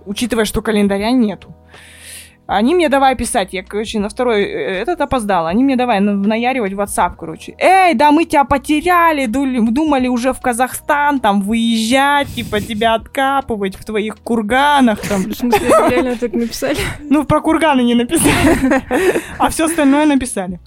Учитывая, 0.06 0.44
что 0.44 0.62
календаря 0.62 1.10
нету. 1.10 1.54
Они 2.46 2.74
мне 2.74 2.90
давай 2.90 3.16
писать, 3.16 3.54
я, 3.54 3.62
короче, 3.62 3.98
на 3.98 4.08
второй 4.10 4.42
э, 4.42 4.82
этот 4.82 5.00
опоздала. 5.00 5.48
Они 5.48 5.64
мне 5.64 5.76
давай 5.76 6.00
на- 6.00 6.12
наяривать 6.14 6.74
в 6.74 6.80
WhatsApp, 6.80 7.14
короче. 7.18 7.54
Эй, 7.58 7.94
да 7.94 8.10
мы 8.12 8.26
тебя 8.26 8.44
потеряли, 8.44 9.24
думали 9.26 10.08
уже 10.08 10.32
в 10.34 10.40
Казахстан 10.40 11.20
там 11.20 11.40
выезжать, 11.40 12.28
типа 12.34 12.60
тебя 12.60 12.94
откапывать 12.94 13.76
в 13.76 13.84
твоих 13.84 14.18
курганах 14.18 15.00
там. 15.08 15.22
В 15.22 15.34
смысле, 15.34 15.68
реально 15.88 16.16
так 16.16 16.34
написали? 16.34 16.76
Ну, 17.00 17.24
про 17.24 17.40
курганы 17.40 17.80
не 17.80 17.94
написали. 17.94 18.82
А 19.38 19.48
все 19.48 19.64
остальное 19.64 20.04
написали. 20.04 20.60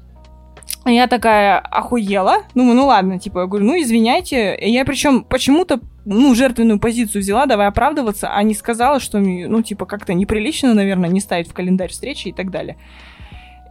И 0.88 0.94
Я 0.94 1.08
такая 1.08 1.60
охуела. 1.60 2.44
Думаю, 2.56 2.76
ну 2.76 2.88
ладно, 2.88 3.20
типа, 3.20 3.40
я 3.40 3.46
говорю, 3.46 3.66
ну 3.66 3.82
извиняйте. 3.82 4.58
Я 4.62 4.86
причем 4.86 5.24
почему-то, 5.24 5.82
ну, 6.06 6.34
жертвенную 6.34 6.80
позицию 6.80 7.22
взяла, 7.22 7.46
давай 7.46 7.68
оправдываться, 7.68 8.30
а 8.30 8.42
не 8.44 8.54
сказала, 8.54 9.02
что, 9.02 9.20
ну, 9.20 9.62
типа, 9.62 9.86
как-то 9.86 10.14
неприлично, 10.14 10.74
наверное, 10.74 11.10
не 11.10 11.20
ставить 11.20 11.50
в 11.50 11.54
календарь 11.54 11.90
встречи 11.90 12.30
и 12.30 12.34
так 12.34 12.52
далее. 12.52 12.78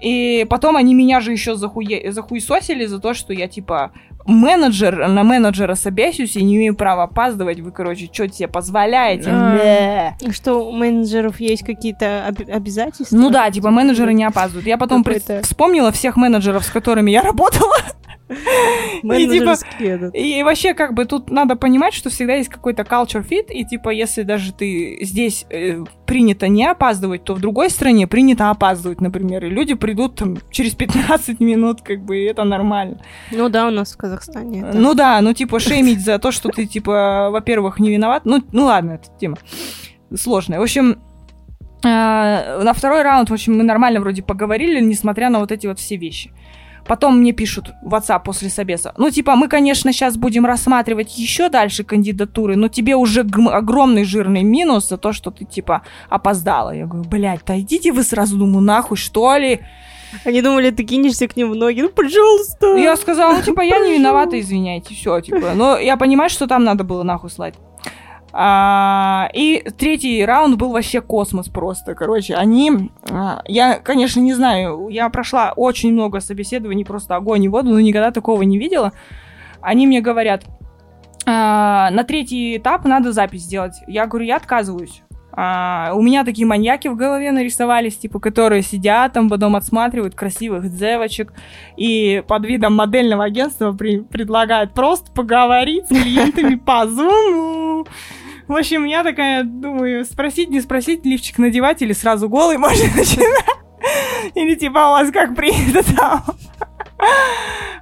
И 0.00 0.46
потом 0.48 0.76
они 0.76 0.94
меня 0.94 1.20
же 1.20 1.32
еще 1.32 1.54
захуе... 1.54 2.12
захуесосили 2.12 2.86
за 2.86 2.98
то, 2.98 3.14
что 3.14 3.32
я, 3.32 3.48
типа, 3.48 3.92
менеджер, 4.26 5.08
на 5.08 5.22
менеджера 5.22 5.74
собесюсь 5.74 6.36
и 6.36 6.42
не 6.42 6.56
имею 6.56 6.74
права 6.74 7.04
опаздывать. 7.04 7.60
Вы, 7.60 7.70
короче, 7.70 8.08
что 8.12 8.28
себе 8.28 8.48
позволяете? 8.48 9.30
А. 9.30 10.14
Что 10.32 10.66
у 10.68 10.72
менеджеров 10.72 11.40
есть 11.40 11.64
какие-то 11.64 12.26
об- 12.26 12.50
обязательства? 12.50 13.16
Ну 13.16 13.30
да, 13.30 13.50
типа 13.50 13.70
менеджеры 13.70 14.12
не 14.14 14.24
опаздывают. 14.24 14.66
Я 14.66 14.76
потом 14.78 15.04
пред- 15.04 15.44
вспомнила 15.44 15.92
всех 15.92 16.16
менеджеров, 16.16 16.64
с 16.64 16.70
которыми 16.70 17.10
я 17.10 17.22
работала. 17.22 17.74
Менеджерский 19.02 19.86
этот. 19.86 20.14
И 20.14 20.42
вообще, 20.42 20.74
как 20.74 20.94
бы, 20.94 21.04
тут 21.04 21.30
надо 21.30 21.56
понимать, 21.56 21.94
что 21.94 22.10
всегда 22.10 22.34
есть 22.34 22.48
какой-то 22.48 22.82
culture 22.82 23.26
fit, 23.26 23.50
и, 23.52 23.64
типа, 23.64 23.90
если 23.90 24.22
даже 24.22 24.52
ты 24.52 24.98
здесь 25.02 25.46
э, 25.50 25.84
принято 26.06 26.48
не 26.48 26.66
опаздывать, 26.66 27.24
то 27.24 27.34
в 27.34 27.40
другой 27.40 27.70
стране 27.70 28.06
принято 28.06 28.50
опаздывать, 28.50 29.00
например, 29.00 29.44
и 29.44 29.48
люди 29.48 29.74
придут 29.74 30.16
там 30.16 30.38
через 30.50 30.74
15 30.74 31.40
минут, 31.40 31.82
как 31.82 32.04
бы, 32.04 32.18
и 32.18 32.24
это 32.24 32.44
нормально. 32.44 33.00
Ну 33.30 33.48
да, 33.48 33.68
у 33.68 33.70
нас 33.70 33.92
в 33.92 33.96
Казахстане. 33.96 34.60
это- 34.68 34.76
Ну 34.78 34.94
да, 34.94 35.20
ну, 35.20 35.32
типа, 35.32 35.60
шеймить 35.60 36.00
за 36.04 36.18
то, 36.18 36.32
что 36.32 36.48
ты, 36.48 36.66
типа, 36.66 37.28
во-первых, 37.30 37.78
не 37.78 37.90
виноват. 37.90 38.22
Ну, 38.24 38.42
ну 38.52 38.64
ладно, 38.64 38.92
эта 38.92 39.08
тема 39.20 39.36
сложная. 40.14 40.58
В 40.58 40.62
общем, 40.62 40.98
э, 41.84 42.62
на 42.62 42.72
второй 42.72 43.02
раунд, 43.02 43.30
в 43.30 43.32
общем, 43.32 43.56
мы 43.58 43.64
нормально 43.64 44.00
вроде 44.00 44.22
поговорили, 44.22 44.80
несмотря 44.80 45.30
на 45.30 45.38
вот 45.40 45.52
эти 45.52 45.66
вот 45.66 45.78
все 45.78 45.96
вещи. 45.96 46.30
Потом 46.86 47.18
мне 47.18 47.32
пишут 47.32 47.72
в 47.82 47.94
WhatsApp 47.94 48.22
после 48.24 48.48
собеса. 48.48 48.94
Ну, 48.96 49.10
типа, 49.10 49.36
мы, 49.36 49.48
конечно, 49.48 49.92
сейчас 49.92 50.16
будем 50.16 50.46
рассматривать 50.46 51.18
еще 51.18 51.48
дальше 51.48 51.84
кандидатуры, 51.84 52.56
но 52.56 52.68
тебе 52.68 52.96
уже 52.96 53.20
огромный 53.20 54.04
жирный 54.04 54.42
минус 54.42 54.88
за 54.88 54.96
то, 54.96 55.12
что 55.12 55.30
ты, 55.30 55.44
типа, 55.44 55.82
опоздала. 56.08 56.74
Я 56.74 56.86
говорю, 56.86 57.08
блядь, 57.08 57.40
да 57.46 57.58
идите 57.58 57.92
вы 57.92 58.02
сразу, 58.02 58.36
думаю, 58.36 58.60
нахуй, 58.60 58.96
что 58.96 59.36
ли? 59.36 59.60
Они 60.24 60.40
думали, 60.40 60.70
ты 60.70 60.84
кинешься 60.84 61.26
к 61.28 61.36
ним 61.36 61.50
в 61.50 61.56
ноги. 61.56 61.80
Ну, 61.82 61.88
пожалуйста. 61.88 62.76
Я 62.76 62.96
сказала, 62.96 63.34
ну, 63.34 63.42
типа, 63.42 63.60
я 63.60 63.78
не 63.78 63.94
виновата, 63.94 64.38
извиняйте, 64.38 64.94
все, 64.94 65.20
типа. 65.20 65.52
Но 65.54 65.78
я 65.78 65.96
понимаю, 65.96 66.30
что 66.30 66.46
там 66.46 66.64
надо 66.64 66.84
было 66.84 67.02
нахуй 67.02 67.30
слать. 67.30 67.54
А, 68.38 69.30
и 69.32 69.64
третий 69.78 70.22
раунд 70.22 70.58
был 70.58 70.72
вообще 70.72 71.00
космос 71.00 71.48
просто, 71.48 71.94
короче. 71.94 72.34
Они, 72.34 72.90
а, 73.10 73.40
я, 73.46 73.78
конечно, 73.78 74.20
не 74.20 74.34
знаю, 74.34 74.88
я 74.90 75.08
прошла 75.08 75.54
очень 75.56 75.94
много 75.94 76.20
собеседований, 76.20 76.84
просто 76.84 77.16
огонь 77.16 77.44
и 77.44 77.48
воду, 77.48 77.70
но 77.70 77.80
никогда 77.80 78.10
такого 78.10 78.42
не 78.42 78.58
видела. 78.58 78.92
Они 79.62 79.86
мне 79.86 80.02
говорят, 80.02 80.44
«А, 81.24 81.88
на 81.90 82.04
третий 82.04 82.58
этап 82.58 82.84
надо 82.84 83.12
запись 83.12 83.44
сделать. 83.44 83.72
Я 83.86 84.06
говорю, 84.06 84.26
я 84.26 84.36
отказываюсь. 84.36 85.02
А, 85.32 85.92
у 85.94 86.02
меня 86.02 86.22
такие 86.22 86.46
маньяки 86.46 86.88
в 86.88 86.96
голове 86.96 87.32
нарисовались, 87.32 87.96
типа, 87.96 88.20
которые 88.20 88.60
сидят 88.60 89.14
там, 89.14 89.30
потом 89.30 89.56
отсматривают 89.56 90.14
красивых 90.14 90.70
девочек 90.76 91.32
и 91.78 92.22
под 92.28 92.44
видом 92.44 92.74
модельного 92.74 93.24
агентства 93.24 93.72
при- 93.72 94.00
предлагают 94.00 94.74
просто 94.74 95.10
поговорить 95.10 95.86
с 95.86 95.88
клиентами 95.88 96.56
по 96.56 96.84
Zoom. 96.84 97.86
В 98.48 98.54
общем, 98.54 98.84
я 98.84 99.02
такая 99.02 99.42
думаю, 99.42 100.04
спросить, 100.04 100.50
не 100.50 100.60
спросить, 100.60 101.04
лифчик 101.04 101.38
надевать 101.38 101.82
или 101.82 101.92
сразу 101.92 102.28
голый 102.28 102.58
можно 102.58 102.84
начинать. 102.96 103.44
Или 104.34 104.54
типа 104.54 104.78
у 104.78 104.90
вас 104.92 105.10
как 105.10 105.34
принято 105.34 105.82
там. 105.94 106.22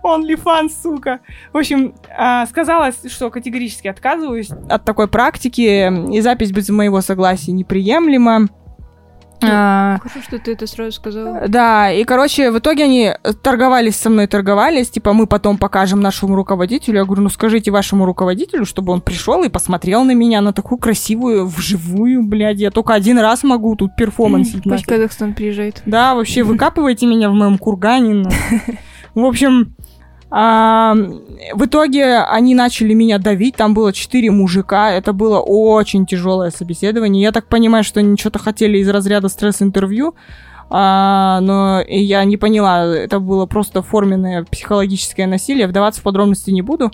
OnlyFans, 0.03 0.71
сука. 0.83 1.21
В 1.53 1.59
общем, 1.59 1.95
а, 2.17 2.47
сказала, 2.47 2.91
что 3.07 3.31
категорически 3.31 3.89
отказываюсь 3.89 4.51
от 4.69 4.85
такой 4.85 5.09
практики, 5.09 6.13
и 6.13 6.21
запись 6.21 6.53
без 6.53 6.69
моего 6.69 7.01
согласия 7.01 7.53
неприемлема. 7.53 8.49
А, 9.51 9.99
Хорошо, 9.99 10.21
что 10.23 10.39
ты 10.39 10.53
это 10.53 10.67
сразу 10.67 10.93
сказала. 10.93 11.49
да, 11.49 11.91
и, 11.91 12.05
короче, 12.05 12.51
в 12.51 12.59
итоге 12.59 12.85
они 12.85 13.13
торговались 13.43 13.97
со 13.97 14.11
мной, 14.11 14.27
торговались, 14.27 14.91
типа, 14.91 15.13
мы 15.13 15.27
потом 15.27 15.59
покажем 15.59 16.01
нашему 16.01 16.35
руководителю. 16.35 16.99
Я 16.99 17.05
говорю, 17.05 17.23
ну 17.23 17.29
скажите 17.29 17.71
вашему 17.71 18.05
руководителю, 18.05 18.65
чтобы 18.65 18.93
он 18.93 19.01
пришел 19.01 19.43
и 19.43 19.49
посмотрел 19.49 20.05
на 20.05 20.15
меня, 20.15 20.41
на 20.41 20.53
такую 20.53 20.79
красивую, 20.79 21.47
вживую, 21.47 22.23
блядь. 22.25 22.59
Я 22.59 22.71
только 22.71 22.95
один 22.95 23.19
раз 23.19 23.43
могу 23.45 23.77
тут 23.77 23.97
перформансить. 23.97 24.65
Пусть. 24.65 24.87
Казахстан 24.87 25.35
приезжает. 25.35 25.83
Да, 25.87 26.15
вообще, 26.15 26.43
выкапывайте 26.43 27.07
меня 27.07 27.29
в 27.31 27.35
моем 27.35 27.59
кургане. 27.59 28.29
В 29.15 29.25
общем, 29.25 29.75
а, 30.37 30.97
в 31.53 31.65
итоге 31.65 32.19
они 32.19 32.57
начали 32.57 32.93
меня 32.93 33.19
давить, 33.19 33.55
там 33.55 33.73
было 33.73 33.93
четыре 33.93 34.33
мужика, 34.33 34.91
это 34.91 35.13
было 35.13 35.39
очень 35.39 36.07
тяжелое 36.07 36.51
собеседование. 36.51 37.23
Я 37.23 37.31
так 37.31 37.47
понимаю, 37.47 37.85
что 37.85 38.01
они 38.01 38.17
что-то 38.19 38.41
хотели 38.41 38.79
из 38.79 38.89
разряда 38.89 39.29
стресс-интервью. 39.29 40.17
А, 40.71 41.39
но 41.41 41.83
я 41.87 42.25
не 42.25 42.37
поняла, 42.37 42.85
это 42.85 43.21
было 43.21 43.47
просто 43.47 43.81
форменное 43.81 44.43
психологическое 44.43 45.29
насилие, 45.29 45.69
вдаваться 45.69 46.01
в 46.01 46.03
подробности 46.03 46.51
не 46.51 46.63
буду. 46.63 46.91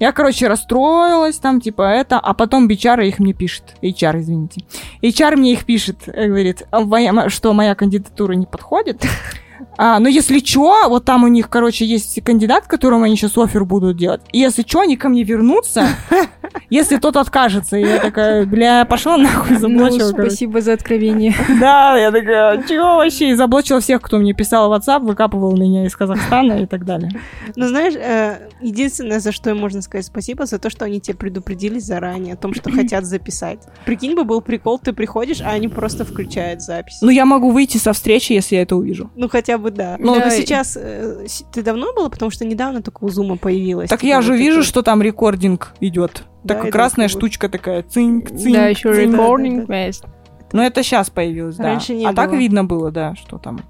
Я, 0.00 0.12
короче, 0.12 0.48
расстроилась 0.48 1.36
там, 1.36 1.60
типа, 1.60 1.82
это, 1.82 2.18
а 2.18 2.32
потом 2.32 2.68
HR 2.68 3.06
их 3.06 3.18
мне 3.18 3.34
пишет. 3.34 3.64
HR, 3.82 4.20
извините. 4.20 4.62
HR 5.02 5.36
мне 5.36 5.52
их 5.52 5.66
пишет, 5.66 6.04
э, 6.06 6.26
говорит, 6.26 6.62
«А 6.70 7.28
что 7.28 7.52
моя 7.52 7.74
кандидатура 7.74 8.32
не 8.32 8.46
подходит. 8.46 9.02
А, 9.80 10.00
ну, 10.00 10.08
если 10.08 10.40
чё, 10.40 10.88
вот 10.88 11.04
там 11.04 11.22
у 11.22 11.28
них, 11.28 11.48
короче, 11.48 11.84
есть 11.86 12.22
кандидат, 12.24 12.66
которому 12.66 13.04
они 13.04 13.16
сейчас 13.16 13.38
офер 13.38 13.64
будут 13.64 13.96
делать. 13.96 14.20
И 14.32 14.38
если 14.40 14.62
чё, 14.62 14.80
они 14.80 14.96
ко 14.96 15.08
мне 15.08 15.22
вернутся, 15.22 15.86
если 16.70 16.96
тот 16.96 17.16
откажется. 17.16 17.76
И 17.76 17.82
я 17.82 17.98
такая, 18.00 18.44
бля, 18.44 18.84
пошла 18.84 19.16
нахуй, 19.16 19.52
Ну, 19.54 19.58
заблочила, 19.60 20.10
короче. 20.10 20.30
спасибо 20.30 20.60
за 20.60 20.72
откровение. 20.72 21.32
Да, 21.60 21.96
я 21.96 22.10
такая, 22.10 22.62
чего 22.68 22.96
вообще? 22.96 23.30
И 23.30 23.34
заблочила 23.34 23.80
всех, 23.80 24.02
кто 24.02 24.18
мне 24.18 24.32
писал 24.32 24.68
в 24.68 24.72
WhatsApp, 24.74 25.00
выкапывал 25.06 25.56
меня 25.56 25.86
из 25.86 25.94
Казахстана 25.94 26.54
и 26.62 26.66
так 26.66 26.84
далее. 26.84 27.10
Ну, 27.56 27.68
знаешь, 27.68 27.94
э, 27.94 28.48
единственное, 28.60 29.20
за 29.20 29.30
что 29.32 29.50
им 29.50 29.58
можно 29.58 29.80
сказать 29.82 30.06
спасибо, 30.06 30.46
за 30.46 30.58
то, 30.58 30.70
что 30.70 30.84
они 30.86 31.00
тебе 31.00 31.16
предупредили 31.16 31.78
заранее 31.78 32.34
о 32.34 32.36
том, 32.36 32.52
что 32.52 32.70
хотят 32.72 33.04
записать. 33.04 33.60
Прикинь 33.84 34.14
бы, 34.16 34.24
был 34.24 34.40
прикол, 34.40 34.78
ты 34.80 34.92
приходишь, 34.92 35.40
а 35.40 35.50
они 35.50 35.68
просто 35.68 36.04
включают 36.04 36.62
запись. 36.62 36.98
Ну, 37.00 37.10
я 37.10 37.24
могу 37.24 37.50
выйти 37.50 37.76
со 37.76 37.92
встречи, 37.92 38.32
если 38.32 38.56
я 38.56 38.62
это 38.62 38.74
увижу. 38.74 39.10
Ну, 39.14 39.28
хотя 39.28 39.56
бы 39.58 39.67
да. 39.70 39.96
Ну, 39.98 40.14
Но 40.14 40.20
да, 40.20 40.30
сейчас... 40.30 40.76
э, 40.80 41.26
ты 41.52 41.62
давно 41.62 41.92
было? 41.94 42.08
Потому 42.08 42.30
что 42.30 42.44
недавно 42.44 42.82
только 42.82 43.04
у 43.04 43.08
Зума 43.08 43.36
появилась. 43.36 43.88
Так 43.90 44.02
я 44.02 44.20
же 44.22 44.32
вот 44.32 44.38
вижу, 44.38 44.56
такой. 44.60 44.66
что 44.68 44.82
там 44.82 45.02
рекординг 45.02 45.74
идет. 45.80 46.24
Да, 46.44 46.54
Так 46.54 46.64
это 46.64 46.72
красная 46.72 47.06
бы- 47.06 47.10
штучка 47.12 47.48
такая, 47.48 47.82
цинк, 47.82 48.28
цинк. 48.30 48.54
Да, 48.54 48.66
еще 48.66 48.92
да, 48.92 49.02
best. 49.04 50.06
Ну, 50.52 50.62
это 50.62 50.82
сейчас 50.82 51.10
появилось, 51.10 51.56
да. 51.56 51.64
Раньше 51.64 51.94
не 51.94 52.06
а 52.06 52.12
так 52.14 52.30
было. 52.30 52.38
видно 52.38 52.64
было, 52.64 52.90
да, 52.90 53.14
что 53.16 53.38
там 53.38 53.60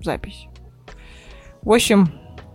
запись. 0.00 0.46
В 1.62 1.72
общем, 1.72 2.12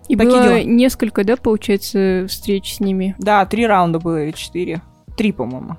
И 0.07 0.15
Такие 0.15 0.31
было 0.31 0.43
дела. 0.43 0.63
несколько, 0.63 1.23
да, 1.23 1.35
получается, 1.37 2.25
встреч 2.29 2.75
с 2.75 2.79
ними. 2.79 3.15
да, 3.19 3.45
три 3.45 3.65
раунда 3.65 3.99
было 3.99 4.23
или 4.23 4.31
четыре. 4.31 4.81
Три, 5.17 5.31
по-моему. 5.31 5.77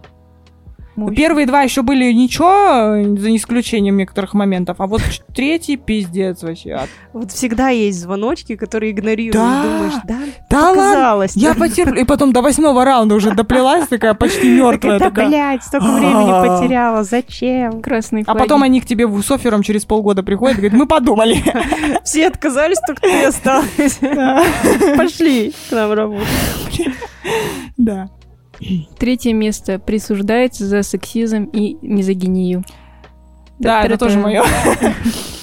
Ну, 0.97 1.05
Мощно. 1.07 1.17
Первые 1.17 1.47
два 1.47 1.63
еще 1.63 1.83
были 1.83 2.13
ничего, 2.13 3.19
за 3.19 3.35
исключением 3.35 3.97
некоторых 3.97 4.35
моментов, 4.35 4.77
а 4.81 4.87
вот 4.87 5.03
третий 5.35 5.77
пиздец 5.77 6.43
вообще. 6.43 6.81
Вот 7.13 7.33
всегда 7.33 7.71
есть 7.71 8.01
звоночки, 8.01 8.55
которые 8.55 8.93
игнорируют. 8.93 9.35
Да. 9.35 9.63
Думаешь, 9.63 9.93
да, 10.05 10.19
Да 10.51 10.61
ладно, 10.69 10.83
показалось. 10.83 11.37
я 11.37 11.55
потерплю. 11.55 12.01
И 12.01 12.05
потом 12.05 12.33
до 12.33 12.43
восьмого 12.43 12.85
раунда 12.85 13.17
уже 13.17 13.33
доплелась, 13.35 13.89
такая 13.89 14.15
почти 14.15 14.49
мертвая. 14.49 14.99
Да, 14.99 15.11
такая. 15.11 15.29
блядь, 15.29 15.63
столько 15.65 15.87
времени 15.87 16.61
потеряла, 16.61 17.03
зачем? 17.03 17.83
Красный 17.83 18.23
А 18.27 18.35
потом 18.35 18.63
они 18.63 18.81
к 18.81 18.87
тебе 18.87 19.07
в 19.07 19.21
софером 19.23 19.63
через 19.63 19.85
полгода 19.85 20.23
приходят 20.23 20.59
и 20.59 20.61
говорят, 20.61 20.79
мы 20.79 20.87
подумали. 20.87 21.43
Все 22.05 22.29
отказались, 22.29 22.79
только 22.87 23.03
ты 23.03 23.25
осталась. 23.25 23.99
Пошли 24.97 25.53
к 25.69 25.73
нам 25.73 25.93
работать. 25.93 26.29
Да. 27.77 28.09
Третье 28.99 29.33
место 29.33 29.79
присуждается 29.79 30.67
за 30.67 30.83
сексизм 30.83 31.45
и 31.45 31.77
мизогинию. 31.83 32.65
Да, 33.59 33.85
это 33.85 33.99
тоже 33.99 34.19
мое. 34.19 34.45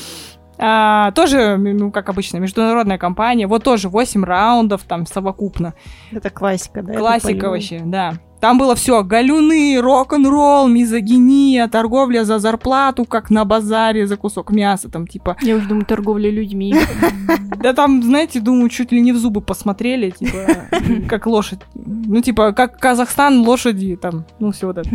А, 0.64 1.12
тоже, 1.12 1.58
ну, 1.58 1.92
как 1.92 2.10
обычно, 2.10 2.38
международная 2.38 3.00
компания. 3.00 3.48
Вот 3.48 3.64
тоже 3.64 3.90
8 3.90 4.24
раундов 4.24 4.84
там 4.84 5.08
совокупно. 5.08 5.74
Это 6.12 6.30
классика, 6.30 6.84
да? 6.84 6.94
Классика 6.94 7.50
вообще, 7.50 7.82
да. 7.84 8.14
Там 8.40 8.58
было 8.58 8.74
все 8.76 9.04
галюны, 9.04 9.80
рок-н-ролл, 9.80 10.68
мизогиния, 10.68 11.68
торговля 11.68 12.24
за 12.24 12.40
зарплату, 12.40 13.06
как 13.06 13.30
на 13.30 13.46
базаре 13.46 14.08
за 14.08 14.18
кусок 14.18 14.52
мяса, 14.52 14.90
там 14.90 15.06
типа. 15.06 15.38
Я 15.42 15.56
уже 15.56 15.68
думаю, 15.68 15.86
торговля 15.86 16.30
людьми. 16.32 16.76
Да 17.58 17.74
там, 17.74 18.02
знаете, 18.02 18.40
думаю, 18.40 18.70
чуть 18.70 18.92
ли 18.92 19.02
не 19.02 19.14
в 19.14 19.18
зубы 19.18 19.42
посмотрели, 19.42 20.10
типа, 20.10 20.66
как 21.08 21.28
лошадь. 21.28 21.60
Ну, 21.76 22.22
типа, 22.22 22.52
как 22.54 22.80
Казахстан, 22.80 23.42
лошади, 23.42 23.96
там, 23.96 24.26
ну, 24.40 24.52
все 24.52 24.68
вот 24.68 24.80
это. 24.80 24.90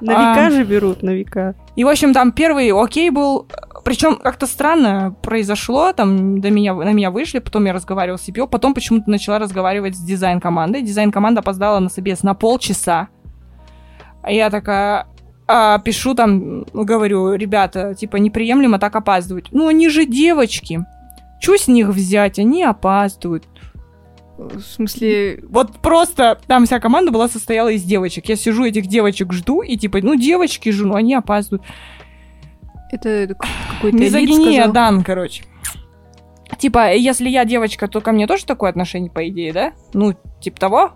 На 0.00 0.32
А. 0.32 0.34
века 0.34 0.50
же 0.50 0.64
берут, 0.64 1.02
на 1.02 1.10
века. 1.10 1.54
И, 1.76 1.84
в 1.84 1.88
общем, 1.88 2.12
там 2.12 2.32
первый 2.32 2.70
окей 2.70 3.10
был. 3.10 3.46
Причем 3.84 4.16
как-то 4.16 4.46
странно 4.46 5.14
произошло, 5.22 5.92
там 5.92 6.40
до 6.40 6.50
меня, 6.50 6.74
на 6.74 6.92
меня 6.92 7.10
вышли, 7.10 7.38
потом 7.38 7.64
я 7.64 7.72
разговаривала 7.72 8.18
с 8.18 8.28
CPO, 8.28 8.46
потом 8.48 8.74
почему-то 8.74 9.10
начала 9.10 9.38
разговаривать 9.38 9.96
с 9.96 10.00
дизайн-командой. 10.00 10.82
Дизайн-команда 10.82 11.40
опоздала 11.40 11.78
на 11.78 11.88
собес 11.88 12.22
на 12.22 12.34
полчаса. 12.34 13.08
А 14.22 14.30
я 14.30 14.50
такая 14.50 15.06
а, 15.52 15.78
пишу 15.80 16.14
там, 16.14 16.64
говорю, 16.72 17.34
ребята, 17.34 17.94
типа, 17.94 18.16
неприемлемо 18.16 18.78
так 18.78 18.94
опаздывать. 18.94 19.46
Ну, 19.50 19.66
они 19.66 19.88
же 19.88 20.04
девочки. 20.06 20.84
Чё 21.40 21.56
с 21.56 21.66
них 21.66 21.88
взять? 21.88 22.38
Они 22.38 22.62
опаздывают. 22.62 23.44
В 24.40 24.62
смысле, 24.62 25.40
Вот 25.48 25.80
просто 25.80 26.40
там 26.46 26.64
вся 26.64 26.80
команда 26.80 27.10
была 27.10 27.28
состояла 27.28 27.68
из 27.68 27.82
девочек. 27.82 28.26
Я 28.26 28.36
сижу, 28.36 28.64
этих 28.64 28.86
девочек 28.86 29.32
жду, 29.34 29.60
и 29.60 29.76
типа, 29.76 29.98
ну, 30.02 30.14
девочки 30.14 30.70
же, 30.70 30.86
ну, 30.86 30.94
они 30.94 31.14
опаздывают. 31.14 31.62
это 32.90 33.34
какой-то 33.34 33.98
Мизогиния, 33.98 34.68
дан, 34.68 35.04
короче. 35.04 35.44
Типа, 36.58 36.94
если 36.94 37.28
я 37.28 37.44
девочка, 37.44 37.86
то 37.86 38.00
ко 38.00 38.12
мне 38.12 38.26
тоже 38.26 38.46
такое 38.46 38.70
отношение, 38.70 39.10
по 39.10 39.28
идее, 39.28 39.52
да? 39.52 39.72
Ну, 39.92 40.14
типа 40.40 40.58
того. 40.58 40.92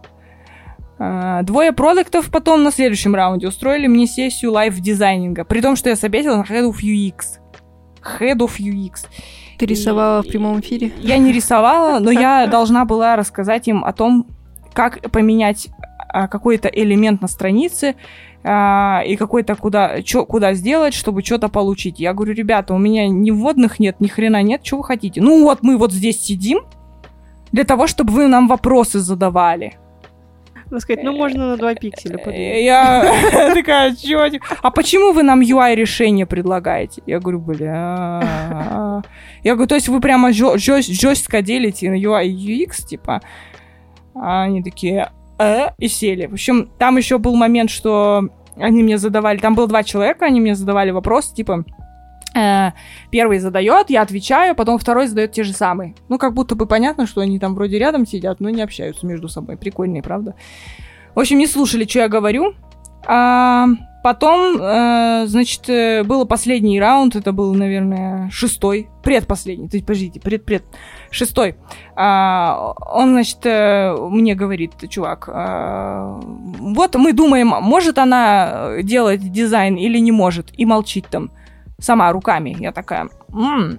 А, 0.99 1.43
Двое 1.43 1.73
продуктов 1.73 2.31
потом 2.31 2.65
на 2.65 2.73
следующем 2.73 3.15
раунде 3.15 3.49
устроили 3.49 3.87
мне 3.87 4.07
сессию 4.07 4.53
лайф-дизайнинга, 4.53 5.45
при 5.45 5.61
том, 5.61 5.77
что 5.77 5.91
я 5.91 5.97
собесила 5.97 6.37
на 6.39 6.43
Head 6.43 6.71
of 6.71 6.77
UX. 6.83 7.41
Head 8.19 8.39
of 8.39 8.59
UX. 8.59 9.07
Ты 9.59 9.67
рисовала 9.67 10.23
в 10.23 10.27
прямом 10.27 10.61
эфире? 10.61 10.93
Я 11.01 11.19
не 11.19 11.33
рисовала, 11.33 11.99
но 11.99 12.11
я 12.11 12.47
должна 12.47 12.85
была 12.85 13.17
рассказать 13.17 13.69
им 13.69 13.85
о 13.85 13.93
том, 13.93 14.27
как 14.73 15.11
поменять 15.11 15.69
а, 16.09 16.29
какой-то 16.29 16.69
элемент 16.69 17.23
на 17.23 17.29
странице 17.29 17.95
а, 18.43 19.03
и 19.07 19.17
какой-то 19.17 19.55
куда, 19.57 20.03
чё, 20.03 20.25
куда 20.25 20.55
сделать, 20.55 20.95
чтобы 20.95 21.23
что-то 21.23 21.49
получить. 21.49 21.99
Я 21.99 22.13
говорю, 22.13 22.35
ребята, 22.35 22.75
у 22.75 22.79
меня 22.79 23.09
ни 23.09 23.31
вводных 23.31 23.79
нет, 23.79 24.01
ни 24.01 24.09
хрена 24.09 24.43
нет, 24.43 24.65
что 24.65 24.77
вы 24.77 24.85
хотите? 24.85 25.21
Ну 25.21 25.43
вот 25.45 25.63
мы 25.63 25.77
вот 25.77 25.93
здесь 25.93 26.21
сидим 26.21 26.61
для 27.53 27.65
того, 27.65 27.87
чтобы 27.87 28.13
вы 28.13 28.27
нам 28.27 28.49
вопросы 28.49 28.99
задавали. 28.99 29.79
Можно 30.65 30.81
сказать, 30.81 31.05
ну, 31.05 31.13
можно 31.13 31.51
на 31.51 31.57
2 31.57 31.75
пикселя 31.75 32.19
подвинуть. 32.19 32.57
Э, 32.57 32.65
Я 32.65 33.53
такая, 33.55 33.95
чё? 33.95 34.27
А 34.63 34.71
почему 34.71 35.13
вы 35.13 35.23
нам 35.23 35.41
UI-решение 35.41 36.27
предлагаете? 36.27 37.03
Я 37.07 37.21
говорю, 37.21 37.41
бля... 37.41 39.03
Я 39.43 39.55
говорю, 39.55 39.69
то 39.69 39.75
есть 39.75 39.89
вы 39.89 40.01
прямо 40.01 40.33
жестко 40.33 41.43
делите 41.43 41.91
на 41.91 41.95
UI 41.95 42.27
и 42.27 42.65
UX, 42.65 42.87
типа? 42.87 43.21
А 44.15 44.45
они 44.45 44.63
такие, 44.63 45.11
э, 45.39 45.67
и 45.79 45.89
сели. 45.89 46.27
В 46.27 46.35
общем, 46.35 46.71
там 46.79 46.97
еще 46.97 47.19
был 47.19 47.35
момент, 47.35 47.71
что 47.71 48.29
они 48.57 48.83
мне 48.83 48.99
задавали, 48.99 49.39
там 49.39 49.55
было 49.55 49.67
два 49.67 49.83
человека, 49.83 50.25
они 50.27 50.41
мне 50.41 50.55
задавали 50.55 50.91
вопрос, 50.93 51.33
типа, 51.33 51.65
первый 53.11 53.39
задает, 53.39 53.91
я 53.91 54.03
отвечаю, 54.03 54.55
потом 54.55 54.79
второй 54.79 55.07
задает 55.07 55.33
те 55.33 55.45
же 55.45 55.53
самые. 55.53 55.95
Ну, 56.09 56.19
как 56.19 56.35
будто 56.35 56.55
бы 56.55 56.67
понятно, 56.67 57.07
что 57.07 57.21
они 57.21 57.39
там 57.39 57.55
вроде 57.55 57.79
рядом 57.79 58.07
сидят, 58.07 58.41
но 58.41 58.51
не 58.51 58.63
общаются 58.63 59.07
между 59.07 59.29
собой. 59.29 59.57
Прикольные, 59.57 60.03
правда? 60.03 60.35
В 61.15 61.21
общем, 61.21 61.39
не 61.39 61.47
слушали, 61.47 61.87
что 61.87 62.01
я 62.01 62.09
говорю. 62.09 62.55
А, 63.07 63.67
потом, 64.03 64.57
э, 64.61 65.25
значит, 65.27 65.69
э, 65.69 66.03
был 66.05 66.27
последний 66.27 66.81
раунд, 66.81 67.17
это 67.17 67.33
был, 67.33 67.55
наверное, 67.55 68.31
шестой, 68.31 68.89
предпоследний, 69.03 69.69
то 69.69 69.77
есть, 69.77 69.87
подождите, 69.87 70.21
пред-пред, 70.21 70.65
шестой. 71.11 71.57
А, 71.97 72.75
он, 72.93 73.13
значит, 73.13 73.39
э, 73.45 73.95
мне 74.11 74.35
говорит, 74.35 74.73
чувак, 74.89 75.29
а, 75.33 76.19
вот 76.23 76.95
мы 76.97 77.13
думаем, 77.13 77.49
может 77.49 77.99
она 77.99 78.69
э, 78.71 78.83
делать 78.83 79.21
дизайн 79.31 79.77
или 79.77 79.99
не 79.99 80.13
может, 80.13 80.49
и 80.57 80.65
молчит 80.65 81.07
там 81.11 81.31
сама 81.79 82.11
руками. 82.13 82.57
Я 82.59 82.73
такая, 82.73 83.09
«М, 83.33 83.79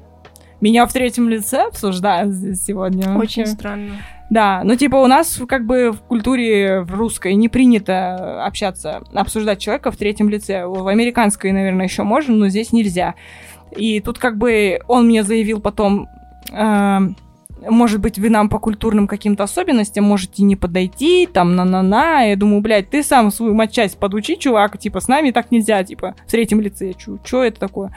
меня 0.61 0.85
в 0.85 0.93
третьем 0.93 1.29
лице 1.29 1.63
обсуждают 1.67 2.33
здесь 2.33 2.63
сегодня. 2.63 3.15
Очень 3.17 3.43
вообще». 3.43 3.45
странно. 3.45 3.91
Да, 4.31 4.61
ну 4.63 4.75
типа 4.75 4.95
у 4.95 5.05
нас 5.05 5.39
как 5.47 5.65
бы 5.67 5.91
в 5.91 5.99
культуре 6.01 6.81
в 6.81 6.95
русской 6.95 7.35
не 7.35 7.47
принято 7.47 8.43
общаться, 8.43 9.03
обсуждать 9.13 9.59
человека 9.59 9.91
в 9.91 9.97
третьем 9.97 10.29
лице. 10.29 10.65
В 10.65 10.87
американской, 10.87 11.51
наверное, 11.51 11.85
еще 11.85 12.01
можно, 12.03 12.33
но 12.35 12.47
здесь 12.47 12.73
нельзя. 12.73 13.13
И 13.75 13.99
тут 13.99 14.17
как 14.17 14.37
бы 14.37 14.79
он 14.87 15.05
мне 15.05 15.23
заявил 15.23 15.59
потом, 15.61 16.07
э, 16.51 16.99
может 17.69 18.01
быть, 18.01 18.19
вы 18.19 18.29
нам 18.29 18.49
по 18.49 18.59
культурным 18.59 19.07
каким-то 19.07 19.43
особенностям 19.43 20.05
можете 20.05 20.43
не 20.43 20.55
подойти, 20.55 21.27
там, 21.31 21.55
на-на-на. 21.55 22.23
Я 22.23 22.35
думаю, 22.35 22.61
блядь, 22.61 22.89
ты 22.89 23.03
сам 23.03 23.31
свою 23.31 23.53
матчасть 23.53 23.97
подучи, 23.97 24.37
чувак, 24.37 24.77
типа, 24.77 24.99
с 24.99 25.07
нами 25.07 25.31
так 25.31 25.51
нельзя, 25.51 25.83
типа, 25.83 26.15
в 26.25 26.31
третьем 26.31 26.61
лице. 26.61 26.93
Чё, 26.93 27.17
чё 27.23 27.43
это 27.43 27.59
такое? 27.59 27.95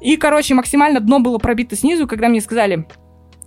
И, 0.00 0.16
короче, 0.16 0.54
максимально 0.54 1.00
дно 1.00 1.20
было 1.20 1.38
пробито 1.38 1.76
снизу, 1.76 2.06
когда 2.06 2.28
мне 2.28 2.40
сказали, 2.40 2.86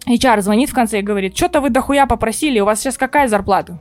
HR 0.07 0.41
звонит 0.41 0.69
в 0.69 0.73
конце 0.73 0.99
и 0.99 1.03
говорит, 1.03 1.35
что-то 1.35 1.61
вы 1.61 1.69
дохуя 1.69 2.05
попросили, 2.05 2.59
у 2.59 2.65
вас 2.65 2.79
сейчас 2.79 2.97
какая 2.97 3.27
зарплата? 3.27 3.79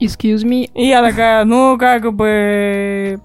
Excuse 0.00 0.44
me. 0.44 0.70
И 0.74 0.86
я 0.86 1.02
такая, 1.02 1.44
ну, 1.44 1.78
как 1.78 2.12
бы... 2.12 3.18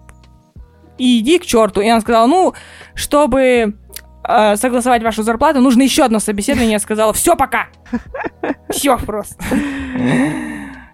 И 0.98 1.20
иди 1.20 1.40
к 1.40 1.46
черту. 1.46 1.82
И 1.82 1.88
она 1.88 2.00
сказала, 2.00 2.28
ну, 2.28 2.54
чтобы 2.94 3.76
э, 4.28 4.56
согласовать 4.56 5.04
вашу 5.04 5.24
зарплату, 5.24 5.62
нужно 5.62 5.82
еще 5.82 6.04
одно 6.04 6.20
собеседование. 6.20 6.74
Я 6.74 6.80
сказала, 6.80 7.14
все, 7.14 7.36
пока. 7.36 7.68
Все 8.70 8.98
просто. 8.98 9.36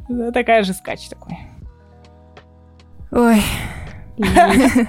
Да, 0.09 0.31
Такая 0.31 0.63
же 0.63 0.73
скач 0.73 1.07
такой. 1.09 1.37
Ой. 3.11 3.41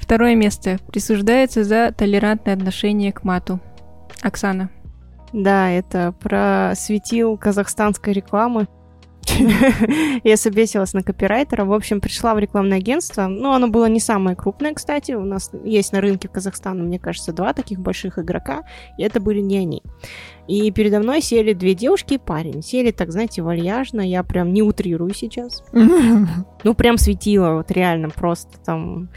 Второе 0.00 0.34
место. 0.34 0.78
Присуждается 0.88 1.62
за 1.62 1.92
толерантное 1.92 2.54
отношение 2.54 3.12
к 3.12 3.22
мату. 3.22 3.60
Оксана. 4.22 4.70
Да, 5.32 5.70
это 5.70 6.12
про 6.20 6.72
светил 6.74 7.36
казахстанской 7.36 8.12
рекламы. 8.12 8.66
Я 10.24 10.36
собесилась 10.36 10.92
на 10.92 11.02
копирайтера. 11.02 11.64
В 11.64 11.72
общем, 11.72 12.00
пришла 12.00 12.34
в 12.34 12.38
рекламное 12.38 12.78
агентство. 12.78 13.26
Ну, 13.26 13.52
оно 13.52 13.68
было 13.68 13.86
не 13.86 14.00
самое 14.00 14.36
крупное, 14.36 14.74
кстати. 14.74 15.12
У 15.12 15.24
нас 15.24 15.50
есть 15.64 15.92
на 15.92 16.00
рынке 16.00 16.28
Казахстана, 16.28 16.82
мне 16.82 16.98
кажется, 16.98 17.32
два 17.32 17.52
таких 17.52 17.80
больших 17.80 18.18
игрока. 18.18 18.62
И 18.98 19.02
это 19.02 19.20
были 19.20 19.40
не 19.40 19.58
они. 19.58 19.82
И 20.46 20.70
передо 20.72 20.98
мной 20.98 21.22
сели 21.22 21.52
две 21.52 21.74
девушки 21.74 22.14
и 22.14 22.18
парень. 22.18 22.62
Сели 22.62 22.90
так, 22.90 23.12
знаете, 23.12 23.42
вальяжно. 23.42 24.00
Я 24.00 24.22
прям 24.22 24.52
не 24.52 24.62
утрирую 24.62 25.14
сейчас. 25.14 25.62
Ну, 26.62 26.74
прям 26.74 26.98
светило, 26.98 27.54
вот 27.54 27.70
реально 27.70 28.10
просто 28.10 28.58
там 28.58 29.08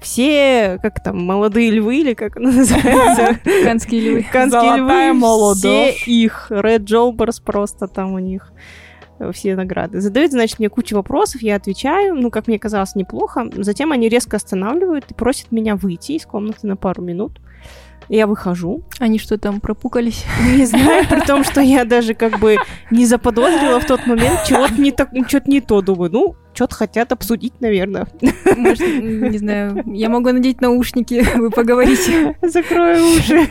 все, 0.00 0.78
как 0.82 1.02
там, 1.02 1.24
молодые 1.24 1.70
львы 1.70 1.98
или 1.98 2.14
как 2.14 2.36
оно 2.36 2.52
называется? 2.52 3.40
Канские 3.64 4.00
львы. 4.00 4.26
Канские 4.30 4.76
львы, 4.76 5.54
все 5.54 5.90
их. 6.06 6.46
Red 6.50 6.84
Jobbers 6.84 7.42
просто 7.44 7.88
там 7.88 8.12
у 8.12 8.20
них 8.20 8.52
все 9.32 9.54
награды. 9.56 10.00
Задают, 10.00 10.32
значит, 10.32 10.58
мне 10.58 10.68
кучу 10.68 10.96
вопросов, 10.96 11.42
я 11.42 11.56
отвечаю, 11.56 12.14
ну, 12.14 12.30
как 12.30 12.46
мне 12.48 12.58
казалось, 12.58 12.94
неплохо. 12.94 13.48
Затем 13.52 13.92
они 13.92 14.08
резко 14.08 14.36
останавливают 14.36 15.10
и 15.10 15.14
просят 15.14 15.52
меня 15.52 15.76
выйти 15.76 16.12
из 16.12 16.26
комнаты 16.26 16.66
на 16.66 16.76
пару 16.76 17.02
минут. 17.02 17.40
Я 18.08 18.26
выхожу. 18.26 18.82
Они 18.98 19.18
что 19.18 19.38
там, 19.38 19.60
пропукались? 19.60 20.24
Не 20.56 20.64
знаю, 20.64 21.06
при 21.08 21.20
том, 21.20 21.44
что 21.44 21.60
я 21.60 21.84
даже 21.84 22.14
как 22.14 22.38
бы 22.38 22.56
не 22.90 23.06
заподозрила 23.06 23.80
в 23.80 23.86
тот 23.86 24.06
момент, 24.06 24.44
чего-то 24.46 24.74
не, 24.80 24.92
так, 24.92 25.10
что-то 25.28 25.50
не 25.50 25.60
то. 25.60 25.80
Думаю, 25.80 26.10
ну, 26.10 26.36
что-то 26.54 26.74
хотят 26.74 27.12
обсудить, 27.12 27.60
наверное. 27.60 28.06
Может, 28.56 29.02
не 29.02 29.38
знаю, 29.38 29.82
я 29.86 30.08
могу 30.08 30.30
надеть 30.32 30.60
наушники, 30.60 31.24
вы 31.36 31.50
поговорите. 31.50 32.36
Закрою 32.42 33.04
уши. 33.06 33.48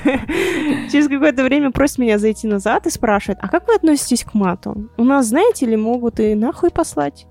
Через 0.92 1.08
какое-то 1.08 1.44
время 1.44 1.72
просит 1.72 1.98
меня 1.98 2.20
зайти 2.20 2.48
назад 2.48 2.88
и 2.88 2.90
спрашивает, 2.90 3.40
а 3.42 3.48
как 3.48 3.68
вы 3.68 3.76
относитесь 3.76 4.24
к 4.24 4.34
мату? 4.34 4.90
У 4.98 5.04
нас, 5.04 5.28
знаете 5.28 5.66
ли, 5.66 5.76
могут 5.76 6.20
и 6.20 6.36
нахуй 6.36 6.70
послать. 6.72 7.28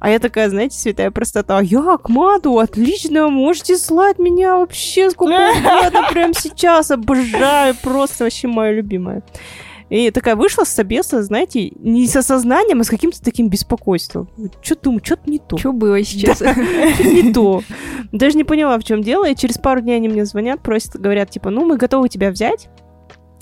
А 0.00 0.10
я 0.10 0.18
такая, 0.18 0.48
знаете, 0.48 0.78
святая 0.78 1.10
простота. 1.10 1.60
Я 1.60 1.98
к 1.98 2.08
мату, 2.08 2.58
отлично, 2.58 3.28
можете 3.28 3.76
слать 3.76 4.18
меня 4.18 4.56
вообще 4.56 5.10
сколько 5.10 5.34
угодно, 5.34 6.08
прямо 6.10 6.34
сейчас. 6.34 6.90
Обожаю, 6.90 7.76
просто 7.82 8.24
вообще 8.24 8.48
моя 8.48 8.72
любимая. 8.72 9.22
И 9.90 10.10
такая 10.12 10.36
вышла 10.36 10.64
с 10.64 10.68
собеса, 10.68 11.20
знаете, 11.22 11.72
не 11.80 12.06
с 12.06 12.14
осознанием, 12.14 12.80
а 12.80 12.84
с 12.84 12.88
каким-то 12.88 13.20
таким 13.20 13.48
беспокойством. 13.48 14.28
Что 14.62 14.76
думаю, 14.76 15.02
что-то 15.04 15.28
не 15.28 15.40
то. 15.40 15.58
Что 15.58 15.72
было 15.72 16.02
сейчас? 16.04 16.40
Не 16.40 17.32
то. 17.32 17.62
Даже 18.12 18.36
не 18.36 18.44
поняла, 18.44 18.78
в 18.78 18.84
чем 18.84 19.02
дело. 19.02 19.28
И 19.28 19.34
через 19.34 19.58
пару 19.58 19.80
дней 19.80 19.96
они 19.96 20.08
мне 20.08 20.24
звонят, 20.24 20.62
просят, 20.62 20.94
говорят, 20.94 21.30
типа, 21.30 21.50
ну, 21.50 21.64
мы 21.64 21.76
готовы 21.76 22.08
тебя 22.08 22.30
взять. 22.30 22.68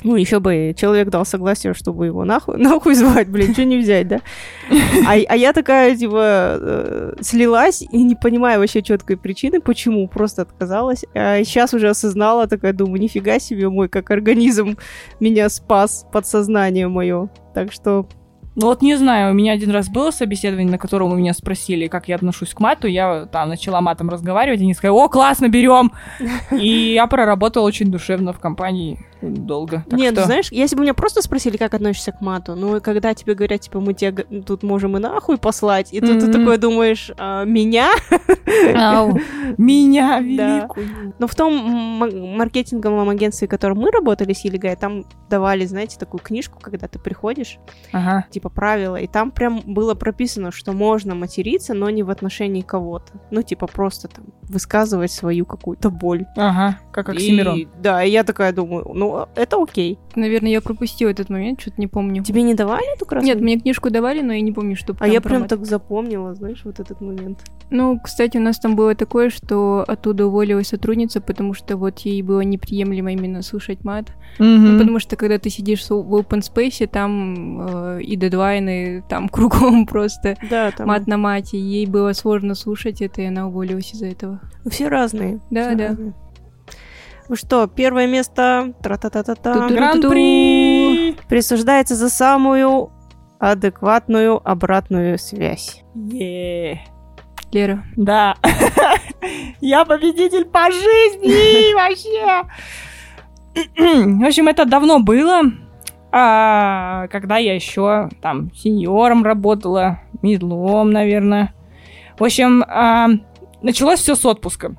Ну, 0.05 0.15
еще 0.15 0.39
бы 0.39 0.75
человек 0.77 1.09
дал 1.09 1.27
согласие, 1.27 1.75
чтобы 1.75 2.07
его 2.07 2.25
нахуй, 2.25 2.57
нахуй 2.59 2.95
звать, 2.95 3.29
блин, 3.29 3.53
что 3.53 3.65
не 3.65 3.79
взять, 3.79 4.07
да? 4.07 4.21
А, 5.07 5.13
а 5.13 5.37
я 5.37 5.53
такая, 5.53 5.97
типа, 5.97 6.59
э, 6.61 7.15
слилась 7.21 7.83
и 7.83 8.03
не 8.05 8.15
понимаю 8.15 8.61
вообще 8.61 8.83
четкой 8.83 9.17
причины, 9.17 9.61
почему, 9.61 10.07
просто 10.07 10.43
отказалась. 10.43 11.05
А 11.15 11.43
сейчас 11.43 11.75
уже 11.75 11.89
осознала, 11.89 12.47
такая, 12.47 12.73
думаю, 12.73 13.01
нифига 13.01 13.41
себе 13.41 13.69
мой, 13.69 13.89
как 13.89 14.11
организм 14.11 14.77
меня 15.19 15.49
спас, 15.49 16.07
подсознание 16.13 16.87
мое. 16.87 17.29
Так 17.55 17.73
что 17.73 18.07
Ну 18.55 18.67
вот 18.67 18.83
не 18.83 18.97
знаю, 18.97 19.33
у 19.33 19.35
меня 19.35 19.53
один 19.53 19.73
раз 19.73 19.89
было 19.89 20.13
собеседование, 20.13 20.71
на 20.71 20.79
котором 20.79 21.13
у 21.13 21.17
меня 21.17 21.35
спросили, 21.35 21.89
как 21.89 22.07
я 22.07 22.15
отношусь 22.17 22.55
к 22.55 22.61
мату. 22.61 22.87
Я 22.87 23.27
там 23.27 23.49
начала 23.49 23.81
матом 23.81 24.11
разговаривать, 24.11 24.61
и 24.61 24.63
они 24.63 24.75
сказали, 24.75 24.97
о, 24.97 25.09
классно, 25.09 25.49
берем. 25.49 25.93
И 26.53 26.93
я 26.93 27.09
проработала 27.09 27.65
очень 27.65 27.91
душевно 27.91 28.33
в 28.33 28.39
компании 28.39 29.08
долго. 29.23 29.85
Так 29.89 29.99
Нет, 29.99 30.13
что- 30.13 30.21
ну, 30.23 30.27
знаешь, 30.27 30.49
если 30.53 30.77
бы 30.77 30.83
меня 30.83 30.95
просто 30.95 31.23
спросили, 31.23 31.57
как 31.57 31.75
относишься 31.75 32.13
к 32.13 32.21
мату, 32.21 32.55
ну, 32.55 32.77
и 32.77 32.81
когда 32.81 33.15
тебе 33.15 33.35
говорят, 33.35 33.61
типа, 33.63 33.81
мы 33.81 33.95
тебя 33.95 34.25
тут 34.47 34.63
можем 34.63 34.97
и 34.97 35.01
нахуй 35.01 35.39
послать, 35.39 35.93
и 35.93 36.01
тут 36.01 36.21
ты 36.21 36.33
такой 36.33 36.59
думаешь, 36.59 37.11
«А, 37.19 37.45
меня? 37.45 37.91
Меня 39.59 40.19
Да. 40.21 40.23
великую. 40.59 41.15
Но 41.19 41.27
в 41.27 41.35
том 41.35 41.55
маркетинговом 42.37 43.09
агентстве, 43.09 43.47
в 43.49 43.51
котором 43.51 43.79
мы 43.79 43.91
работали 43.91 44.33
с 44.33 44.45
Елигой, 44.45 44.77
там 44.77 45.05
давали, 45.31 45.65
знаете, 45.67 45.99
такую 45.99 46.21
книжку, 46.23 46.59
когда 46.61 46.89
ты 46.89 46.99
приходишь, 46.99 47.59
Ага. 47.93 48.27
типа 48.31 48.49
правила, 48.49 48.97
и 48.97 49.07
там 49.07 49.31
прям 49.31 49.61
было 49.65 49.95
прописано, 49.95 50.51
что 50.53 50.73
можно 50.73 51.15
материться, 51.15 51.75
но 51.75 51.91
не 51.91 52.03
в 52.03 52.11
отношении 52.11 52.63
кого-то. 52.63 53.13
Ну, 53.31 53.43
типа 53.43 53.67
просто 53.67 54.09
там 54.09 54.25
высказывать 54.43 55.11
свою 55.13 55.45
какую-то 55.47 55.91
боль. 55.91 56.27
Ага, 56.37 56.79
как 56.93 57.09
И- 57.11 57.13
Оксимирон. 57.13 57.69
да, 57.81 58.03
и 58.03 58.11
я 58.11 58.25
такая 58.25 58.53
думаю, 58.53 58.87
ну, 58.95 59.08
это 59.35 59.63
окей. 59.63 59.99
Наверное, 60.17 60.51
я 60.51 60.61
пропустила 60.61 61.11
этот 61.11 61.31
момент, 61.31 61.61
что-то 61.61 61.81
не 61.81 61.87
помню. 61.87 62.23
Тебе 62.25 62.43
не 62.43 62.55
давали 62.55 62.95
эту 62.95 63.07
красную? 63.07 63.35
Нет, 63.35 63.43
мне 63.43 63.59
книжку 63.59 63.91
давали, 63.91 64.21
но 64.23 64.33
я 64.33 64.41
не 64.41 64.53
помню, 64.53 64.75
что 64.77 64.97
А 65.01 65.07
я 65.09 65.21
прям 65.21 65.41
мат. 65.43 65.51
так 65.51 65.65
запомнила, 65.65 66.35
знаешь, 66.35 66.61
вот 66.65 66.81
этот 66.81 67.01
момент. 67.01 67.39
Ну, 67.71 68.01
кстати, 68.03 68.39
у 68.39 68.41
нас 68.41 68.59
там 68.59 68.77
было 68.77 68.95
такое, 68.95 69.31
что 69.31 69.85
оттуда 69.87 70.27
уволилась 70.27 70.69
сотрудница, 70.69 71.21
потому 71.21 71.55
что 71.55 71.77
вот 71.77 71.99
ей 72.01 72.23
было 72.23 72.41
неприемлемо 72.41 73.13
именно 73.13 73.43
слушать 73.43 73.85
мат. 73.85 74.07
Ну, 74.39 74.47
Мгм. 74.69 74.79
потому 74.79 74.99
что 74.99 75.17
когда 75.17 75.39
ты 75.39 75.51
сидишь 75.51 75.83
в 75.85 75.91
в 75.91 76.15
open 76.15 76.41
space, 76.41 76.87
там 76.87 77.61
э, 77.97 78.03
и 78.03 78.17
дедлайны, 78.17 79.05
там 79.09 79.29
кругом 79.31 79.87
просто 79.87 80.37
Да, 80.51 80.71
там 80.71 80.89
мат 80.89 81.07
на 81.07 81.17
мате. 81.19 81.59
Ей 81.59 81.87
было 81.87 82.13
сложно 82.15 82.55
слушать 82.55 83.03
это, 83.03 83.23
и 83.23 83.27
она 83.27 83.47
уволилась 83.49 83.93
из-за 83.93 84.07
этого. 84.07 84.41
все 84.71 84.89
разные. 84.89 85.41
Да, 85.51 85.69
все 85.69 85.77
да. 85.77 85.89
разные. 85.89 86.15
Ну 87.29 87.37
что, 87.37 87.67
первое 87.67 88.07
место 88.07 88.73
тра-та-та-та-та. 88.83 89.69
Гран-при! 89.69 91.15
присуждается 91.29 91.95
за 91.95 92.09
самую 92.09 92.91
адекватную 93.39 94.41
обратную 94.49 95.19
связь. 95.19 95.83
Е. 95.95 96.81
Лера. 97.53 97.85
Да. 97.97 98.35
Я 99.61 99.85
победитель 99.85 100.45
по 100.47 100.71
жизни 100.71 101.75
вообще. 101.75 102.49
В 103.55 104.27
общем, 104.27 104.49
это 104.49 104.65
давно 104.65 105.01
было, 105.01 105.43
а, 106.13 107.09
когда 107.09 107.39
я 107.39 107.55
еще 107.55 108.09
там 108.23 108.53
сеньором 108.55 109.25
работала, 109.25 110.01
медлом, 110.23 110.91
наверное. 110.91 111.55
В 112.19 112.25
общем, 112.25 112.63
а, 112.69 113.09
началось 113.63 114.01
все 114.01 114.15
с 114.15 114.25
отпуска. 114.25 114.77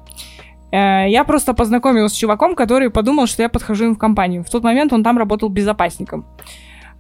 Э, 0.72 1.10
Я 1.10 1.24
просто 1.24 1.54
познакомилась 1.54 2.14
с 2.14 2.16
чуваком, 2.16 2.56
который 2.56 2.90
подумал, 2.90 3.28
что 3.28 3.42
я 3.42 3.50
подхожу 3.50 3.86
им 3.86 3.96
в 3.96 3.98
компанию. 3.98 4.44
В 4.44 4.50
тот 4.50 4.64
момент 4.64 4.94
он 4.94 5.04
там 5.04 5.18
работал 5.18 5.50
безопасником. 5.50 6.26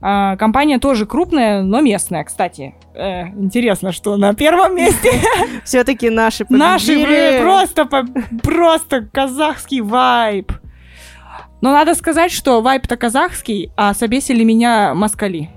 А, 0.01 0.37
Компания 0.37 0.79
тоже 0.79 1.05
крупная, 1.05 1.61
но 1.61 1.81
местная, 1.81 2.23
кстати. 2.23 2.73
Э, 2.95 3.27
Интересно, 3.37 3.91
что 3.91 4.15
на 4.17 4.33
первом 4.33 4.75
месте 4.75 5.11
Все-таки 5.65 6.09
наши 6.09 6.45
победили. 6.45 6.59
Наши 6.59 7.41
просто, 7.41 7.85
просто 8.41 9.01
казахский 9.11 9.81
вайб. 9.81 10.51
Но 11.61 11.73
надо 11.73 11.93
сказать, 11.95 12.31
что 12.31 12.61
вайб-то 12.61 12.95
казахский, 12.95 13.71
а 13.75 13.93
собесили 13.93 14.45
меня 14.45 14.93
москали. 14.93 15.49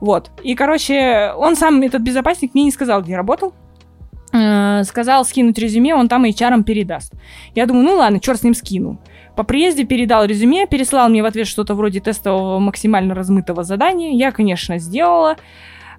Вот. 0.00 0.30
И, 0.42 0.54
короче, 0.56 1.32
он 1.36 1.54
сам, 1.56 1.80
этот 1.82 2.02
безопасник, 2.02 2.54
мне 2.54 2.64
не 2.64 2.72
сказал, 2.72 3.02
где 3.02 3.16
работал. 3.16 3.54
Э, 4.32 4.82
Сказал 4.84 5.24
скинуть 5.24 5.58
резюме, 5.58 5.94
он 5.94 6.08
там 6.08 6.24
HR 6.24 6.62
передаст. 6.62 7.12
Я 7.54 7.66
думаю, 7.66 7.86
ну 7.86 7.96
ладно, 7.96 8.20
черт 8.20 8.40
с 8.40 8.42
ним 8.42 8.54
скину. 8.54 8.98
По 9.36 9.44
приезде 9.44 9.84
передал 9.84 10.24
резюме, 10.24 10.66
переслал 10.66 11.08
мне 11.08 11.22
в 11.22 11.26
ответ 11.26 11.46
что-то 11.46 11.74
вроде 11.74 12.00
тестового 12.00 12.58
максимально 12.58 13.14
размытого 13.14 13.62
задания. 13.62 14.12
Я, 14.12 14.32
конечно, 14.32 14.78
сделала. 14.78 15.36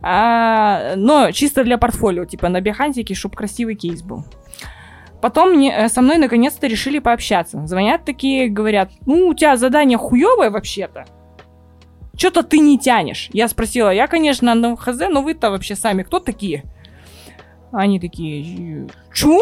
А, 0.02 0.96
но 0.96 1.32
чисто 1.32 1.64
для 1.64 1.78
портфолио, 1.78 2.26
типа 2.26 2.50
на 2.50 2.62
бихантике, 2.62 3.14
чтобы 3.14 3.36
красивый 3.36 3.76
кейс 3.76 4.02
был. 4.02 4.26
Потом 5.22 5.52
мне, 5.52 5.74
э, 5.76 5.90
со 5.90 6.02
мной 6.02 6.18
наконец-то 6.18 6.68
решили 6.68 7.00
пообщаться. 7.00 7.66
Звонят 7.66 8.06
такие, 8.06 8.48
говорят, 8.48 8.92
ну, 9.06 9.28
у 9.28 9.34
тебя 9.34 9.58
задание 9.58 9.98
хуевое 9.98 10.50
вообще-то. 10.50 11.06
Что-то 12.18 12.44
ты 12.44 12.60
не 12.60 12.78
тянешь. 12.78 13.30
Я 13.34 13.48
спросила, 13.48 13.90
я, 13.90 14.08
конечно, 14.08 14.54
на 14.54 14.76
ХЗ, 14.76 15.10
но 15.10 15.22
вы-то 15.22 15.52
вообще 15.52 15.76
сами 15.76 16.04
кто 16.04 16.20
такие? 16.20 16.64
Они 17.72 18.00
такие, 18.00 18.88
чё? 19.14 19.40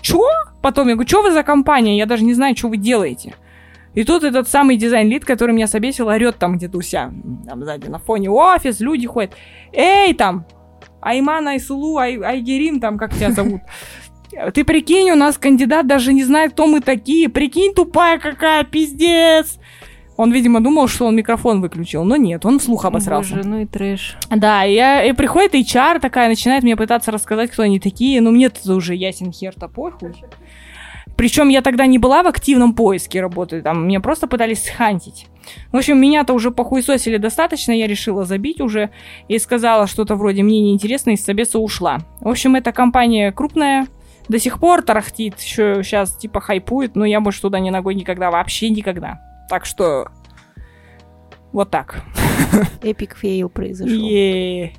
Чё? 0.00 0.24
Потом 0.62 0.88
я 0.88 0.94
говорю, 0.94 1.08
что 1.08 1.22
вы 1.22 1.32
за 1.32 1.42
компания? 1.42 1.96
Я 1.96 2.06
даже 2.06 2.24
не 2.24 2.34
знаю, 2.34 2.56
что 2.56 2.68
вы 2.68 2.76
делаете. 2.76 3.34
И 3.94 4.04
тут 4.04 4.24
этот 4.24 4.48
самый 4.48 4.76
дизайн-лид, 4.76 5.24
который 5.24 5.54
меня 5.54 5.66
собесил, 5.66 6.08
орет 6.08 6.38
там 6.38 6.56
где-то 6.56 6.78
у 6.78 6.82
себя. 6.82 7.12
Там 7.46 7.62
сзади 7.62 7.88
на 7.88 7.98
фоне 7.98 8.30
офис, 8.30 8.80
люди 8.80 9.06
ходят. 9.06 9.34
Эй, 9.72 10.14
там, 10.14 10.46
Айман 11.00 11.48
Айсулу, 11.48 11.98
Ай, 11.98 12.18
Айгерим, 12.20 12.80
там, 12.80 12.96
как 12.96 13.14
тебя 13.14 13.32
зовут. 13.32 13.60
Ты 14.54 14.64
прикинь, 14.64 15.10
у 15.10 15.14
нас 15.14 15.36
кандидат 15.36 15.86
даже 15.86 16.14
не 16.14 16.24
знает, 16.24 16.52
кто 16.52 16.66
мы 16.66 16.80
такие. 16.80 17.28
Прикинь, 17.28 17.74
тупая 17.74 18.18
какая, 18.18 18.64
пиздец. 18.64 19.58
Он, 20.16 20.30
видимо, 20.30 20.60
думал, 20.60 20.88
что 20.88 21.06
он 21.06 21.16
микрофон 21.16 21.60
выключил, 21.60 22.04
но 22.04 22.16
нет, 22.16 22.44
он 22.44 22.58
вслух 22.58 22.84
обосрался. 22.84 23.36
Боже, 23.36 23.48
ну 23.48 23.58
и 23.60 23.66
трэш. 23.66 24.16
Да, 24.30 24.64
и, 24.64 24.74
я, 24.74 25.04
и 25.04 25.12
приходит 25.12 25.54
HR 25.54 26.00
такая, 26.00 26.28
начинает 26.28 26.62
мне 26.62 26.76
пытаться 26.76 27.10
рассказать, 27.10 27.50
кто 27.50 27.62
они 27.62 27.80
такие. 27.80 28.20
Ну, 28.20 28.30
мне-то 28.30 28.74
уже 28.74 28.94
ясен 28.94 29.32
хер-то 29.32 29.68
похуй. 29.68 30.14
Причем 31.16 31.48
я 31.48 31.62
тогда 31.62 31.86
не 31.86 31.98
была 31.98 32.22
в 32.22 32.26
активном 32.26 32.74
поиске 32.74 33.20
работы, 33.20 33.62
там 33.62 33.86
меня 33.86 34.00
просто 34.00 34.26
пытались 34.26 34.64
схантить. 34.64 35.26
В 35.70 35.76
общем, 35.76 36.00
меня-то 36.00 36.32
уже 36.32 36.50
похуесосили 36.50 37.16
достаточно, 37.16 37.72
я 37.72 37.86
решила 37.86 38.24
забить 38.24 38.60
уже 38.60 38.90
и 39.28 39.38
сказала 39.38 39.86
что-то 39.86 40.16
вроде 40.16 40.42
«мне 40.42 40.60
неинтересно» 40.60 41.10
и 41.10 41.16
с 41.16 41.24
собеса 41.24 41.58
ушла. 41.58 41.98
В 42.20 42.28
общем, 42.28 42.54
эта 42.54 42.72
компания 42.72 43.30
крупная, 43.32 43.86
до 44.28 44.38
сих 44.38 44.58
пор 44.58 44.82
тарахтит, 44.82 45.38
еще 45.40 45.82
сейчас 45.82 46.16
типа 46.16 46.40
хайпует, 46.40 46.96
но 46.96 47.04
я 47.04 47.20
больше 47.20 47.42
туда 47.42 47.58
не 47.58 47.70
ногой 47.70 47.94
никогда, 47.94 48.30
вообще 48.30 48.70
никогда. 48.70 49.20
Так 49.48 49.66
что 49.66 50.08
вот 51.52 51.70
так. 51.70 52.02
Epic 52.82 53.16
fail 53.16 53.48
произошел. 53.48 53.94
Е-е-е. 53.94 54.72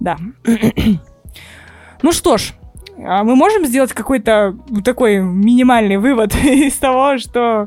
Да. 0.00 0.16
ну 2.02 2.12
что 2.12 2.36
ж, 2.36 2.54
а 2.98 3.24
мы 3.24 3.36
можем 3.36 3.66
сделать 3.66 3.92
какой-то 3.92 4.56
такой 4.84 5.18
минимальный 5.18 5.96
вывод 5.96 6.34
из 6.44 6.76
того, 6.76 7.18
что 7.18 7.66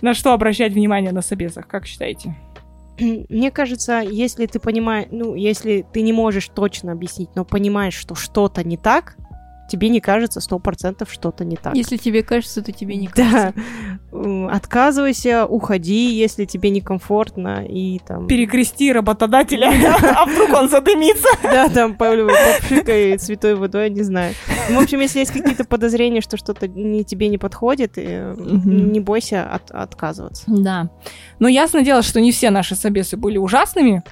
на 0.00 0.14
что 0.14 0.32
обращать 0.32 0.72
внимание 0.72 1.12
на 1.12 1.22
собесах, 1.22 1.66
как 1.66 1.86
считаете? 1.86 2.36
Мне 2.98 3.50
кажется, 3.50 4.00
если 4.00 4.46
ты 4.46 4.58
понимаешь, 4.58 5.08
ну, 5.10 5.34
если 5.34 5.84
ты 5.92 6.02
не 6.02 6.12
можешь 6.12 6.48
точно 6.48 6.92
объяснить, 6.92 7.30
но 7.34 7.44
понимаешь, 7.44 7.94
что 7.94 8.14
что-то 8.14 8.64
не 8.64 8.76
так, 8.76 9.16
тебе 9.68 9.88
не 9.88 10.00
кажется 10.00 10.40
сто 10.40 10.58
процентов 10.58 11.12
что-то 11.12 11.44
не 11.44 11.56
так. 11.56 11.74
Если 11.74 11.96
тебе 11.96 12.22
кажется, 12.22 12.62
то 12.62 12.72
тебе 12.72 12.96
не 12.96 13.06
кажется. 13.08 13.54
Да. 14.12 14.48
Отказывайся, 14.50 15.46
уходи, 15.46 16.14
если 16.14 16.44
тебе 16.44 16.70
некомфортно, 16.70 17.64
и 17.66 17.98
там... 17.98 18.26
Перекрести 18.26 18.92
работодателя, 18.92 19.70
а 20.16 20.24
вдруг 20.26 20.50
он 20.50 20.68
задымится. 20.68 21.28
Да, 21.42 21.68
там 21.68 21.94
попшикай 21.94 23.18
святой 23.18 23.54
водой, 23.54 23.90
не 23.90 24.02
знаю. 24.02 24.34
В 24.68 24.78
общем, 24.78 25.00
если 25.00 25.20
есть 25.20 25.32
какие-то 25.32 25.64
подозрения, 25.64 26.20
что 26.20 26.36
что-то 26.36 26.66
не 26.68 27.04
тебе 27.04 27.28
не 27.28 27.38
подходит, 27.38 27.92
э, 27.96 28.34
не 28.36 29.00
бойся 29.00 29.48
отказываться. 29.70 30.44
Да. 30.46 30.90
Но 31.38 31.48
ясно 31.48 31.82
дело, 31.82 32.02
что 32.02 32.20
не 32.20 32.32
все 32.32 32.50
наши 32.50 32.74
собесы 32.74 33.16
были 33.16 33.38
ужасными. 33.38 34.02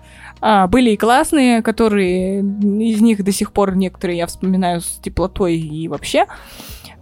А, 0.40 0.66
были 0.66 0.90
и 0.90 0.96
классные, 0.96 1.62
которые 1.62 2.40
из 2.40 3.00
них 3.00 3.22
до 3.24 3.32
сих 3.32 3.52
пор 3.52 3.76
некоторые 3.76 4.18
я 4.18 4.26
вспоминаю 4.26 4.80
с 4.80 4.98
теплотой 5.02 5.56
и 5.56 5.88
вообще. 5.88 6.26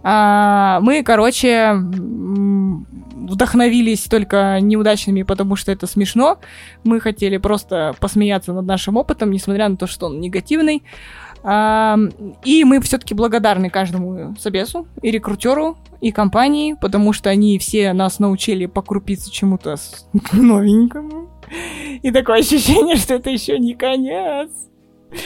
А, 0.03 0.79
мы, 0.81 1.03
короче, 1.03 1.73
вдохновились 1.73 4.03
только 4.03 4.59
неудачными, 4.59 5.23
потому 5.23 5.55
что 5.55 5.71
это 5.71 5.87
смешно. 5.87 6.39
Мы 6.83 6.99
хотели 6.99 7.37
просто 7.37 7.95
посмеяться 7.99 8.53
над 8.53 8.65
нашим 8.65 8.97
опытом, 8.97 9.31
несмотря 9.31 9.69
на 9.69 9.77
то, 9.77 9.87
что 9.87 10.07
он 10.07 10.19
негативный. 10.19 10.83
А, 11.43 11.97
и 12.45 12.63
мы 12.63 12.79
все-таки 12.81 13.13
благодарны 13.13 13.69
каждому 13.69 14.35
собесу 14.37 14.87
и 15.01 15.11
рекрутеру, 15.11 15.77
и 15.99 16.11
компании, 16.11 16.75
потому 16.79 17.13
что 17.13 17.29
они 17.29 17.59
все 17.59 17.93
нас 17.93 18.19
научили 18.19 18.65
покрупиться 18.65 19.31
чему-то 19.31 19.75
новенькому. 20.33 21.32
И 22.01 22.11
такое 22.11 22.39
ощущение, 22.39 22.95
что 22.95 23.15
это 23.15 23.29
еще 23.29 23.59
не 23.59 23.73
конец. 23.73 24.49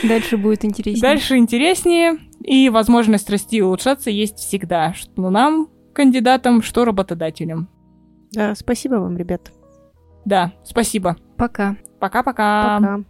Дальше 0.03 0.37
будет 0.37 0.65
интереснее. 0.65 1.01
Дальше 1.01 1.37
интереснее, 1.37 2.17
и 2.43 2.69
возможность 2.69 3.29
расти 3.29 3.57
и 3.57 3.61
улучшаться 3.61 4.09
есть 4.09 4.37
всегда, 4.37 4.93
что 4.93 5.29
нам, 5.29 5.69
кандидатам, 5.93 6.61
что 6.61 6.85
работодателям. 6.85 7.69
Да, 8.31 8.53
спасибо 8.55 8.95
вам, 8.95 9.17
ребят. 9.17 9.51
Да, 10.25 10.53
спасибо. 10.63 11.15
Пока. 11.37 11.77
Пока-пока. 11.99 12.79
Пока. 12.79 13.03